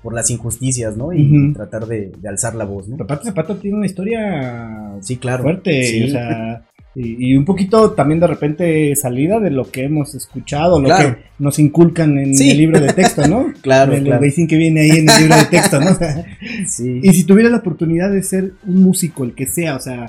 por 0.02 0.14
las 0.14 0.30
injusticias, 0.30 0.96
¿no? 0.96 1.12
Y 1.12 1.52
tratar 1.54 1.86
de, 1.86 2.12
de 2.16 2.28
alzar 2.28 2.54
la 2.54 2.64
voz, 2.64 2.86
¿no? 2.88 2.96
Zapata 2.98 3.24
Zapata 3.24 3.54
tiene 3.56 3.78
una 3.78 3.86
historia 3.86 4.92
Sí, 5.00 5.16
claro. 5.16 5.42
fuerte, 5.42 5.82
Sí. 5.84 6.04
o 6.04 6.08
sea, 6.10 6.62
Y, 6.96 7.32
y 7.32 7.36
un 7.36 7.44
poquito 7.44 7.90
también 7.92 8.20
de 8.20 8.26
repente 8.28 8.94
salida 8.94 9.40
de 9.40 9.50
lo 9.50 9.68
que 9.70 9.84
hemos 9.84 10.14
escuchado, 10.14 10.78
lo 10.80 10.86
Claro. 10.86 11.16
que 11.16 11.22
nos 11.40 11.58
inculcan 11.58 12.16
en 12.18 12.36
Sí. 12.36 12.50
el 12.52 12.58
libro 12.58 12.80
de 12.80 12.92
texto, 12.92 13.26
¿no? 13.26 13.52
Claro, 13.62 13.92
el 13.94 14.04
claro. 14.04 14.22
que 14.48 14.56
viene 14.56 14.82
ahí 14.82 14.90
en 14.98 15.08
el 15.08 15.18
libro 15.22 15.36
de 15.36 15.44
texto, 15.46 15.80
¿no? 15.80 15.90
Sí. 16.68 17.00
y 17.02 17.12
si 17.12 17.24
tuvieras 17.24 17.50
la 17.52 17.58
oportunidad 17.58 18.10
de 18.12 18.22
ser 18.22 18.52
un 18.66 18.82
músico, 18.82 19.24
el 19.24 19.34
que 19.34 19.46
sea, 19.46 19.76
o 19.76 19.80
sea, 19.80 20.08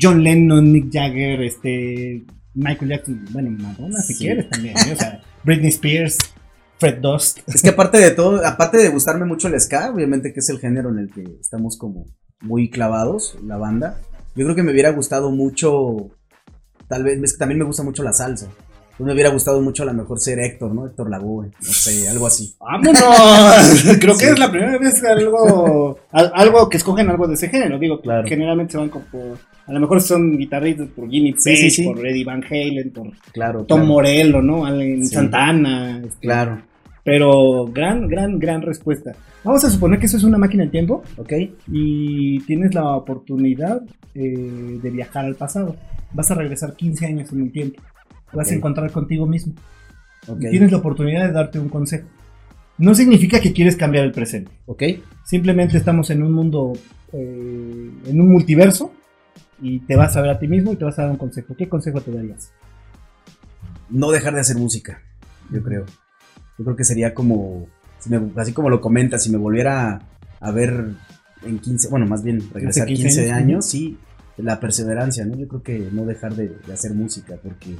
John 0.00 0.22
Lennon, 0.22 0.70
Mick 0.70 0.92
Jagger, 0.92 1.42
este, 1.42 2.22
Michael 2.54 2.90
Jackson, 2.90 3.24
bueno, 3.32 3.50
Madonna 3.50 4.00
si 4.02 4.14
Sí. 4.14 4.24
quieres 4.24 4.48
también, 4.48 4.76
¿eh? 4.78 4.92
o 4.92 4.96
sea, 4.96 5.20
Britney 5.44 5.68
Spears, 5.70 6.18
Fred 6.78 6.98
Durst. 7.00 7.40
Es 7.48 7.62
que 7.62 7.70
aparte 7.70 7.98
de 7.98 8.10
todo, 8.12 8.44
aparte 8.46 8.78
de 8.78 8.88
gustarme 8.90 9.24
mucho 9.24 9.48
el 9.48 9.60
ska, 9.60 9.90
obviamente 9.92 10.32
que 10.32 10.40
es 10.40 10.48
el 10.50 10.58
género 10.60 10.90
en 10.90 10.98
el 10.98 11.10
que 11.10 11.24
estamos 11.40 11.76
como 11.76 12.06
muy 12.40 12.70
clavados, 12.70 13.36
la 13.44 13.56
banda, 13.56 14.00
yo 14.34 14.44
creo 14.44 14.54
que 14.56 14.62
me 14.62 14.72
hubiera 14.72 14.90
gustado 14.90 15.30
mucho, 15.30 16.10
tal 16.88 17.02
vez, 17.04 17.20
es 17.22 17.32
que 17.34 17.38
también 17.38 17.58
me 17.58 17.64
gusta 17.64 17.82
mucho 17.82 18.02
la 18.02 18.12
salsa. 18.12 18.48
Pues 18.98 19.06
me 19.06 19.14
hubiera 19.14 19.30
gustado 19.30 19.60
mucho 19.62 19.84
a 19.84 19.86
lo 19.86 19.94
mejor 19.94 20.20
ser 20.20 20.38
Héctor, 20.38 20.74
¿no? 20.74 20.86
Héctor 20.86 21.08
Lavoe, 21.10 21.46
no 21.46 21.72
sé, 21.72 22.06
algo 22.08 22.26
así. 22.26 22.54
¡Vámonos! 22.60 23.96
Creo 24.00 24.16
que 24.16 24.26
es 24.26 24.38
la 24.38 24.50
primera 24.50 24.76
vez 24.78 25.00
que 25.00 25.06
algo, 25.08 25.98
al- 26.12 26.30
algo 26.34 26.68
que 26.68 26.76
escogen 26.76 27.08
algo 27.08 27.26
de 27.26 27.34
ese 27.34 27.48
género. 27.48 27.78
Digo, 27.78 28.00
Claro. 28.02 28.28
generalmente 28.28 28.72
se 28.72 28.78
van 28.78 28.90
como 28.90 29.06
por, 29.06 29.38
a 29.66 29.72
lo 29.72 29.80
mejor 29.80 30.00
son 30.02 30.36
guitarristas 30.36 30.88
por 30.94 31.08
Jimmy 31.08 31.32
Page, 31.32 31.56
sí, 31.56 31.70
sí. 31.70 31.84
por 31.84 32.06
Eddie 32.06 32.24
Van 32.24 32.44
Halen, 32.44 32.92
por 32.92 33.10
Claro, 33.32 33.64
Tom 33.64 33.78
claro, 33.78 33.86
Morello, 33.86 34.42
¿no? 34.42 34.66
Sí. 34.78 35.06
Santana. 35.06 36.02
este, 36.04 36.18
claro, 36.20 36.62
Pero 37.04 37.66
gran, 37.66 38.06
gran, 38.08 38.38
gran 38.38 38.62
respuesta. 38.62 39.12
Vamos 39.44 39.64
a 39.64 39.70
suponer 39.70 39.98
que 39.98 40.06
eso 40.06 40.16
es 40.16 40.24
una 40.24 40.38
máquina 40.38 40.62
del 40.62 40.70
tiempo 40.70 41.02
¿ok? 41.16 41.32
y 41.66 42.40
tienes 42.40 42.74
la 42.74 42.96
oportunidad 42.96 43.82
eh, 44.14 44.78
de 44.80 44.90
viajar 44.90 45.24
al 45.24 45.34
pasado. 45.34 45.76
Vas 46.12 46.30
a 46.30 46.34
regresar 46.34 46.74
15 46.76 47.06
años 47.06 47.32
en 47.32 47.42
el 47.42 47.52
tiempo. 47.52 47.82
Te 48.30 48.36
vas 48.36 48.50
a 48.50 48.54
encontrar 48.54 48.90
contigo 48.92 49.26
mismo. 49.26 49.54
Ok, 50.28 50.42
Y 50.42 50.50
tienes 50.50 50.70
la 50.70 50.78
oportunidad 50.78 51.26
de 51.26 51.32
darte 51.32 51.58
un 51.58 51.68
consejo. 51.68 52.06
No 52.78 52.94
significa 52.94 53.40
que 53.40 53.52
quieres 53.52 53.76
cambiar 53.76 54.04
el 54.04 54.12
presente. 54.12 54.52
ok, 54.66 54.82
Simplemente 55.24 55.76
estamos 55.76 56.08
en 56.10 56.22
un 56.22 56.32
mundo, 56.32 56.72
eh, 57.12 57.90
en 58.06 58.20
un 58.20 58.28
multiverso 58.28 58.92
y 59.60 59.80
te 59.80 59.96
vas 59.96 60.16
a 60.16 60.22
ver 60.22 60.30
a 60.30 60.38
ti 60.38 60.46
mismo 60.46 60.72
y 60.72 60.76
te 60.76 60.84
vas 60.84 60.98
a 60.98 61.02
dar 61.02 61.10
un 61.10 61.16
consejo. 61.16 61.54
¿Qué 61.56 61.68
consejo 61.68 62.00
te 62.00 62.12
darías? 62.12 62.52
no 63.92 64.10
dejar 64.10 64.34
de 64.34 64.40
hacer 64.40 64.56
música, 64.56 65.02
yo 65.50 65.62
creo. 65.62 65.84
Yo 66.58 66.64
creo 66.64 66.76
que 66.76 66.84
sería 66.84 67.14
como, 67.14 67.66
si 67.98 68.10
me- 68.10 68.30
así 68.36 68.52
como 68.52 68.70
lo 68.70 68.80
comentas, 68.80 69.22
si 69.22 69.30
me 69.30 69.38
volviera 69.38 70.02
a 70.40 70.50
ver 70.50 70.90
en 71.44 71.58
15, 71.58 71.88
bueno, 71.88 72.06
más 72.06 72.22
bien 72.22 72.42
regresar 72.52 72.86
15 72.86 73.02
15, 73.04 73.20
años, 73.22 73.36
años, 73.36 73.66
sí, 73.66 73.98
la 74.36 74.60
perseverancia, 74.60 75.24
¿no? 75.24 75.36
Yo 75.36 75.48
creo 75.48 75.62
que 75.62 75.88
no 75.92 76.04
dejar 76.04 76.34
de, 76.34 76.48
de 76.66 76.72
hacer 76.72 76.94
música, 76.94 77.34
porque 77.42 77.76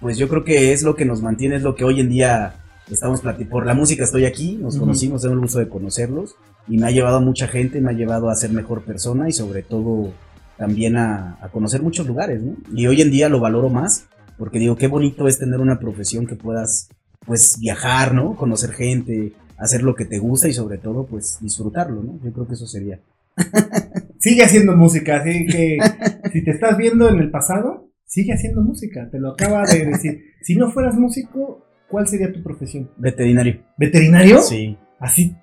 pues 0.00 0.18
yo 0.18 0.28
creo 0.28 0.44
que 0.44 0.72
es 0.72 0.82
lo 0.82 0.94
que 0.94 1.04
nos 1.04 1.22
mantiene, 1.22 1.56
es 1.56 1.62
lo 1.62 1.74
que 1.74 1.84
hoy 1.84 2.00
en 2.00 2.08
día 2.08 2.54
estamos 2.90 3.20
platicando. 3.20 3.50
Por 3.50 3.66
la 3.66 3.74
música 3.74 4.04
estoy 4.04 4.24
aquí, 4.26 4.56
nos 4.60 4.76
conocimos, 4.76 5.22
tengo 5.22 5.34
el 5.34 5.40
gusto 5.40 5.58
de 5.58 5.68
conocerlos, 5.68 6.36
y 6.68 6.78
me 6.78 6.86
ha 6.86 6.90
llevado 6.90 7.16
a 7.16 7.20
mucha 7.20 7.48
gente, 7.48 7.80
me 7.80 7.90
ha 7.90 7.94
llevado 7.94 8.28
a 8.28 8.34
ser 8.34 8.50
mejor 8.50 8.82
persona 8.82 9.28
y 9.28 9.32
sobre 9.32 9.62
todo 9.62 10.12
también 10.58 10.96
a, 10.96 11.38
a 11.40 11.48
conocer 11.48 11.82
muchos 11.82 12.06
lugares, 12.06 12.42
¿no? 12.42 12.56
Y 12.74 12.86
hoy 12.86 13.00
en 13.02 13.10
día 13.10 13.28
lo 13.28 13.40
valoro 13.40 13.68
más, 13.70 14.06
porque 14.38 14.58
digo, 14.58 14.76
qué 14.76 14.86
bonito 14.86 15.28
es 15.28 15.38
tener 15.38 15.60
una 15.60 15.78
profesión 15.78 16.26
que 16.26 16.34
puedas, 16.36 16.88
pues, 17.26 17.58
viajar, 17.60 18.14
¿no? 18.14 18.36
Conocer 18.36 18.70
gente, 18.72 19.32
hacer 19.58 19.82
lo 19.82 19.94
que 19.94 20.04
te 20.04 20.18
gusta 20.18 20.48
y 20.48 20.52
sobre 20.52 20.78
todo, 20.78 21.06
pues, 21.06 21.38
disfrutarlo, 21.40 22.02
¿no? 22.02 22.18
Yo 22.24 22.32
creo 22.32 22.46
que 22.46 22.54
eso 22.54 22.66
sería. 22.66 23.00
Sigue 24.18 24.42
haciendo 24.44 24.76
música, 24.76 25.18
así 25.18 25.46
que 25.46 25.78
si 26.32 26.42
te 26.44 26.50
estás 26.50 26.76
viendo 26.76 27.08
en 27.08 27.18
el 27.20 27.30
pasado, 27.30 27.90
sigue 28.06 28.32
haciendo 28.32 28.62
música. 28.62 29.08
Te 29.10 29.18
lo 29.18 29.30
acaba 29.32 29.64
de 29.64 29.84
decir. 29.84 30.22
Si 30.42 30.56
no 30.56 30.70
fueras 30.70 30.94
músico, 30.96 31.64
¿cuál 31.88 32.08
sería 32.08 32.32
tu 32.32 32.42
profesión? 32.42 32.90
Veterinario. 32.96 33.60
¿Veterinario? 33.76 34.40
Sí. 34.40 34.76
Así. 34.98 35.36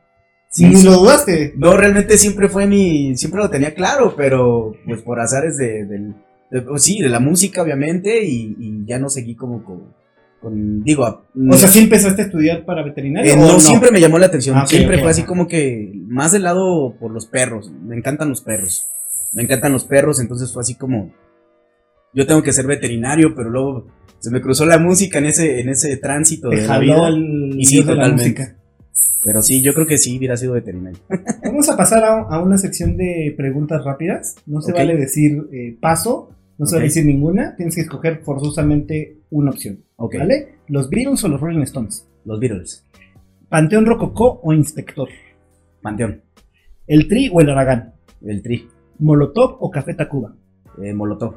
Sí, 0.49 0.65
ni 0.65 0.83
lo 0.83 0.93
dudaste. 0.99 1.53
No, 1.57 1.75
realmente 1.77 2.17
siempre 2.17 2.47
fue 2.49 2.67
mi, 2.67 3.15
siempre 3.17 3.41
lo 3.41 3.49
tenía 3.49 3.73
claro, 3.73 4.15
pero 4.15 4.73
pues 4.85 5.01
por 5.01 5.19
azares 5.19 5.57
de, 5.57 5.85
del, 5.85 6.15
de- 6.51 6.61
pues, 6.61 6.83
sí, 6.83 7.01
de 7.01 7.09
la 7.09 7.19
música 7.19 7.61
obviamente 7.63 8.23
y, 8.23 8.55
y 8.59 8.85
ya 8.85 8.99
no 8.99 9.09
seguí 9.09 9.35
como 9.35 9.63
con, 9.63 9.93
con- 10.43 10.83
digo, 10.83 11.23
O 11.49 11.53
sea, 11.57 11.69
¿sí 11.69 11.79
empezaste 11.79 12.21
a 12.21 12.25
estudiar 12.25 12.65
para 12.65 12.83
veterinario? 12.83 13.31
eh, 13.33 13.35
no, 13.35 13.59
siempre 13.59 13.89
me 13.91 13.99
llamó 13.99 14.19
la 14.19 14.27
atención, 14.27 14.55
Ah, 14.57 14.67
siempre 14.67 14.99
fue 14.99 15.09
así 15.09 15.23
como 15.23 15.47
que 15.47 15.91
más 16.07 16.31
del 16.33 16.43
lado 16.43 16.95
por 16.99 17.09
los 17.11 17.25
perros, 17.25 17.71
me 17.71 17.95
encantan 17.95 18.29
los 18.29 18.41
perros, 18.41 18.85
me 19.33 19.41
encantan 19.43 19.71
los 19.73 19.85
perros, 19.85 20.19
entonces 20.19 20.53
fue 20.53 20.61
así 20.61 20.75
como, 20.75 21.11
yo 22.13 22.27
tengo 22.27 22.43
que 22.43 22.53
ser 22.53 22.67
veterinario, 22.67 23.33
pero 23.35 23.49
luego 23.49 23.87
se 24.19 24.29
me 24.29 24.41
cruzó 24.41 24.65
la 24.65 24.77
música 24.77 25.17
en 25.19 25.25
ese, 25.25 25.59
en 25.61 25.69
ese 25.69 25.97
tránsito 25.97 26.49
de 26.49 26.67
la 26.67 26.77
vida, 26.79 27.07
el 27.07 27.55
y 27.57 27.65
sí, 27.65 27.83
totalmente. 27.83 28.55
pero 29.23 29.41
sí, 29.41 29.63
yo 29.63 29.73
creo 29.73 29.87
que 29.87 29.97
sí 29.97 30.17
hubiera 30.17 30.37
sido 30.37 30.53
veterinario. 30.53 30.99
Vamos 31.43 31.67
a 31.69 31.75
pasar 31.75 32.03
a, 32.03 32.19
a 32.21 32.41
una 32.43 32.57
sección 32.57 32.95
de 32.97 33.33
preguntas 33.35 33.83
rápidas. 33.83 34.35
No 34.45 34.61
se 34.61 34.71
vale 34.73 34.95
decir 34.95 35.43
eh, 35.51 35.75
paso, 35.81 36.29
no 36.57 36.65
se 36.67 36.75
vale 36.75 36.85
decir 36.87 37.05
ninguna. 37.05 37.55
Tienes 37.57 37.75
que 37.75 37.81
escoger 37.81 38.21
forzosamente 38.23 39.17
una 39.31 39.49
opción. 39.51 39.79
¿Vale? 40.19 40.55
¿Los 40.67 40.89
Beatles 40.89 41.23
o 41.23 41.27
los 41.27 41.39
Rolling 41.41 41.61
Stones? 41.63 42.07
los 42.25 42.39
Beatles, 42.39 42.85
¿Panteón 43.49 43.85
Rococó 43.85 44.39
o 44.43 44.53
Inspector? 44.53 45.09
Panteón, 45.81 46.21
¿El 46.87 47.07
Tri 47.07 47.29
o 47.33 47.41
el 47.41 47.49
Aragán? 47.49 47.93
el 48.21 48.41
Tri, 48.41 48.67
¿Molotov 48.99 49.57
o 49.59 49.69
Café 49.69 49.93
Tacuba? 49.93 50.33
eh, 50.81 50.93
Molotov. 50.93 51.35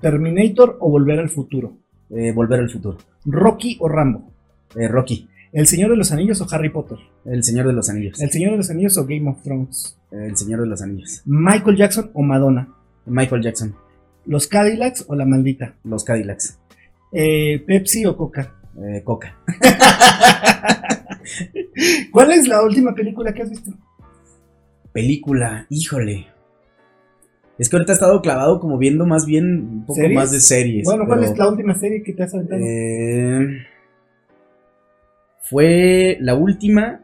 ¿Terminator 0.00 0.76
o 0.80 0.90
Volver 0.90 1.18
al 1.18 1.28
Futuro? 1.30 1.78
Eh, 2.10 2.32
Volver 2.32 2.60
al 2.60 2.70
futuro. 2.70 2.96
¿Rocky 3.24 3.76
o 3.80 3.88
Rambo? 3.88 4.30
Eh, 4.76 4.86
Rocky. 4.88 5.28
¿El 5.52 5.66
Señor 5.66 5.90
de 5.90 5.96
los 5.96 6.12
Anillos 6.12 6.40
o 6.40 6.46
Harry 6.50 6.68
Potter? 6.70 6.98
El 7.24 7.42
Señor 7.42 7.66
de 7.66 7.72
los 7.72 7.88
Anillos. 7.90 8.20
¿El 8.20 8.30
Señor 8.30 8.52
de 8.52 8.56
los 8.58 8.70
Anillos 8.70 8.96
o 8.98 9.04
Game 9.06 9.28
of 9.28 9.42
Thrones? 9.42 9.98
El 10.10 10.36
Señor 10.36 10.60
de 10.60 10.66
los 10.66 10.80
Anillos. 10.82 11.22
¿Michael 11.26 11.76
Jackson 11.76 12.10
o 12.14 12.22
Madonna? 12.22 12.68
Michael 13.06 13.42
Jackson. 13.42 13.74
¿Los 14.26 14.46
Cadillacs 14.46 15.04
o 15.08 15.14
la 15.14 15.24
maldita? 15.24 15.74
Los 15.84 16.04
Cadillacs. 16.04 16.58
Eh, 17.12 17.62
¿Pepsi 17.66 18.04
o 18.06 18.16
Coca? 18.16 18.54
Eh, 18.82 19.02
Coca. 19.04 19.36
¿Cuál 22.12 22.32
es 22.32 22.48
la 22.48 22.62
última 22.62 22.94
película 22.94 23.32
que 23.32 23.42
has 23.42 23.50
visto? 23.50 23.72
Película. 24.92 25.66
Híjole. 25.70 26.26
Es 27.58 27.68
que 27.68 27.76
ahorita 27.76 27.92
he 27.92 27.94
estado 27.94 28.22
clavado 28.22 28.60
como 28.60 28.78
viendo 28.78 29.04
más 29.04 29.26
bien 29.26 29.44
un 29.60 29.80
poco 29.86 30.00
¿Series? 30.00 30.14
más 30.14 30.30
de 30.30 30.40
series. 30.40 30.84
Bueno, 30.84 31.06
¿cuál 31.06 31.20
pero, 31.20 31.32
es 31.32 31.38
la 31.38 31.48
última 31.48 31.74
serie 31.74 32.02
que 32.02 32.12
te 32.12 32.22
has 32.22 32.32
aventado? 32.34 32.60
eh, 32.62 33.66
fue 35.42 36.18
la 36.20 36.34
última. 36.34 37.00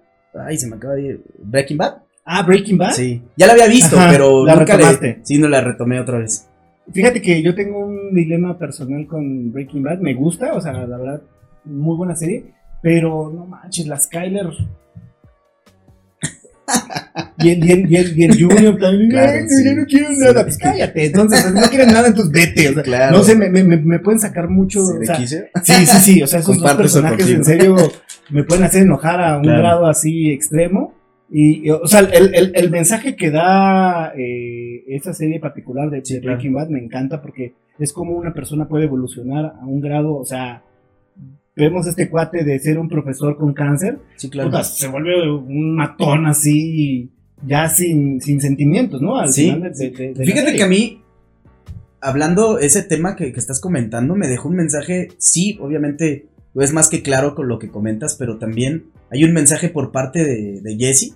Ay, 0.47 0.57
se 0.59 0.69
me 0.69 0.77
acaba 0.77 0.95
de 0.95 1.03
ir. 1.03 1.25
Breaking 1.39 1.77
Bad. 1.77 1.95
ah, 2.25 2.43
Breaking 2.43 2.79
Bad. 2.79 2.93
Sí. 2.93 3.23
Ya 3.37 3.47
la 3.47 3.55
había 3.55 3.67
visto, 3.67 3.97
Ajá, 3.99 4.11
pero 4.11 4.45
la 4.45 4.57
nunca 4.57 4.77
retomaste. 4.77 5.07
le. 5.19 5.25
Sí, 5.25 5.39
no 5.39 5.49
la 5.49 5.61
retomé 5.61 5.99
otra 6.01 6.19
vez. 6.19 6.49
Fíjate 6.93 7.23
que 7.23 7.43
yo 7.43 7.55
tengo 7.55 7.84
un 8.09 8.15
dilema 8.15 8.59
personal 8.59 9.07
con 9.07 9.53
Breaking 9.53 9.83
Bad. 9.83 9.99
Me 9.99 10.15
gusta, 10.15 10.53
o 10.55 10.61
sea, 10.61 10.73
la 10.73 10.97
verdad, 10.97 11.23
muy 11.65 11.97
buena 11.97 12.15
serie. 12.17 12.53
Pero 12.83 13.33
no 13.35 13.47
manches, 13.47 13.87
la 13.87 13.99
Skyler. 13.99 14.47
Y 17.39 17.51
el, 17.51 17.65
y 17.65 17.73
el, 17.73 17.93
y 17.93 17.97
el, 17.97 18.19
y 18.19 18.25
el 18.25 18.43
Junior 18.43 18.79
también. 18.79 19.11
Claro, 19.11 19.33
"Ay, 19.33 19.45
sí. 19.49 19.65
Yo 19.65 19.75
no 19.75 19.85
quiero 19.85 20.09
Sí. 20.09 20.17
nada. 20.19 20.43
Pues 20.45 20.57
cállate. 20.59 21.07
Entonces, 21.07 21.53
no 21.53 21.61
quieren 21.69 21.89
nada, 21.89 22.09
entonces 22.09 22.33
vete. 22.33 22.69
O 22.71 22.75
sea, 22.75 22.83
Claro. 22.83 23.17
No 23.19 23.23
sé, 23.23 23.35
me, 23.37 23.51
me, 23.51 23.63
me- 23.77 23.99
pueden 23.99 24.19
sacar 24.19 24.49
mucho. 24.49 24.81
Sí, 24.87 24.97
o 25.03 25.05
sea. 25.05 25.17
Sí, 25.63 25.87
sí, 25.87 25.99
sí. 26.01 26.23
O 26.23 26.27
sea, 26.27 26.41
esos 26.41 26.59
dos 26.59 26.73
personajes 26.75 27.29
en 27.29 27.45
serio 27.45 27.77
me 28.31 28.45
pueden 28.45 28.65
hacer 28.65 28.83
enojar 28.83 29.21
a 29.21 29.37
un 29.37 29.43
Claro. 29.43 29.59
grado 29.59 29.87
así 29.87 30.31
extremo. 30.31 30.95
Y, 31.31 31.67
y, 31.67 31.71
o 31.71 31.87
sea, 31.87 32.01
el, 32.01 32.35
el- 32.35 32.53
el 32.55 32.71
mensaje 32.71 33.17
que 33.17 33.31
da 33.31 34.13
eh, 34.17 34.85
esta 34.89 35.13
serie 35.15 35.41
particular 35.41 35.91
de, 35.91 36.05
Sí, 36.05 36.15
de 36.15 36.21
claro. 36.21 36.37
Breaking 36.37 36.55
Bad 36.55 36.69
me 36.69 36.79
encanta 36.85 37.21
porque 37.23 37.55
es 37.79 37.93
como 37.93 38.13
una 38.13 38.33
persona 38.35 38.69
puede 38.69 38.85
evolucionar 38.85 39.55
a 39.61 39.67
un 39.67 39.81
grado, 39.81 40.15
o 40.17 40.25
sea, 40.25 40.63
vemos 41.57 41.87
este 41.87 42.09
cuate 42.11 42.45
de 42.45 42.59
ser 42.59 42.79
un 42.79 42.89
profesor 42.89 43.37
con 43.37 43.53
cáncer, 43.55 43.99
Sí, 44.17 44.29
claro. 44.31 44.51
puta, 44.51 44.65
se 44.65 44.87
vuelve 44.89 45.31
un 45.31 45.75
matón 45.75 46.27
así, 46.27 47.11
ya 47.47 47.69
sin, 47.69 48.21
sin 48.21 48.41
sentimientos, 48.41 49.01
¿no? 49.03 49.17
Al 49.19 49.33
Sí. 49.33 49.51
final 49.51 49.73
de, 49.73 49.91
de- 49.91 50.25
Fíjate 50.27 50.55
que 50.55 50.63
a 50.63 50.69
mí, 50.69 51.01
hablando 52.01 52.59
ese 52.59 52.83
tema 52.83 53.17
que, 53.17 53.33
que 53.33 53.41
estás 53.41 53.61
comentando, 53.61 54.15
me 54.15 54.29
dejó 54.29 54.49
un 54.49 54.57
mensaje, 54.57 55.09
sí, 55.19 55.59
obviamente 55.61 56.27
es 56.55 56.73
más 56.73 56.89
que 56.89 57.03
claro 57.03 57.35
con 57.35 57.49
lo 57.49 57.59
que 57.59 57.69
comentas, 57.69 58.15
pero 58.19 58.37
también 58.39 58.85
hay 59.15 59.23
un 59.23 59.33
mensaje 59.33 59.69
por 59.69 59.93
parte 59.93 60.25
de, 60.25 60.77
Jesse, 60.77 61.15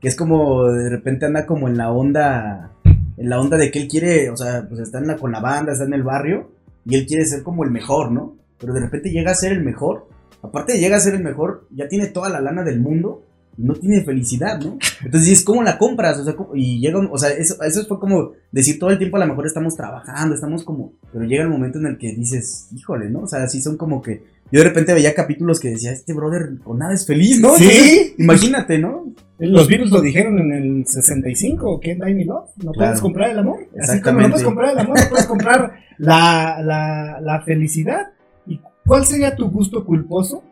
que 0.00 0.08
es 0.08 0.16
como 0.16 0.64
de 0.64 0.90
repente 0.90 1.24
anda 1.24 1.46
como 1.46 1.68
en 1.68 1.76
la 1.76 1.92
onda, 1.92 2.72
en 2.84 3.30
la 3.30 3.40
onda 3.40 3.56
de 3.56 3.70
que 3.70 3.80
él 3.80 3.88
quiere, 3.88 4.28
o 4.30 4.36
sea, 4.36 4.66
pues 4.68 4.80
está 4.80 4.98
en 4.98 5.06
la, 5.06 5.16
con 5.16 5.30
la 5.30 5.40
banda, 5.40 5.70
está 5.70 5.84
en 5.84 5.94
el 5.94 6.02
barrio, 6.02 6.50
y 6.84 6.96
él 6.96 7.06
quiere 7.06 7.24
ser 7.24 7.44
como 7.44 7.62
el 7.62 7.70
mejor, 7.70 8.10
¿no? 8.10 8.36
Pero 8.58 8.74
de 8.74 8.80
repente 8.80 9.10
llega 9.10 9.30
a 9.30 9.36
ser 9.36 9.52
el 9.52 9.62
mejor, 9.62 10.08
aparte 10.42 10.72
de 10.72 10.80
llega 10.80 10.96
a 10.96 11.00
ser 11.00 11.14
el 11.14 11.22
mejor, 11.22 11.68
ya 11.70 11.86
tiene 11.86 12.08
toda 12.08 12.28
la 12.28 12.40
lana 12.40 12.64
del 12.64 12.80
mundo, 12.80 13.22
no 13.56 13.74
tiene 13.74 14.02
felicidad, 14.02 14.58
¿no? 14.58 14.78
Entonces 15.04 15.28
dices, 15.28 15.44
¿cómo 15.44 15.62
la 15.62 15.78
compras? 15.78 16.18
O 16.18 16.24
sea, 16.24 16.34
y 16.54 16.80
llega, 16.80 16.98
o 16.98 17.18
sea, 17.18 17.30
eso, 17.30 17.62
eso 17.62 17.84
fue 17.86 18.00
como 18.00 18.32
decir 18.50 18.80
todo 18.80 18.90
el 18.90 18.98
tiempo 18.98 19.16
a 19.16 19.20
lo 19.20 19.28
mejor 19.28 19.46
estamos 19.46 19.76
trabajando, 19.76 20.34
estamos 20.34 20.64
como, 20.64 20.94
pero 21.12 21.24
llega 21.24 21.44
el 21.44 21.50
momento 21.50 21.78
en 21.78 21.86
el 21.86 21.98
que 21.98 22.14
dices, 22.16 22.66
híjole, 22.74 23.10
¿no? 23.10 23.20
O 23.20 23.28
sea, 23.28 23.46
sí 23.46 23.62
son 23.62 23.76
como 23.76 24.02
que, 24.02 24.24
yo 24.52 24.58
de 24.58 24.68
repente 24.68 24.92
veía 24.92 25.14
capítulos 25.14 25.58
que 25.58 25.70
decía, 25.70 25.92
este 25.92 26.12
brother 26.12 26.58
con 26.62 26.78
nada 26.78 26.92
es 26.92 27.06
feliz, 27.06 27.40
¿no? 27.40 27.56
Sí. 27.56 27.64
Entonces, 27.64 28.14
imagínate, 28.18 28.78
¿no? 28.78 29.14
Los 29.38 29.66
virus 29.66 29.90
lo 29.90 30.02
dijeron 30.02 30.38
en 30.38 30.52
el 30.52 30.86
65, 30.86 31.80
¿qué 31.80 31.94
Buy 31.94 32.14
Me 32.14 32.26
Love? 32.26 32.50
No 32.62 32.72
puedes 32.72 33.00
comprar 33.00 33.30
el 33.30 33.38
amor. 33.38 33.66
Así 33.80 34.02
como 34.02 34.20
no 34.20 34.28
puedes 34.28 34.44
comprar 34.44 34.72
el 34.72 34.78
amor, 34.78 35.00
no 35.00 35.08
puedes 35.08 35.26
comprar 35.26 35.72
la, 35.96 36.60
la, 36.62 37.18
la 37.22 37.40
felicidad. 37.40 38.08
¿Y 38.46 38.60
cuál 38.84 39.06
sería 39.06 39.34
tu 39.34 39.48
gusto 39.48 39.86
culposo 39.86 40.44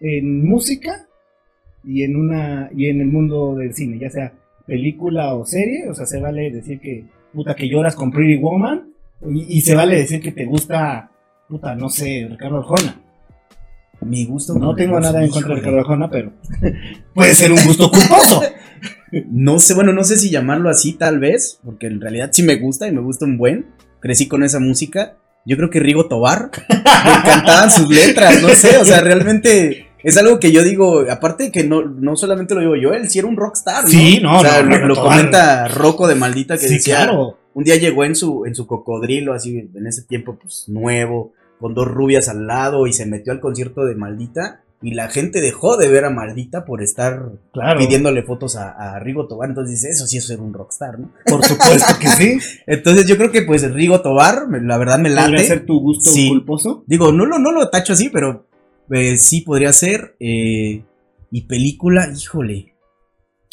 en 0.00 0.44
música 0.44 1.06
y 1.84 2.02
en 2.02 2.16
una 2.16 2.68
y 2.76 2.88
en 2.88 3.00
el 3.00 3.06
mundo 3.06 3.54
del 3.54 3.74
cine? 3.74 3.96
Ya 4.00 4.10
sea 4.10 4.32
película 4.66 5.34
o 5.34 5.46
serie, 5.46 5.88
o 5.88 5.94
sea, 5.94 6.04
se 6.04 6.18
vale 6.18 6.50
decir 6.50 6.80
que 6.80 7.04
puta 7.32 7.54
que 7.54 7.68
lloras 7.68 7.94
con 7.94 8.10
Pretty 8.10 8.42
Woman 8.42 8.92
y, 9.30 9.58
y 9.58 9.60
se 9.60 9.76
vale 9.76 9.96
decir 9.96 10.20
que 10.20 10.32
te 10.32 10.46
gusta 10.46 11.10
puta, 11.48 11.74
no 11.74 11.88
sé, 11.88 12.26
Ricardo 12.30 12.58
Arjona. 12.58 13.00
Mi 14.00 14.26
gusto. 14.26 14.54
No 14.54 14.74
tengo 14.74 15.00
nada 15.00 15.22
en 15.24 15.30
contra 15.30 15.50
de. 15.50 15.60
Ricardo 15.60 15.80
Arjona, 15.80 16.10
pero 16.10 16.32
puede 17.14 17.34
ser 17.34 17.52
un 17.52 17.64
gusto 17.64 17.90
culposo. 17.90 18.42
No 19.30 19.60
sé, 19.60 19.74
bueno, 19.74 19.92
no 19.92 20.02
sé 20.02 20.16
si 20.16 20.28
llamarlo 20.28 20.68
así 20.68 20.94
tal 20.94 21.20
vez, 21.20 21.60
porque 21.64 21.86
en 21.86 22.00
realidad 22.00 22.30
sí 22.32 22.42
me 22.42 22.56
gusta 22.56 22.88
y 22.88 22.92
me 22.92 23.00
gusta 23.00 23.24
un 23.24 23.38
buen. 23.38 23.66
Crecí 24.00 24.26
con 24.26 24.42
esa 24.42 24.58
música. 24.58 25.16
Yo 25.46 25.56
creo 25.56 25.70
que 25.70 25.78
Rigo 25.78 26.08
Tobar, 26.08 26.50
me 26.68 27.14
encantaban 27.14 27.70
sus 27.70 27.88
letras, 27.88 28.42
no 28.42 28.48
sé, 28.48 28.78
o 28.78 28.84
sea, 28.84 29.00
realmente 29.02 29.86
es 30.02 30.16
algo 30.16 30.40
que 30.40 30.52
yo 30.52 30.62
digo, 30.62 31.04
aparte 31.10 31.52
que 31.52 31.64
no, 31.64 31.82
no 31.82 32.16
solamente 32.16 32.54
lo 32.54 32.60
digo 32.60 32.76
yo, 32.76 32.92
él 32.92 33.08
sí 33.08 33.18
era 33.18 33.28
un 33.28 33.36
rockstar, 33.36 33.84
¿no? 33.84 33.90
Sí, 33.90 34.20
no, 34.22 34.38
o 34.38 34.40
sea, 34.40 34.62
no, 34.62 34.78
lo, 34.78 34.96
comenta 34.96 35.68
Rocco 35.68 36.08
de 36.08 36.14
Maldita 36.14 36.58
que 36.58 36.66
Sí, 36.66 36.74
decía, 36.74 36.96
claro. 36.96 37.38
Un 37.54 37.64
día 37.64 37.76
llegó 37.76 38.04
en 38.04 38.14
su, 38.14 38.44
en 38.46 38.54
su 38.54 38.66
cocodrilo, 38.66 39.32
así, 39.32 39.70
en 39.74 39.86
ese 39.86 40.02
tiempo, 40.02 40.36
pues, 40.40 40.64
nuevo, 40.68 41.32
con 41.60 41.74
dos 41.74 41.86
rubias 41.88 42.28
al 42.28 42.46
lado, 42.46 42.86
y 42.86 42.92
se 42.92 43.06
metió 43.06 43.32
al 43.32 43.40
concierto 43.40 43.84
de 43.84 43.94
Maldita, 43.94 44.60
y 44.82 44.92
la 44.92 45.08
gente 45.08 45.40
dejó 45.40 45.78
de 45.78 45.88
ver 45.88 46.04
a 46.04 46.10
Maldita 46.10 46.66
por 46.66 46.82
estar 46.82 47.30
Claro. 47.54 47.78
pidiéndole 47.78 48.22
fotos 48.22 48.54
a, 48.56 48.70
a 48.72 48.98
Rigo 48.98 49.26
Tobar, 49.28 49.48
entonces 49.48 49.80
dice, 49.80 49.90
eso 49.92 50.06
sí 50.06 50.18
es 50.18 50.26
ser 50.26 50.40
un 50.40 50.52
rockstar, 50.52 50.98
¿no? 50.98 51.10
Por 51.24 51.42
supuesto 51.42 51.94
que 51.98 52.08
sí. 52.08 52.38
Entonces 52.66 53.06
yo 53.06 53.16
creo 53.16 53.32
que 53.32 53.42
pues 53.42 53.72
Rigo 53.72 54.02
Tobar, 54.02 54.42
la 54.62 54.76
verdad 54.76 54.98
me 54.98 55.08
¿Podría 55.08 55.28
late. 55.28 55.44
ser 55.44 55.64
tu 55.64 55.80
gusto 55.80 56.10
Sí. 56.10 56.28
culposo? 56.28 56.84
Digo, 56.86 57.12
no 57.12 57.24
lo, 57.24 57.38
no 57.38 57.50
lo 57.52 57.70
tacho 57.70 57.94
así, 57.94 58.10
pero 58.10 58.46
eh, 58.90 59.16
sí 59.16 59.40
podría 59.40 59.72
ser. 59.72 60.16
eh, 60.20 60.82
y 61.30 61.42
película, 61.46 62.10
híjole. 62.14 62.74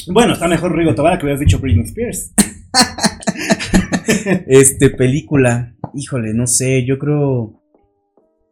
Bueno, 0.08 0.34
está 0.34 0.48
mejor 0.50 0.76
Rigo 0.76 0.94
Tobar 0.96 1.18
que 1.18 1.26
hubieras 1.26 1.40
dicho 1.40 1.60
Britney 1.60 1.86
Spears. 1.86 2.34
Este, 4.48 4.90
película, 4.90 5.76
híjole, 5.94 6.34
no 6.34 6.48
sé, 6.48 6.86
yo 6.86 6.98
creo. 7.00 7.62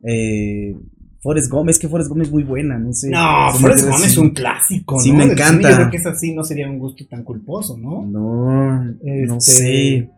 Eh, 0.04 0.76
Forrest 1.22 1.52
Gump, 1.52 1.70
es 1.70 1.78
que 1.80 1.90
Forrest 1.90 2.10
Gump 2.10 2.22
es 2.24 2.32
muy 2.32 2.44
buena, 2.44 2.78
no 2.80 2.94
sé. 2.94 3.10
No, 3.10 3.48
me 3.54 3.60
Forrest 3.60 3.84
Gump 3.84 3.96
así. 3.96 4.06
es 4.06 4.18
un 4.18 4.30
clásico, 4.30 5.00
Sí, 5.00 5.12
¿no? 5.12 5.18
me 5.18 5.28
Del 5.28 5.38
cine, 5.38 5.48
encanta. 5.50 5.70
Yo 5.72 5.76
creo 5.76 5.90
que 5.92 5.98
esa 5.98 6.16
sí 6.16 6.34
no 6.34 6.44
sería 6.44 6.70
un 6.70 6.80
gusto 6.80 7.06
tan 7.08 7.24
culposo, 7.24 7.78
¿no? 7.78 8.06
No, 8.06 8.84
no 8.86 8.96
Este, 9.04 9.40
sé. 9.40 10.10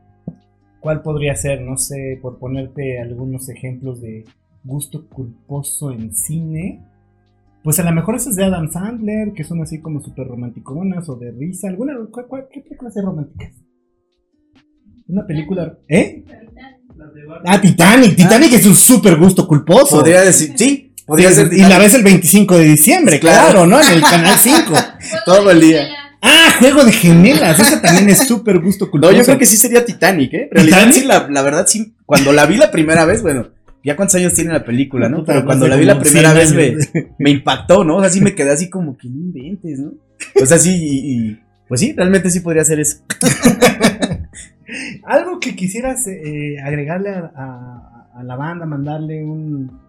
¿Cuál 0.79 1.01
podría 1.01 1.35
ser? 1.35 1.61
No 1.61 1.77
sé, 1.77 2.19
por 2.21 2.37
ponerte 2.39 2.99
algunos 2.99 3.49
ejemplos 3.49 4.01
de 4.01 4.25
gusto 4.63 5.07
culposo 5.09 5.91
en 5.91 6.13
cine. 6.15 6.83
Pues 7.63 7.79
a 7.79 7.83
lo 7.83 7.91
mejor 7.91 8.15
esas 8.15 8.35
de 8.35 8.43
Adam 8.43 8.71
Sandler, 8.71 9.33
que 9.33 9.43
son 9.43 9.61
así 9.61 9.79
como 9.79 10.01
súper 10.01 10.27
romanticonas 10.27 11.07
o 11.09 11.15
de 11.15 11.31
risa. 11.31 11.67
¿Alguna, 11.67 11.93
cuál- 12.11 12.27
cuál- 12.27 12.47
¿Qué 12.51 12.61
películas 12.61 12.93
de 12.95 13.01
románticas? 13.03 13.53
Una 15.11 15.27
película. 15.27 15.77
¿Eh? 15.89 16.23
Ah, 17.45 17.59
Titanic. 17.59 18.15
Titanic 18.15 18.53
es 18.53 18.65
un 18.65 18.75
súper 18.75 19.17
gusto 19.17 19.47
culposo. 19.47 19.97
Podría 19.97 20.21
decir, 20.21 20.53
sí, 20.55 20.93
podría 21.05 21.29
Sí, 21.29 21.35
ser. 21.35 21.53
Y 21.53 21.61
la 21.61 21.77
ves 21.79 21.93
el 21.95 22.03
25 22.03 22.57
de 22.57 22.63
diciembre, 22.65 23.19
Claro. 23.19 23.51
claro, 23.51 23.67
¿no? 23.67 23.81
En 23.81 23.93
el 23.93 24.01
canal 24.01 24.37
5. 24.39 24.73
Todo 25.25 25.51
el 25.51 25.59
día. 25.59 25.87
Ah, 26.21 26.53
juego 26.59 26.83
de 26.85 26.91
gemelas. 26.91 27.59
Ese 27.59 27.77
también 27.77 28.09
es 28.09 28.19
súper 28.19 28.59
gusto 28.59 28.85
No, 28.85 28.91
culposo. 28.91 29.13
yo 29.13 29.23
creo 29.23 29.37
que 29.39 29.45
sí 29.45 29.57
sería 29.57 29.83
Titanic, 29.83 30.33
¿eh? 30.33 30.43
En 30.43 30.55
realidad 30.55 30.77
¿Titanic? 30.77 30.95
sí, 31.01 31.05
la, 31.05 31.27
la 31.29 31.41
verdad 31.41 31.65
sí. 31.67 31.93
Cuando 32.05 32.31
la 32.31 32.45
vi 32.45 32.57
la 32.57 32.69
primera 32.71 33.05
vez, 33.05 33.21
bueno, 33.21 33.49
ya 33.83 33.95
cuántos 33.95 34.15
años 34.15 34.33
tiene 34.33 34.53
la 34.53 34.63
película, 34.63 35.09
¿no? 35.09 35.25
Pero 35.25 35.43
cuando 35.43 35.65
hace 35.65 35.73
la 35.73 35.79
vi 35.79 35.85
la 35.85 35.99
primera 35.99 36.31
100 36.33 36.55
vez 36.55 36.91
me, 37.19 37.31
impactó, 37.31 37.83
¿no? 37.83 37.97
O 37.97 38.01
sea, 38.01 38.09
sí 38.11 38.21
me 38.21 38.35
quedé 38.35 38.51
así 38.51 38.69
como 38.69 38.95
que 38.97 39.09
no 39.09 39.15
inventes, 39.19 39.79
¿no? 39.79 39.93
O 40.41 40.45
sea, 40.45 40.57
sí, 40.59 40.69
y, 40.75 41.15
y- 41.31 41.39
pues 41.67 41.79
sí, 41.79 41.93
realmente 41.95 42.29
sí 42.29 42.41
podría 42.41 42.63
ser 42.65 42.79
eso. 42.81 42.97
Algo 45.03 45.39
que 45.39 45.55
quisieras 45.55 46.07
eh, 46.07 46.57
agregarle 46.63 47.09
a, 47.09 47.31
a- 47.35 48.09
a 48.13 48.23
la 48.23 48.35
banda, 48.35 48.65
mandarle 48.65 49.23
un, 49.23 49.79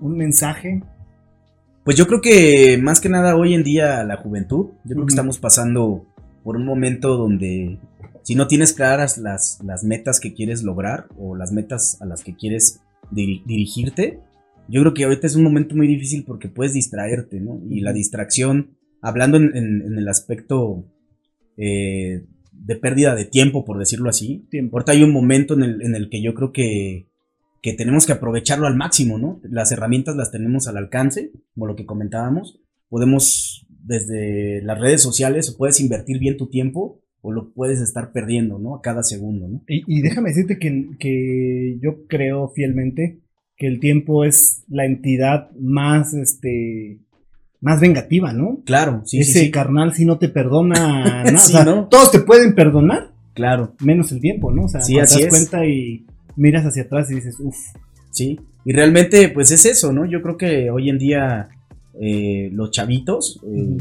un 0.00 0.16
mensaje. 0.16 0.82
Pues 1.84 1.96
yo 1.96 2.06
creo 2.06 2.20
que 2.20 2.78
más 2.80 3.00
que 3.00 3.08
nada 3.08 3.36
hoy 3.36 3.52
en 3.54 3.62
día 3.64 4.04
la 4.04 4.16
juventud, 4.16 4.68
yo 4.84 4.94
creo 4.94 5.06
que 5.06 5.12
estamos 5.12 5.38
pasando 5.38 6.06
por 6.42 6.56
un 6.56 6.64
momento 6.64 7.16
donde 7.16 7.78
si 8.22 8.34
no 8.36 8.46
tienes 8.46 8.72
claras 8.72 9.18
las, 9.18 9.60
las 9.64 9.84
metas 9.84 10.18
que 10.20 10.32
quieres 10.34 10.62
lograr 10.62 11.06
o 11.18 11.36
las 11.36 11.52
metas 11.52 12.00
a 12.00 12.06
las 12.06 12.22
que 12.24 12.34
quieres 12.34 12.80
diri- 13.10 13.42
dirigirte, 13.44 14.20
yo 14.68 14.80
creo 14.80 14.94
que 14.94 15.04
ahorita 15.04 15.26
es 15.26 15.36
un 15.36 15.42
momento 15.44 15.76
muy 15.76 15.86
difícil 15.86 16.24
porque 16.24 16.48
puedes 16.48 16.72
distraerte, 16.72 17.38
¿no? 17.40 17.60
Y 17.68 17.80
la 17.80 17.92
distracción, 17.92 18.76
hablando 19.02 19.36
en, 19.36 19.54
en- 19.54 19.82
en 19.82 19.98
el 19.98 20.08
aspecto 20.08 20.86
eh, 21.58 22.24
de 22.56 22.76
pérdida 22.76 23.14
de 23.14 23.24
tiempo, 23.24 23.64
por 23.64 23.78
decirlo 23.78 24.08
así, 24.08 24.46
Tiempo. 24.50 24.76
ahorita 24.76 24.92
hay 24.92 25.02
un 25.02 25.12
momento 25.12 25.54
en 25.54 25.62
el, 25.62 25.82
en 25.82 25.94
el 25.94 26.08
que 26.08 26.22
yo 26.22 26.34
creo 26.34 26.52
que, 26.52 27.08
que 27.62 27.72
tenemos 27.72 28.06
que 28.06 28.12
aprovecharlo 28.12 28.66
al 28.66 28.76
máximo, 28.76 29.18
¿no? 29.18 29.40
Las 29.42 29.72
herramientas 29.72 30.16
las 30.16 30.30
tenemos 30.30 30.68
al 30.68 30.76
alcance, 30.76 31.32
como 31.54 31.66
lo 31.66 31.76
que 31.76 31.86
comentábamos. 31.86 32.60
Podemos, 32.88 33.66
desde 33.68 34.62
las 34.62 34.80
redes 34.80 35.02
sociales, 35.02 35.54
puedes 35.56 35.80
invertir 35.80 36.18
bien 36.18 36.36
tu 36.36 36.48
tiempo 36.48 37.00
o 37.20 37.32
lo 37.32 37.52
puedes 37.54 37.80
estar 37.80 38.12
perdiendo, 38.12 38.58
¿no? 38.58 38.76
A 38.76 38.82
cada 38.82 39.02
segundo, 39.02 39.48
¿no? 39.48 39.62
Y, 39.66 39.82
y 39.86 40.02
déjame 40.02 40.28
decirte 40.28 40.58
que, 40.58 40.90
que 40.98 41.78
yo 41.82 42.06
creo 42.06 42.50
fielmente 42.50 43.20
que 43.56 43.66
el 43.66 43.80
tiempo 43.80 44.24
es 44.24 44.64
la 44.68 44.84
entidad 44.84 45.50
más, 45.58 46.12
este, 46.12 46.98
más 47.64 47.80
vengativa, 47.80 48.32
¿no? 48.32 48.60
Claro, 48.64 49.02
sí, 49.04 49.18
Ese 49.20 49.32
sí, 49.32 49.38
sí. 49.46 49.50
carnal 49.50 49.92
si 49.94 50.04
no 50.04 50.18
te 50.18 50.28
perdona 50.28 50.74
nada. 51.24 51.38
Sí, 51.38 51.54
O 51.54 51.56
sea, 51.56 51.64
¿no? 51.64 51.88
Todos 51.88 52.10
te 52.12 52.20
pueden 52.20 52.54
perdonar, 52.54 53.10
Claro, 53.34 53.74
menos 53.80 54.12
el 54.12 54.20
tiempo, 54.20 54.52
¿no? 54.52 54.66
O 54.66 54.68
sea, 54.68 54.80
Sí, 54.80 54.94
te 54.94 55.00
das 55.00 55.16
es. 55.16 55.26
cuenta 55.28 55.66
y 55.66 56.06
miras 56.36 56.64
hacia 56.64 56.84
atrás 56.84 57.10
y 57.10 57.16
dices, 57.16 57.36
uff, 57.40 57.56
sí. 58.12 58.38
Y 58.64 58.72
realmente, 58.72 59.28
pues 59.30 59.50
es 59.50 59.66
eso, 59.66 59.92
¿no? 59.92 60.04
Yo 60.04 60.22
creo 60.22 60.36
que 60.36 60.70
hoy 60.70 60.88
en 60.88 60.98
día 60.98 61.48
eh, 62.00 62.48
los 62.52 62.70
chavitos, 62.70 63.40
eh, 63.44 63.76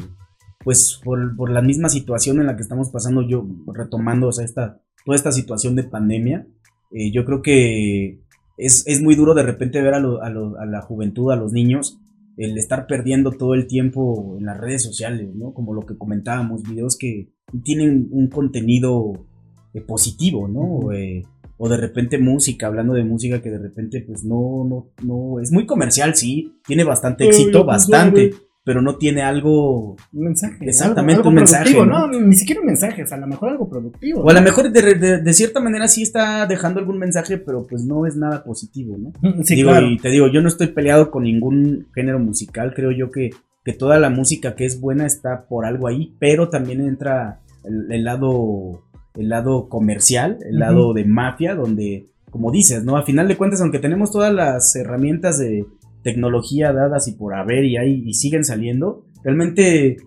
pues 0.63 0.99
por, 1.03 1.35
por 1.35 1.51
la 1.51 1.61
misma 1.61 1.89
situación 1.89 2.39
en 2.39 2.47
la 2.47 2.55
que 2.55 2.63
estamos 2.63 2.89
pasando, 2.89 3.21
yo 3.21 3.45
retomando, 3.73 4.29
o 4.29 4.31
sea, 4.31 4.43
esta, 4.45 4.79
toda 5.05 5.15
esta 5.15 5.31
situación 5.31 5.75
de 5.75 5.83
pandemia, 5.83 6.47
eh, 6.91 7.11
yo 7.11 7.23
creo 7.25 7.41
que 7.43 8.19
es, 8.57 8.83
es 8.87 9.01
muy 9.03 9.13
duro 9.15 9.33
de 9.35 9.43
repente 9.43 9.81
ver 9.81 9.93
a, 9.93 9.99
lo- 9.99 10.21
a, 10.23 10.29
lo- 10.29 10.57
a 10.59 10.65
la 10.65 10.81
juventud, 10.81 11.31
a 11.31 11.35
los 11.35 11.51
niños, 11.53 11.99
el 12.37 12.57
estar 12.57 12.87
perdiendo 12.87 13.31
todo 13.31 13.53
el 13.53 13.67
tiempo 13.67 14.35
en 14.39 14.45
las 14.45 14.57
redes 14.57 14.83
sociales, 14.83 15.33
¿no? 15.35 15.53
Como 15.53 15.73
lo 15.73 15.81
que 15.81 15.97
comentábamos, 15.97 16.63
videos 16.63 16.97
que 16.97 17.29
tienen 17.63 18.07
un 18.11 18.27
contenido 18.27 19.25
eh, 19.73 19.81
positivo, 19.81 20.47
¿no? 20.47 20.91
Eh, 20.91 21.23
o 21.57 21.69
de 21.69 21.77
repente 21.77 22.17
música, 22.17 22.67
hablando 22.67 22.93
de 22.93 23.03
música 23.03 23.41
que 23.41 23.51
de 23.51 23.59
repente 23.59 24.01
pues 24.01 24.23
no, 24.23 24.65
no, 24.67 24.87
no, 25.03 25.39
es 25.39 25.51
muy 25.51 25.65
comercial, 25.65 26.15
sí, 26.15 26.51
tiene 26.65 26.83
bastante 26.83 27.25
éxito, 27.25 27.59
Ay, 27.59 27.63
pues, 27.63 27.65
bastante. 27.65 28.31
Pero 28.65 28.81
no 28.81 28.95
tiene 28.97 29.21
algo 29.21 29.91
un 30.13 30.23
mensaje. 30.23 30.57
Exactamente, 30.65 31.19
algo- 31.19 31.21
algo 31.21 31.29
un 31.29 31.35
mensaje, 31.35 31.73
¿no? 31.85 32.07
¿no? 32.07 32.19
Ni 32.19 32.35
siquiera 32.35 32.61
un 32.61 32.67
mensaje, 32.67 33.03
o 33.03 33.07
sea, 33.07 33.17
a 33.17 33.21
lo 33.21 33.27
mejor 33.27 33.49
algo 33.49 33.69
productivo. 33.69 34.21
O 34.21 34.29
a 34.29 34.33
¿no? 34.33 34.39
lo 34.39 34.45
mejor 34.45 34.71
de, 34.71 34.95
de- 34.95 35.17
de 35.21 35.33
cierta 35.33 35.59
manera 35.59 35.87
sí 35.87 36.01
está 36.03 36.45
dejando 36.45 36.79
algún 36.79 36.97
mensaje, 36.97 37.37
pero 37.37 37.67
pues 37.67 37.83
no 37.83 38.05
es 38.05 38.15
nada 38.15 38.43
positivo, 38.43 38.95
¿no? 38.97 39.11
Sí, 39.43 39.55
Digo, 39.55 39.69
claro. 39.71 39.87
y 39.87 39.97
te 39.97 40.09
digo, 40.09 40.27
yo 40.27 40.41
no 40.41 40.47
estoy 40.47 40.67
peleado 40.67 41.11
con 41.11 41.23
ningún 41.23 41.87
género 41.93 42.19
musical, 42.19 42.73
creo 42.75 42.91
yo 42.91 43.11
que, 43.11 43.31
que 43.65 43.73
toda 43.73 43.99
la 43.99 44.09
música 44.09 44.55
que 44.55 44.65
es 44.65 44.79
buena 44.79 45.05
está 45.05 45.45
por 45.47 45.65
algo 45.65 45.87
ahí, 45.87 46.15
pero 46.19 46.49
también 46.49 46.81
entra 46.81 47.41
el, 47.65 47.91
el 47.91 48.03
lado 48.03 48.83
el 49.15 49.29
lado 49.29 49.69
comercial, 49.69 50.39
el 50.49 50.57
lado 50.57 50.91
de 50.93 51.05
mafia, 51.05 51.53
donde, 51.53 52.07
como 52.31 52.49
dices, 52.51 52.83
¿no? 52.83 52.97
A 52.97 53.03
final 53.03 53.27
de 53.27 53.37
cuentas, 53.37 53.61
aunque 53.61 53.77
tenemos 53.77 54.11
todas 54.11 54.33
las 54.33 54.75
herramientas 54.75 55.37
de 55.37 55.67
tecnología 56.03 56.73
dadas 56.73 57.07
y 57.07 57.13
por 57.13 57.33
haber 57.33 57.65
y 57.65 57.77
ahí 57.77 58.03
y 58.05 58.13
siguen 58.13 58.43
saliendo, 58.43 59.05
realmente, 59.23 59.97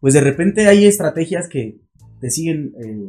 pues 0.00 0.14
de 0.14 0.20
repente 0.20 0.66
hay 0.66 0.86
estrategias 0.86 1.48
que 1.48 1.78
te 2.20 2.30
siguen 2.30 2.72
eh, 2.84 3.08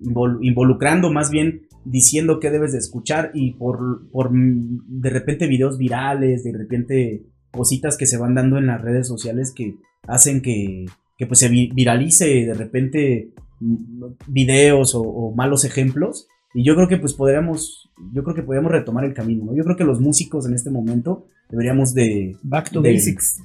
invol- 0.00 0.38
involucrando, 0.42 1.12
más 1.12 1.30
bien 1.30 1.62
diciendo 1.84 2.38
qué 2.40 2.50
debes 2.50 2.72
de 2.72 2.78
escuchar 2.78 3.32
y 3.34 3.52
por, 3.54 4.08
por 4.10 4.30
de 4.32 5.10
repente 5.10 5.46
videos 5.46 5.78
virales, 5.78 6.44
de 6.44 6.52
repente 6.52 7.22
cositas 7.50 7.96
que 7.96 8.06
se 8.06 8.16
van 8.18 8.34
dando 8.34 8.56
en 8.58 8.66
las 8.66 8.80
redes 8.80 9.06
sociales 9.06 9.52
que 9.54 9.76
hacen 10.06 10.40
que, 10.40 10.86
que 10.86 10.92
que 11.18 11.26
pues 11.26 11.40
se 11.40 11.48
viralice 11.48 12.46
de 12.46 12.54
repente 12.54 13.32
mm, 13.60 14.04
videos 14.28 14.94
o, 14.94 15.32
malos 15.36 15.64
ejemplos. 15.64 16.26
Y 16.54 16.64
yo 16.64 16.74
creo 16.74 16.88
que 16.88 16.98
pues 16.98 17.14
podríamos, 17.14 17.90
yo 18.12 18.22
creo 18.24 18.34
que 18.34 18.42
podríamos 18.42 18.72
retomar 18.72 19.04
el 19.04 19.14
camino, 19.14 19.44
¿no? 19.44 19.54
Yo 19.54 19.64
creo 19.64 19.76
que 19.76 19.84
los 19.84 20.00
músicos 20.00 20.46
en 20.46 20.54
este 20.54 20.70
momento 20.70 21.26
deberíamos 21.48 21.94
de... 21.94 22.36
Back 22.42 22.70
to 22.70 22.82
basics. 22.82 23.40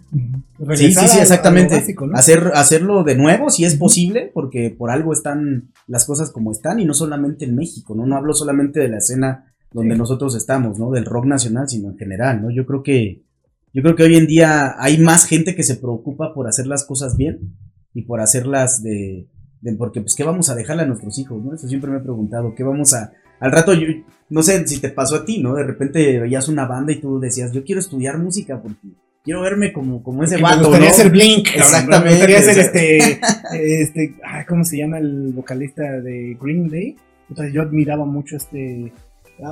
Sí, 0.75 0.91
sí, 0.93 1.07
sí, 1.07 1.19
exactamente. 1.19 1.83
Hacer, 2.13 2.51
hacerlo 2.53 3.03
de 3.03 3.15
nuevo, 3.15 3.49
si 3.49 3.63
es 3.63 3.75
posible, 3.75 4.31
porque 4.33 4.69
por 4.69 4.91
algo 4.91 5.13
están 5.13 5.71
las 5.87 6.05
cosas 6.05 6.31
como 6.31 6.51
están 6.51 6.79
y 6.79 6.85
no 6.85 6.93
solamente 6.93 7.45
en 7.45 7.55
México, 7.55 7.95
¿no? 7.95 8.05
No 8.05 8.15
hablo 8.15 8.33
solamente 8.33 8.79
de 8.79 8.89
la 8.89 8.97
escena 8.97 9.53
donde 9.71 9.95
nosotros 9.95 10.35
estamos, 10.35 10.79
¿no? 10.79 10.91
Del 10.91 11.05
rock 11.05 11.25
nacional, 11.25 11.69
sino 11.69 11.89
en 11.89 11.97
general, 11.97 12.41
¿no? 12.41 12.49
Yo 12.51 12.65
creo 12.65 12.83
que 12.83 13.23
yo 13.73 13.83
creo 13.83 13.95
que 13.95 14.03
hoy 14.03 14.15
en 14.15 14.27
día 14.27 14.75
hay 14.79 14.97
más 14.97 15.25
gente 15.25 15.55
que 15.55 15.63
se 15.63 15.75
preocupa 15.75 16.33
por 16.33 16.47
hacer 16.47 16.65
las 16.65 16.83
cosas 16.83 17.15
bien 17.15 17.57
y 17.93 18.03
por 18.03 18.21
hacerlas 18.21 18.81
de, 18.81 19.27
de 19.61 19.73
porque 19.73 20.01
pues 20.01 20.15
qué 20.15 20.23
vamos 20.23 20.49
a 20.49 20.55
dejarle 20.55 20.83
a 20.83 20.87
nuestros 20.87 21.17
hijos, 21.19 21.43
¿no? 21.43 21.53
Eso 21.53 21.67
siempre 21.67 21.91
me 21.91 21.97
he 21.97 22.01
preguntado, 22.01 22.53
¿qué 22.55 22.63
vamos 22.63 22.93
a 22.93 23.11
al 23.39 23.51
rato 23.51 23.73
yo 23.73 23.87
no 24.29 24.41
sé 24.41 24.67
si 24.67 24.79
te 24.79 24.89
pasó 24.89 25.17
a 25.17 25.25
ti, 25.25 25.41
¿no? 25.41 25.53
De 25.53 25.63
repente 25.63 26.19
veías 26.19 26.47
una 26.49 26.65
banda 26.65 26.91
y 26.91 26.99
tú 26.99 27.19
decías, 27.19 27.51
"Yo 27.51 27.63
quiero 27.63 27.79
estudiar 27.79 28.17
música 28.17 28.61
porque 28.61 28.87
quiero 29.27 29.41
verme 29.41 29.73
como, 29.73 30.01
como 30.01 30.23
ese 30.23 30.37
vato, 30.37 30.61
me 30.61 30.67
gustaría 30.67 30.91
ser 30.91 31.11
Blink. 31.11 31.49
Exactamente. 31.53 32.05
Me 32.05 32.11
gustaría 32.11 32.41
ser 32.41 32.59
este, 32.59 33.19
este, 33.81 34.15
¿cómo 34.47 34.63
se 34.63 34.77
llama 34.77 34.99
el 34.99 35.33
vocalista 35.33 35.83
de 35.83 36.37
Green 36.41 36.69
Day? 36.69 36.95
Entonces 37.29 37.53
yo 37.53 37.61
admiraba 37.61 38.05
mucho 38.05 38.37
este 38.37 38.93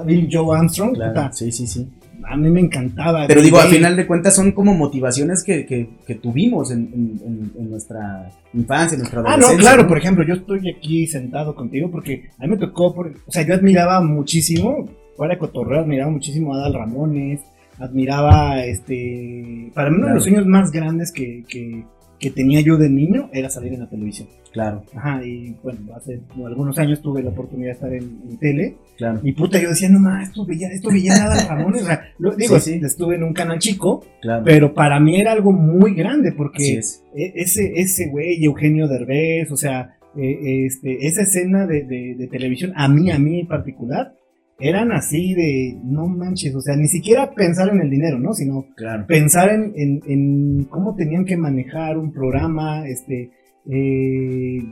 Bill 0.06 0.30
Joe 0.32 0.58
Armstrong. 0.58 0.98
sí, 1.32 1.52
sí, 1.52 1.68
sí. 1.68 1.88
A 2.28 2.38
mí 2.38 2.50
me 2.50 2.60
encantaba. 2.60 3.28
Pero 3.28 3.42
digo, 3.42 3.60
al 3.60 3.68
final 3.68 3.96
de 3.96 4.08
cuentas 4.08 4.36
son 4.36 4.52
como 4.52 4.74
motivaciones 4.74 5.44
que, 5.44 5.66
que, 5.66 5.90
que 6.08 6.16
tuvimos 6.16 6.72
en, 6.72 7.52
en, 7.56 7.70
nuestra 7.70 8.32
infancia, 8.54 8.96
en 8.96 9.02
nuestra 9.02 9.20
adolescencia. 9.20 9.50
Ah, 9.50 9.54
no, 9.54 9.60
claro, 9.60 9.88
por 9.88 9.98
ejemplo, 9.98 10.24
yo 10.26 10.36
estoy 10.36 10.70
aquí 10.70 11.06
sentado 11.08 11.56
contigo 11.56 11.92
porque 11.92 12.30
a 12.40 12.44
mí 12.44 12.50
me 12.50 12.58
tocó, 12.58 12.96
por, 12.96 13.08
o 13.08 13.32
sea, 13.32 13.46
yo 13.46 13.54
admiraba 13.54 14.02
muchísimo, 14.02 14.90
fuera 15.16 15.36
de 15.36 15.40
cotorreo, 15.40 15.82
admiraba 15.82 16.10
muchísimo 16.10 16.56
a 16.56 16.58
Adal 16.58 16.74
Ramones, 16.74 17.42
admiraba, 17.80 18.64
este, 18.64 19.72
para 19.74 19.90
mí 19.90 19.98
uno 19.98 20.08
de 20.08 20.14
los 20.16 20.24
sueños 20.24 20.46
más 20.46 20.72
grandes 20.72 21.12
que, 21.12 21.44
que, 21.48 21.84
que 22.20 22.32
tenía 22.32 22.62
yo 22.62 22.78
de 22.78 22.90
niño 22.90 23.30
era 23.34 23.50
salir 23.50 23.74
en 23.74 23.82
la 23.82 23.90
televisión. 23.90 24.28
Claro. 24.52 24.86
Ajá, 24.96 25.22
y 25.26 25.54
bueno, 25.62 25.80
hace 25.96 26.22
algunos 26.46 26.78
años 26.80 27.02
tuve 27.02 27.22
la 27.22 27.32
oportunidad 27.32 27.68
de 27.68 27.74
estar 27.74 27.94
en, 27.94 28.38
tele. 28.40 28.78
Claro. 28.98 29.20
Y 29.22 29.34
puta, 29.34 29.62
yo 29.62 29.70
decía, 29.70 29.90
no 29.90 30.00
más, 30.00 30.30
esto 30.30 30.46
veía, 30.46 30.70
esto 30.70 30.90
veía 30.90 31.18
nada 31.18 31.46
Ramones. 31.50 31.84
O 31.84 31.86
sea, 31.86 32.02
digo, 32.38 32.60
sí, 32.60 32.80
estuve 32.82 33.16
en 33.16 33.24
un 33.24 33.34
canal 33.34 33.60
chico, 33.60 34.06
claro. 34.22 34.44
pero 34.46 34.74
para 34.74 35.00
mí 35.02 35.20
era 35.20 35.34
algo 35.34 35.52
muy 35.52 35.94
grande 35.94 36.32
porque 36.32 36.80
e, 36.80 37.34
ese, 37.36 37.74
ese 37.76 38.08
güey, 38.08 38.44
Eugenio 38.46 38.88
Derbez, 38.88 39.52
o 39.52 39.58
sea, 39.58 39.98
e, 40.16 40.66
este, 40.66 41.06
esa 41.06 41.24
escena 41.24 41.68
de, 41.68 41.84
de, 41.84 42.28
televisión, 42.28 42.72
a 42.76 42.88
mí, 42.88 43.12
a 43.12 43.20
mí 43.20 43.42
en 43.42 43.48
particular, 43.48 44.14
eran 44.60 44.92
así 44.92 45.34
de, 45.34 45.78
no 45.84 46.08
manches, 46.08 46.56
o 46.56 46.62
sea, 46.62 46.76
ni 46.76 46.88
siquiera 46.88 47.32
pensar 47.32 47.70
en 47.70 47.82
el 47.82 47.90
dinero, 47.90 48.20
¿no? 48.20 48.34
Sino 48.34 48.66
pensar 49.08 49.50
en, 49.50 49.74
en, 49.76 50.02
en, 50.08 50.64
cómo 50.66 50.96
tenían 50.96 51.26
que 51.26 51.36
manejar 51.36 51.98
un 51.98 52.12
programa, 52.14 52.88
este, 52.88 53.32
eh, 53.70 54.64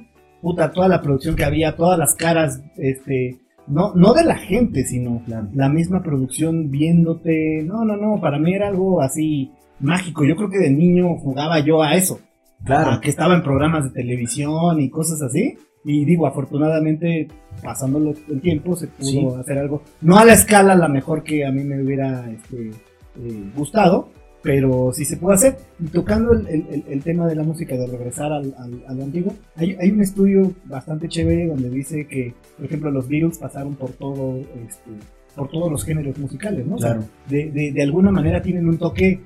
puta, 0.42 0.72
toda 0.72 0.88
la 0.88 1.02
producción 1.02 1.36
que 1.36 1.44
había, 1.44 1.76
todas 1.76 2.00
las 2.00 2.16
caras, 2.16 2.62
este, 2.78 3.38
no, 3.68 3.94
no 3.96 4.14
de 4.14 4.24
la 4.24 4.36
gente, 4.36 4.86
sino 4.86 5.22
la 5.28 5.70
misma 5.70 6.02
producción 6.02 6.70
viéndote, 6.70 7.64
no, 7.64 7.84
no, 7.84 7.98
no, 7.98 8.22
para 8.22 8.40
mí 8.40 8.54
era 8.54 8.70
algo 8.70 9.02
así 9.02 9.52
mágico, 9.80 10.24
yo 10.24 10.36
creo 10.36 10.50
que 10.50 10.60
de 10.60 10.72
niño 10.72 11.16
jugaba 11.18 11.60
yo 11.60 11.84
a 11.84 11.96
eso, 11.96 12.20
claro. 12.64 13.02
que 13.02 13.10
estaba 13.10 13.36
en 13.36 13.44
programas 13.44 13.86
de 13.86 14.02
televisión 14.02 14.80
y 14.80 14.90
cosas 14.90 15.22
así, 15.22 15.58
y 15.86 16.06
digo, 16.06 16.26
afortunadamente, 16.26 17.28
pasándolo 17.62 18.14
el 18.30 18.42
tiempo, 18.42 18.76
se 18.76 18.88
pudo 18.88 19.38
hacer 19.38 19.58
algo. 19.58 19.82
No 20.02 20.18
a 20.18 20.26
la 20.26 20.34
escala 20.34 20.76
la 20.76 20.88
mejor 20.88 21.24
que 21.24 21.46
a 21.46 21.52
mí 21.52 21.64
me 21.64 21.82
hubiera 21.82 22.30
este, 22.32 22.70
eh, 22.70 23.52
gustado, 23.56 24.10
pero 24.42 24.92
sí 24.94 25.04
se 25.04 25.18
puede 25.18 25.36
hacer. 25.36 25.58
Y 25.80 25.88
tocando 25.88 26.32
el, 26.34 27.04
tema 27.04 27.28
de 27.28 27.36
la 27.36 27.44
música, 27.44 27.76
de 27.76 27.88
regresar 27.88 28.32
al, 28.32 28.56
al, 28.88 29.02
antiguo, 29.02 29.34
hay, 29.56 29.76
hay, 29.80 29.92
un 29.92 30.02
estudio 30.02 30.54
bastante 30.66 31.10
chévere 31.10 31.48
donde 31.48 31.70
dice 31.70 32.08
que, 32.08 32.34
por 32.56 32.66
ejemplo, 32.66 32.92
los 32.92 33.08
Beatles 33.10 33.38
pasaron 33.38 33.76
por 33.76 33.92
todo, 33.92 34.38
este, 34.38 34.92
por 35.36 35.50
todos 35.50 35.70
los 35.70 35.84
géneros 35.84 36.18
musicales, 36.18 36.66
¿no? 36.66 36.78
Claro. 36.78 37.04
de, 37.28 37.52
de, 37.52 37.72
de, 37.74 37.82
alguna 37.82 38.12
manera 38.12 38.42
tienen 38.42 38.68
un 38.68 38.78
toque 38.78 39.20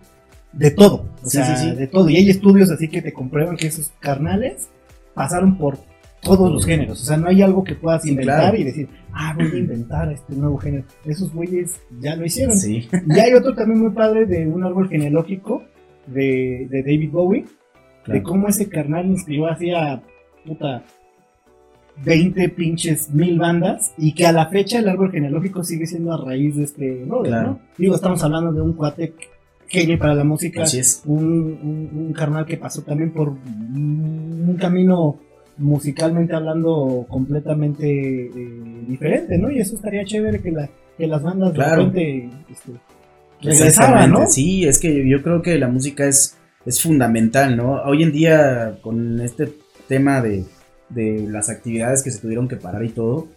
de 0.54 0.72
todo, 0.72 1.06
o 1.24 1.30
sea, 1.30 1.74
de 1.76 1.88
todo. 1.88 2.10
Y 2.10 2.16
hay 2.16 2.30
estudios 2.30 2.72
así 2.72 2.88
que 2.88 3.02
te 3.02 3.14
comprueban 3.14 3.58
que 3.58 3.68
esos 3.68 3.92
carnales 4.00 4.70
pasaron 5.14 5.58
por 5.58 5.78
todos 6.28 6.52
los 6.52 6.66
géneros. 6.66 7.02
O 7.02 7.06
sea, 7.06 7.18
no 7.18 7.28
hay 7.28 7.42
algo 7.42 7.64
que 7.64 7.76
puedas 7.76 8.06
inventar 8.06 8.56
y 8.56 8.64
decir, 8.64 8.90
ah, 9.14 9.34
voy 9.36 9.46
a 9.46 9.58
inventar 9.58 10.12
este 10.12 10.36
nuevo 10.36 10.58
género. 10.58 10.86
Esos 11.06 11.34
güeyes 11.34 11.80
ya 12.00 12.16
lo 12.16 12.26
hicieron. 12.26 12.56
Sí. 12.58 12.88
Y 13.08 13.20
hay 13.20 13.34
otro 13.34 13.54
también 13.54 13.80
muy 13.80 13.92
padre 13.92 14.26
de 14.26 14.46
un 14.48 14.64
árbol 14.64 14.90
genealógico 14.90 15.64
de, 16.08 16.68
de 16.70 16.82
David 16.84 17.12
Bowie, 17.12 17.46
de 18.06 18.24
cómo 18.24 18.48
ese 18.48 18.70
carnal 18.70 19.06
inspiró 19.06 19.48
hacia 19.48 20.02
puta 20.46 20.84
20 22.04 22.50
pinches 22.50 23.10
mil 23.12 23.40
bandas 23.40 23.94
y 23.98 24.14
que 24.14 24.26
a 24.26 24.32
la 24.32 24.48
fecha 24.48 24.80
el 24.80 24.88
árbol 24.88 25.12
genealógico 25.12 25.64
sigue 25.64 25.88
siendo 25.88 26.14
a 26.14 26.24
raíz 26.24 26.56
de 26.56 26.64
este 26.64 27.06
¿no? 27.06 27.24
Digo, 27.78 27.96
estamos 27.96 28.24
hablando 28.24 28.54
de 28.54 28.62
un 28.62 28.74
cuate 28.74 29.14
genio 29.68 30.00
para 30.00 30.16
la 30.16 30.24
música, 30.24 30.64
Así 30.64 30.80
es. 30.80 31.02
Un, 31.06 31.24
un, 31.24 31.90
un 31.94 32.14
carnal 32.14 32.46
que 32.46 32.58
pasó 32.58 32.84
también 32.84 33.12
por 33.12 33.30
un 33.30 34.58
camino 34.60 35.20
musicalmente 35.58 36.36
hablando 36.36 37.06
completamente 37.10 37.88
eh, 38.26 38.86
diferente, 38.88 39.38
¿no? 39.38 39.52
Y 39.52 39.60
eso 39.60 39.76
estaría 39.76 40.06
chévere 40.06 40.40
que, 40.40 40.52
la, 40.52 40.70
que 40.98 41.08
las 41.08 41.22
bandas 41.22 41.54
de 41.54 41.64
repente 41.64 42.30
este, 42.52 42.72
regresaran, 43.42 44.12
¿no? 44.12 44.28
Sí, 44.28 44.66
es 44.66 44.80
que 44.80 45.08
yo 45.08 45.22
creo 45.22 45.42
que 45.42 45.58
la 45.58 45.68
música 45.68 46.06
es, 46.06 46.38
es 46.66 46.82
fundamental, 46.82 47.58
¿no? 47.58 47.82
Hoy 47.84 48.04
en 48.04 48.12
día 48.12 48.78
con 48.82 49.20
este 49.22 49.54
tema 49.88 50.22
de, 50.22 50.46
de 50.90 51.28
las 51.30 51.50
actividades 51.50 52.04
que 52.04 52.12
se 52.12 52.20
tuvieron 52.20 52.48
que 52.48 52.58
parar 52.58 52.84
y 52.84 52.90
todo, 52.90 53.28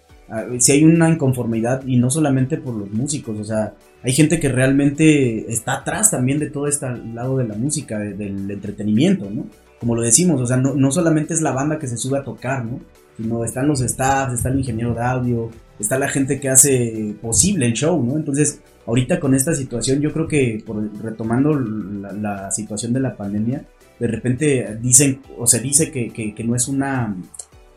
si 0.58 0.72
hay 0.72 0.84
una 0.84 1.10
inconformidad 1.10 1.82
y 1.86 1.96
no 1.96 2.10
solamente 2.10 2.56
por 2.56 2.74
los 2.74 2.90
músicos, 2.90 3.38
o 3.38 3.44
sea, 3.44 3.74
hay 4.02 4.12
gente 4.12 4.38
que 4.38 4.48
realmente 4.48 5.50
está 5.50 5.78
atrás 5.78 6.10
también 6.10 6.38
de 6.38 6.50
todo 6.50 6.68
este 6.68 6.86
lado 7.14 7.38
de 7.38 7.48
la 7.48 7.54
música, 7.54 7.98
del 7.98 8.48
entretenimiento, 8.50 9.28
¿no? 9.28 9.46
Como 9.80 9.96
lo 9.96 10.02
decimos, 10.02 10.40
o 10.40 10.46
sea, 10.46 10.58
no, 10.58 10.74
no, 10.74 10.92
solamente 10.92 11.32
es 11.32 11.40
la 11.40 11.52
banda 11.52 11.78
que 11.78 11.88
se 11.88 11.96
sube 11.96 12.18
a 12.18 12.22
tocar, 12.22 12.64
¿no? 12.66 12.80
Sino 13.16 13.42
están 13.44 13.66
los 13.66 13.80
staffs, 13.80 14.34
está 14.34 14.50
el 14.50 14.58
ingeniero 14.58 14.94
de 14.94 15.00
audio, 15.00 15.50
está 15.78 15.98
la 15.98 16.08
gente 16.08 16.38
que 16.38 16.50
hace 16.50 17.16
posible 17.22 17.64
el 17.64 17.72
show, 17.72 18.02
¿no? 18.04 18.16
Entonces, 18.16 18.60
ahorita 18.86 19.18
con 19.18 19.34
esta 19.34 19.54
situación, 19.54 20.00
yo 20.00 20.12
creo 20.12 20.28
que 20.28 20.62
retomando 21.02 21.58
la, 21.58 22.50
situación 22.50 22.92
de 22.92 23.00
la 23.00 23.16
pandemia, 23.16 23.64
de 23.98 24.06
repente 24.06 24.78
dicen, 24.80 25.22
o 25.38 25.46
se 25.46 25.60
dice 25.60 25.90
que, 25.90 26.10
que, 26.12 26.44
no 26.44 26.54
es 26.54 26.68
una, 26.68 27.16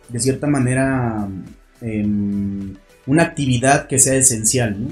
de 0.10 0.20
cierta 0.20 0.47
manera, 0.47 1.26
em, 1.80 2.74
una 3.08 3.24
actividad 3.24 3.88
que 3.88 3.97
sea 3.97 4.16
esencial, 4.16 4.76
¿no? 4.84 4.89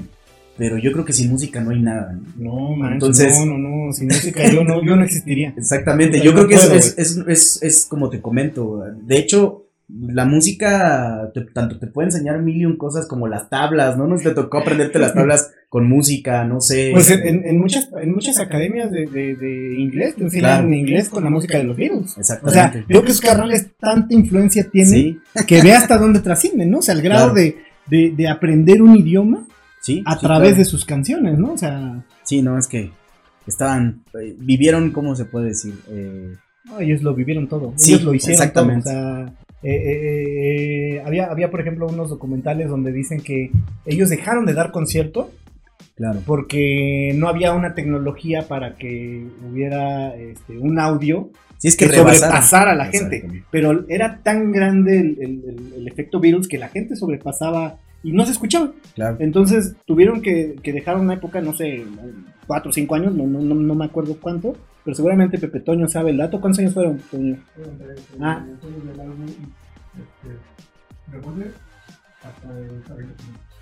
Pero 0.56 0.76
yo 0.78 0.92
creo 0.92 1.04
que 1.04 1.12
sin 1.12 1.30
música 1.30 1.60
no 1.60 1.70
hay 1.70 1.80
nada. 1.80 2.18
No, 2.36 2.76
no 2.76 2.92
Entonces, 2.92 3.38
no, 3.38 3.46
no, 3.46 3.58
no, 3.58 3.92
sin 3.92 4.06
música 4.08 4.46
yo 4.50 4.64
no, 4.64 4.84
yo 4.84 4.96
no 4.96 5.04
existiría. 5.04 5.54
Exactamente, 5.56 6.20
yo 6.20 6.32
creo 6.32 6.48
que 6.48 6.54
es, 6.54 6.94
es, 6.98 7.18
es, 7.26 7.62
es, 7.62 7.86
como 7.86 8.10
te 8.10 8.20
comento. 8.20 8.84
De 9.02 9.16
hecho, 9.16 9.66
la 9.88 10.24
música 10.24 11.30
tanto 11.52 11.78
te 11.78 11.86
puede 11.86 12.08
enseñar 12.08 12.40
mil 12.40 12.76
cosas 12.78 13.06
como 13.06 13.28
las 13.28 13.48
tablas, 13.48 13.96
¿no? 13.96 14.06
No 14.06 14.16
te 14.16 14.30
tocó 14.30 14.58
aprenderte 14.58 14.98
las 14.98 15.14
tablas 15.14 15.50
con 15.68 15.88
música, 15.88 16.44
no 16.44 16.60
sé. 16.60 16.90
Pues 16.92 17.10
en, 17.10 17.46
en 17.46 17.58
muchas, 17.58 17.88
en 18.00 18.12
muchas 18.12 18.38
academias 18.38 18.90
de, 18.90 19.06
de, 19.06 19.34
de 19.36 19.80
inglés 19.80 20.16
te 20.16 20.24
enseñan 20.24 20.72
inglés 20.72 21.08
con 21.08 21.24
la 21.24 21.30
música 21.30 21.58
de 21.58 21.64
los 21.64 21.76
Beatles. 21.76 22.16
Exactamente. 22.18 22.60
O 22.60 22.72
sea, 22.72 22.84
creo 22.86 23.02
que 23.02 23.10
esos 23.10 23.20
carnales 23.20 23.68
tanta 23.78 24.14
influencia 24.14 24.68
tienen 24.70 25.20
que 25.46 25.62
ve 25.62 25.72
hasta 25.72 25.96
dónde 25.96 26.20
trascienden, 26.20 26.70
¿no? 26.70 26.78
O 26.78 26.82
sea, 26.82 26.94
el 26.94 27.02
grado 27.02 27.32
de, 27.32 27.56
de, 27.86 28.12
de 28.14 28.28
aprender 28.28 28.82
un 28.82 28.96
idioma 28.96 29.46
a 30.04 30.18
través 30.18 30.56
de 30.56 30.64
sus 30.64 30.84
canciones, 30.84 31.38
¿no? 31.38 31.52
O 31.52 31.58
sea. 31.58 32.04
Sí, 32.22 32.42
no, 32.42 32.58
es 32.58 32.66
que 32.66 32.90
estaban. 33.46 34.02
Eh, 34.20 34.34
vivieron, 34.38 34.90
¿cómo 34.90 35.14
se 35.14 35.24
puede 35.24 35.48
decir? 35.48 35.74
Eh, 35.88 36.34
no, 36.64 36.80
ellos 36.80 37.02
lo 37.02 37.14
vivieron 37.14 37.48
todo. 37.48 37.74
ellos 37.84 38.02
lo 38.02 38.14
hicieron 38.14 38.34
exactamente. 38.34 38.90
Todo, 38.90 39.00
o 39.00 39.26
sea, 39.26 39.34
eh, 39.62 41.02
había, 41.04 41.26
había, 41.26 41.50
por 41.50 41.60
ejemplo, 41.60 41.86
unos 41.86 42.10
documentales 42.10 42.68
donde 42.68 42.92
dicen 42.92 43.20
que 43.20 43.50
ellos 43.84 44.08
dejaron 44.08 44.46
de 44.46 44.54
dar 44.54 44.70
concierto. 44.70 45.30
Claro. 45.96 46.20
Porque 46.24 47.12
no 47.14 47.28
había 47.28 47.52
una 47.52 47.74
tecnología 47.74 48.48
para 48.48 48.76
que 48.76 49.26
hubiera 49.48 50.16
este, 50.16 50.56
un 50.56 50.78
audio 50.78 51.30
si 51.62 51.68
es 51.68 51.76
que, 51.76 51.86
sobrepasara 51.86 52.72
a 52.72 52.74
la 52.74 52.86
gente. 52.86 53.44
Pero 53.52 53.84
era 53.88 54.18
tan 54.24 54.50
grande 54.50 54.98
el, 54.98 55.72
el, 55.76 55.86
efecto 55.86 56.18
virus 56.18 56.48
que 56.48 56.58
la 56.58 56.68
gente 56.68 56.96
sobrepasaba 56.96 57.78
y 58.02 58.12
no 58.12 58.24
se 58.24 58.32
escuchaba. 58.32 58.72
Claro. 58.94 59.16
Entonces 59.20 59.74
tuvieron 59.86 60.22
que, 60.22 60.56
que, 60.62 60.72
dejar 60.72 60.98
una 60.98 61.14
época, 61.14 61.40
no 61.40 61.52
sé, 61.52 61.84
cuatro 62.46 62.70
o 62.70 62.72
cinco 62.72 62.94
años, 62.94 63.14
no, 63.14 63.26
no, 63.26 63.54
no, 63.54 63.74
me 63.74 63.84
acuerdo 63.84 64.16
cuánto, 64.20 64.56
pero 64.84 64.94
seguramente 64.94 65.38
Pepe 65.38 65.60
Toño 65.60 65.88
sabe 65.88 66.10
el 66.10 66.18
dato. 66.18 66.40
¿Cuántos 66.40 66.60
años 66.60 66.74
fueron, 66.74 66.98
Toño? 67.10 67.36
Ah. 68.20 68.44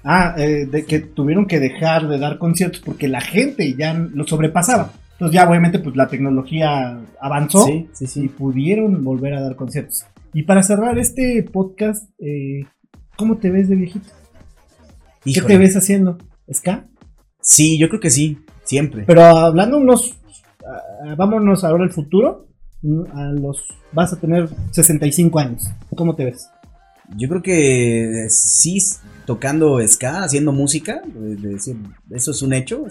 Ah, 0.02 0.34
eh, 0.38 0.66
de 0.66 0.84
que 0.86 1.00
tuvieron 1.00 1.46
que 1.46 1.60
dejar 1.60 2.08
de 2.08 2.18
dar 2.18 2.38
conciertos 2.38 2.80
porque 2.80 3.08
la 3.08 3.20
gente 3.20 3.74
ya 3.74 3.92
lo 3.94 4.26
sobrepasaba. 4.26 4.92
Entonces 5.12 5.34
ya 5.34 5.46
obviamente 5.46 5.78
pues 5.78 5.96
la 5.96 6.08
tecnología 6.08 6.98
avanzó 7.20 7.66
Sí, 7.66 8.06
sí, 8.06 8.24
y 8.24 8.28
pudieron 8.28 9.04
volver 9.04 9.34
a 9.34 9.42
dar 9.42 9.56
conciertos. 9.56 10.06
Y 10.32 10.44
para 10.44 10.62
cerrar 10.62 10.98
este 10.98 11.42
podcast, 11.42 12.08
eh, 12.18 12.64
¿cómo 13.16 13.36
te 13.36 13.50
ves 13.50 13.68
de 13.68 13.76
viejito? 13.76 14.08
¿Qué 15.24 15.40
te 15.42 15.58
ves 15.58 15.76
haciendo? 15.76 16.18
¿Ska? 16.52 16.86
Sí, 17.40 17.78
yo 17.78 17.88
creo 17.88 18.00
que 18.00 18.10
sí, 18.10 18.38
siempre. 18.64 19.04
Pero 19.06 19.22
hablando 19.22 19.78
unos, 19.78 20.16
vámonos 21.16 21.64
ahora 21.64 21.84
al 21.84 21.90
futuro, 21.90 22.48
mm, 22.82 23.02
a 23.12 23.24
los, 23.32 23.66
vas 23.92 24.12
a 24.12 24.20
tener 24.20 24.48
65 24.70 25.38
años. 25.38 25.64
¿Cómo 25.94 26.14
te 26.14 26.24
ves? 26.24 26.48
Yo 27.16 27.28
creo 27.28 27.42
que 27.42 28.26
sí, 28.28 28.78
tocando 29.26 29.78
ska, 29.86 30.22
haciendo 30.22 30.52
música, 30.52 31.02
eso 32.10 32.30
es 32.30 32.42
un 32.42 32.52
hecho, 32.52 32.84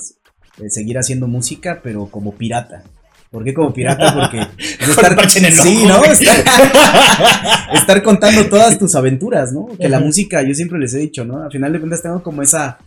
de 0.58 0.70
seguir 0.70 0.98
haciendo 0.98 1.28
música, 1.28 1.80
pero 1.82 2.08
como 2.08 2.34
pirata. 2.36 2.84
¿Por 3.32 3.44
qué 3.44 3.54
como 3.54 3.72
pirata? 3.74 4.14
Porque 4.14 4.40
es 4.80 4.96
Con 4.96 5.16
parche 5.16 5.40
en 5.40 5.46
el 5.46 5.54
sí, 5.54 5.84
ojo. 5.86 6.00
¿no? 6.00 6.06
Estar, 6.06 6.38
estar 7.74 8.04
contando 8.04 8.46
todas 8.48 8.78
tus 8.80 8.96
aventuras, 8.96 9.54
¿no? 9.54 9.68
Que 9.80 9.88
la 9.88 10.00
música, 10.00 10.42
yo 10.42 10.54
siempre 10.54 10.80
les 10.80 10.94
he 10.96 11.00
dicho, 11.00 11.26
¿no? 11.26 11.44
Al 11.44 11.52
final 11.52 11.72
de 11.72 11.80
cuentas 11.80 12.02
tengo 12.02 12.24
como 12.24 12.42
esa 12.42 12.80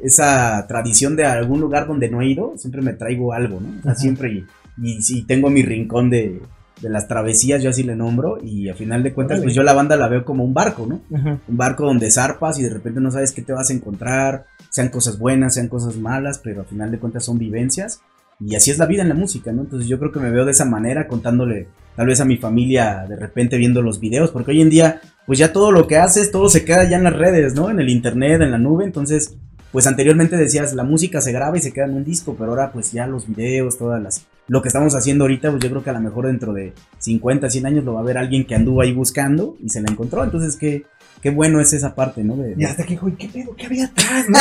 esa 0.00 0.66
tradición 0.66 1.14
de 1.14 1.24
algún 1.24 1.60
lugar 1.60 1.86
donde 1.86 2.10
no 2.10 2.20
he 2.22 2.26
ido, 2.26 2.54
siempre 2.56 2.82
me 2.82 2.92
traigo 2.94 3.32
algo, 3.32 3.60
¿no? 3.60 3.68
O 3.78 3.82
sea, 3.82 3.92
Ajá. 3.92 4.00
siempre 4.00 4.32
y, 4.32 4.46
y 4.82 5.00
sí 5.02 5.22
tengo 5.22 5.48
mi 5.48 5.62
rincón 5.62 6.10
de, 6.10 6.40
de 6.80 6.88
las 6.88 7.06
travesías, 7.06 7.62
yo 7.62 7.70
así 7.70 7.84
le 7.84 7.94
nombro, 7.94 8.38
y 8.42 8.68
al 8.68 8.74
final 8.74 9.04
de 9.04 9.12
cuentas, 9.12 9.40
pues 9.40 9.54
yo 9.54 9.62
la 9.62 9.74
banda 9.74 9.96
la 9.96 10.08
veo 10.08 10.24
como 10.24 10.42
un 10.42 10.52
barco, 10.54 10.86
¿no? 10.86 11.00
Ajá. 11.16 11.38
un 11.46 11.56
barco 11.56 11.84
donde 11.86 12.10
zarpas 12.10 12.58
y 12.58 12.64
de 12.64 12.70
repente 12.70 13.00
no 13.00 13.12
sabes 13.12 13.30
qué 13.30 13.42
te 13.42 13.52
vas 13.52 13.70
a 13.70 13.74
encontrar, 13.74 14.46
sean 14.70 14.88
cosas 14.88 15.18
buenas, 15.18 15.54
sean 15.54 15.68
cosas 15.68 15.96
malas, 15.96 16.40
pero 16.42 16.62
al 16.62 16.66
final 16.66 16.90
de 16.90 16.98
cuentas 16.98 17.24
son 17.24 17.38
vivencias 17.38 18.00
y 18.46 18.54
así 18.56 18.70
es 18.70 18.78
la 18.78 18.86
vida 18.86 19.02
en 19.02 19.08
la 19.08 19.14
música, 19.14 19.52
¿no? 19.52 19.62
Entonces 19.62 19.88
yo 19.88 19.98
creo 19.98 20.12
que 20.12 20.20
me 20.20 20.30
veo 20.30 20.44
de 20.44 20.52
esa 20.52 20.64
manera 20.64 21.06
contándole 21.06 21.68
tal 21.96 22.06
vez 22.06 22.20
a 22.20 22.24
mi 22.24 22.36
familia 22.36 23.04
de 23.08 23.16
repente 23.16 23.56
viendo 23.56 23.82
los 23.82 24.00
videos, 24.00 24.30
porque 24.30 24.52
hoy 24.52 24.62
en 24.62 24.70
día 24.70 25.00
pues 25.26 25.38
ya 25.38 25.52
todo 25.52 25.70
lo 25.70 25.86
que 25.86 25.98
haces, 25.98 26.30
todo 26.30 26.48
se 26.48 26.64
queda 26.64 26.88
ya 26.88 26.96
en 26.96 27.04
las 27.04 27.16
redes, 27.16 27.54
¿no? 27.54 27.70
En 27.70 27.80
el 27.80 27.88
internet, 27.88 28.40
en 28.40 28.50
la 28.50 28.58
nube, 28.58 28.84
entonces 28.84 29.36
pues 29.70 29.86
anteriormente 29.86 30.36
decías 30.36 30.74
la 30.74 30.84
música 30.84 31.20
se 31.20 31.32
graba 31.32 31.56
y 31.56 31.60
se 31.60 31.72
queda 31.72 31.86
en 31.86 31.94
un 31.94 32.04
disco, 32.04 32.34
pero 32.38 32.50
ahora 32.50 32.72
pues 32.72 32.92
ya 32.92 33.06
los 33.06 33.26
videos, 33.26 33.78
todas 33.78 34.02
las 34.02 34.26
lo 34.48 34.60
que 34.60 34.68
estamos 34.68 34.94
haciendo 34.94 35.24
ahorita, 35.24 35.50
pues 35.50 35.62
yo 35.62 35.70
creo 35.70 35.82
que 35.82 35.90
a 35.90 35.94
lo 35.94 36.00
mejor 36.00 36.26
dentro 36.26 36.52
de 36.52 36.72
50, 36.98 37.48
100 37.48 37.66
años 37.66 37.84
lo 37.84 37.94
va 37.94 38.00
a 38.00 38.04
ver 38.04 38.18
alguien 38.18 38.44
que 38.44 38.54
anduvo 38.54 38.82
ahí 38.82 38.92
buscando 38.92 39.56
y 39.60 39.68
se 39.68 39.80
la 39.80 39.90
encontró, 39.90 40.24
entonces 40.24 40.56
qué 40.56 40.84
qué 41.22 41.30
bueno 41.30 41.60
es 41.60 41.72
esa 41.72 41.94
parte, 41.94 42.22
¿no? 42.24 42.36
De- 42.36 42.54
Y 42.58 42.64
hasta 42.64 42.82
que 42.84 42.90
dijo, 42.90 43.08
¿y 43.08 43.12
qué 43.12 43.28
pedo? 43.28 43.54
¿Qué 43.56 43.66
había 43.66 43.86
atrás, 43.86 44.26
no? 44.28 44.38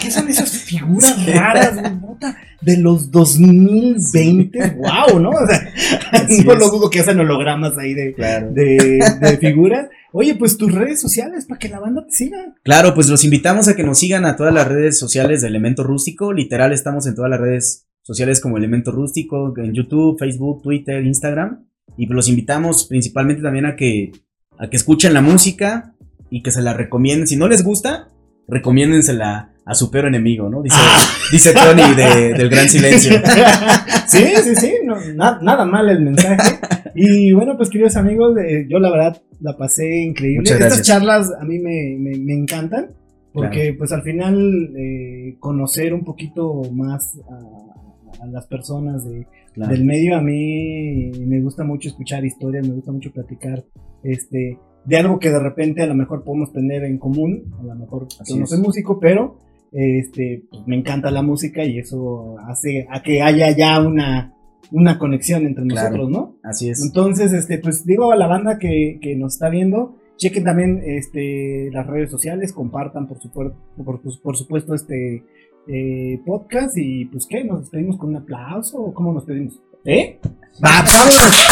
¿Qué 0.00 0.10
son 0.10 0.28
esas 0.28 0.50
figuras 0.50 1.16
Sí. 1.24 1.32
raras, 1.32 1.80
güey, 1.80 1.94
puta, 2.00 2.36
de 2.60 2.76
los 2.76 3.10
2020? 3.10 4.76
¡Wow! 4.76 5.20
¿no? 5.20 5.30
O 5.30 5.46
sea, 5.46 5.72
Así 6.12 6.44
no 6.44 6.52
es. 6.52 6.58
lo 6.58 6.70
dudo 6.70 6.90
que 6.90 7.00
hacen 7.00 7.18
hologramas 7.20 7.76
ahí 7.78 7.94
de, 7.94 8.14
Claro. 8.14 8.50
de, 8.52 9.00
de 9.20 9.38
figuras. 9.38 9.88
Oye, 10.12 10.34
pues 10.34 10.56
tus 10.56 10.72
redes 10.72 11.00
sociales 11.00 11.46
para 11.46 11.58
que 11.58 11.68
la 11.68 11.80
banda 11.80 12.04
te 12.06 12.12
siga. 12.12 12.54
Claro, 12.62 12.94
pues 12.94 13.08
los 13.08 13.24
invitamos 13.24 13.68
a 13.68 13.76
que 13.76 13.84
nos 13.84 13.98
sigan 13.98 14.24
a 14.24 14.36
todas 14.36 14.54
las 14.54 14.66
redes 14.66 14.98
sociales 14.98 15.42
de 15.42 15.48
Elemento 15.48 15.82
Rústico. 15.84 16.32
Literal, 16.32 16.72
estamos 16.72 17.06
en 17.06 17.14
todas 17.14 17.30
las 17.30 17.40
redes 17.40 17.86
sociales 18.02 18.40
como 18.40 18.56
Elemento 18.56 18.90
Rústico, 18.90 19.52
en 19.58 19.74
YouTube, 19.74 20.18
Facebook, 20.18 20.62
Twitter, 20.62 21.04
Instagram. 21.04 21.66
Y 21.98 22.06
pues 22.06 22.16
los 22.16 22.28
invitamos 22.28 22.86
principalmente 22.86 23.42
también 23.42 23.66
a 23.66 23.76
que, 23.76 24.12
a 24.58 24.70
que 24.70 24.76
escuchen 24.76 25.12
la 25.12 25.20
música 25.20 25.94
y 26.30 26.42
que 26.42 26.50
se 26.50 26.62
la 26.62 26.74
recomienden. 26.74 27.26
Si 27.26 27.36
no 27.36 27.48
les 27.48 27.62
gusta, 27.64 28.08
recomiéndensela 28.46 29.50
a 29.64 29.74
su 29.74 29.90
peor 29.90 30.06
enemigo, 30.06 30.48
¿no? 30.48 30.62
Dice, 30.62 30.76
dice 31.32 31.52
Tony 31.52 31.94
de- 31.94 32.32
del 32.34 32.48
Gran 32.48 32.68
Silencio. 32.68 33.12
Sí, 34.06 34.24
sí, 34.42 34.56
sí, 34.56 34.72
no, 34.84 34.96
na- 35.14 35.38
nada 35.42 35.66
mal 35.66 35.86
el 35.90 36.00
mensaje. 36.00 36.58
Y 36.94 37.30
bueno, 37.32 37.58
pues 37.58 37.68
queridos 37.68 37.94
amigos, 37.96 38.34
eh, 38.38 38.66
yo 38.66 38.78
la 38.78 38.90
verdad 38.90 39.20
la 39.40 39.54
pasé 39.54 40.00
increíble. 40.00 40.50
Estas 40.50 40.80
charlas 40.80 41.30
a 41.38 41.44
mí 41.44 41.58
me, 41.58 41.94
me- 41.98 42.18
me 42.18 42.32
encantan 42.34 42.86
porque 43.34 43.74
pues 43.76 43.92
al 43.92 44.02
final 44.02 44.70
eh, 44.78 45.36
conocer 45.40 45.92
un 45.92 46.04
poquito 46.06 46.62
más 46.72 47.18
a, 47.30 48.24
a 48.24 48.26
las 48.28 48.46
personas 48.46 49.04
de, 49.08 49.26
Claro. 49.52 49.72
del 49.72 49.84
medio 49.84 50.16
a 50.16 50.22
mí 50.22 51.10
me 51.26 51.40
gusta 51.42 51.64
mucho 51.64 51.88
escuchar 51.90 52.24
historias, 52.24 52.66
me 52.66 52.74
gusta 52.74 52.92
mucho 52.92 53.10
platicar 53.12 53.62
este 54.02 54.58
de 54.84 54.96
algo 54.96 55.18
que 55.18 55.30
de 55.30 55.38
repente 55.38 55.82
a 55.82 55.86
lo 55.86 55.94
mejor 55.94 56.24
podemos 56.24 56.52
tener 56.52 56.84
en 56.84 56.98
común, 56.98 57.44
a 57.60 57.62
lo 57.62 57.74
mejor 57.74 58.06
Así 58.20 58.32
yo 58.32 58.38
no 58.38 58.44
es. 58.44 58.50
soy 58.50 58.60
músico, 58.60 58.98
pero 59.00 59.36
este 59.72 60.42
pues, 60.50 60.66
me 60.66 60.76
encanta 60.76 61.10
la 61.10 61.22
música 61.22 61.64
y 61.64 61.78
eso 61.78 62.36
hace 62.46 62.86
a 62.90 63.02
que 63.02 63.22
haya 63.22 63.50
ya 63.56 63.80
una 63.80 64.34
una 64.70 64.98
conexión 64.98 65.46
entre 65.46 65.64
Claro. 65.66 65.88
nosotros, 65.96 66.10
¿no? 66.10 66.34
Así 66.42 66.68
es. 66.68 66.82
Entonces, 66.84 67.32
este, 67.32 67.56
pues 67.58 67.86
digo 67.86 68.12
a 68.12 68.16
la 68.16 68.26
banda 68.26 68.58
que, 68.58 68.98
que 69.00 69.16
nos 69.16 69.32
está 69.34 69.48
viendo, 69.48 69.94
chequen 70.18 70.44
también 70.44 70.82
este, 70.84 71.70
las 71.72 71.86
redes 71.86 72.10
sociales, 72.10 72.52
compartan 72.52 73.06
por, 73.06 73.18
supuesto 73.18 73.56
por, 73.82 74.02
por- 74.02 74.20
por 74.20 74.36
supuesto 74.36 74.74
este 74.74 75.24
eh, 75.68 76.20
podcast 76.26 76.76
y 76.76 77.06
pues 77.06 77.24
qué, 77.26 77.44
nos 77.44 77.60
despedimos 77.60 77.96
con 77.96 78.10
un 78.10 78.16
aplauso 78.16 78.76
o 78.78 78.92
cómo 78.92 79.14
nos 79.14 79.24
pedimos. 79.24 79.58
¿Eh? 79.86 80.18
¡Va, 80.62 80.82
vámonos! 80.82 81.46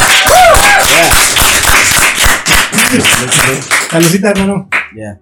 Ya. 2.92 3.60
Saludcita, 3.90 4.30
hermano. 4.30 4.68
Ya. 4.94 5.18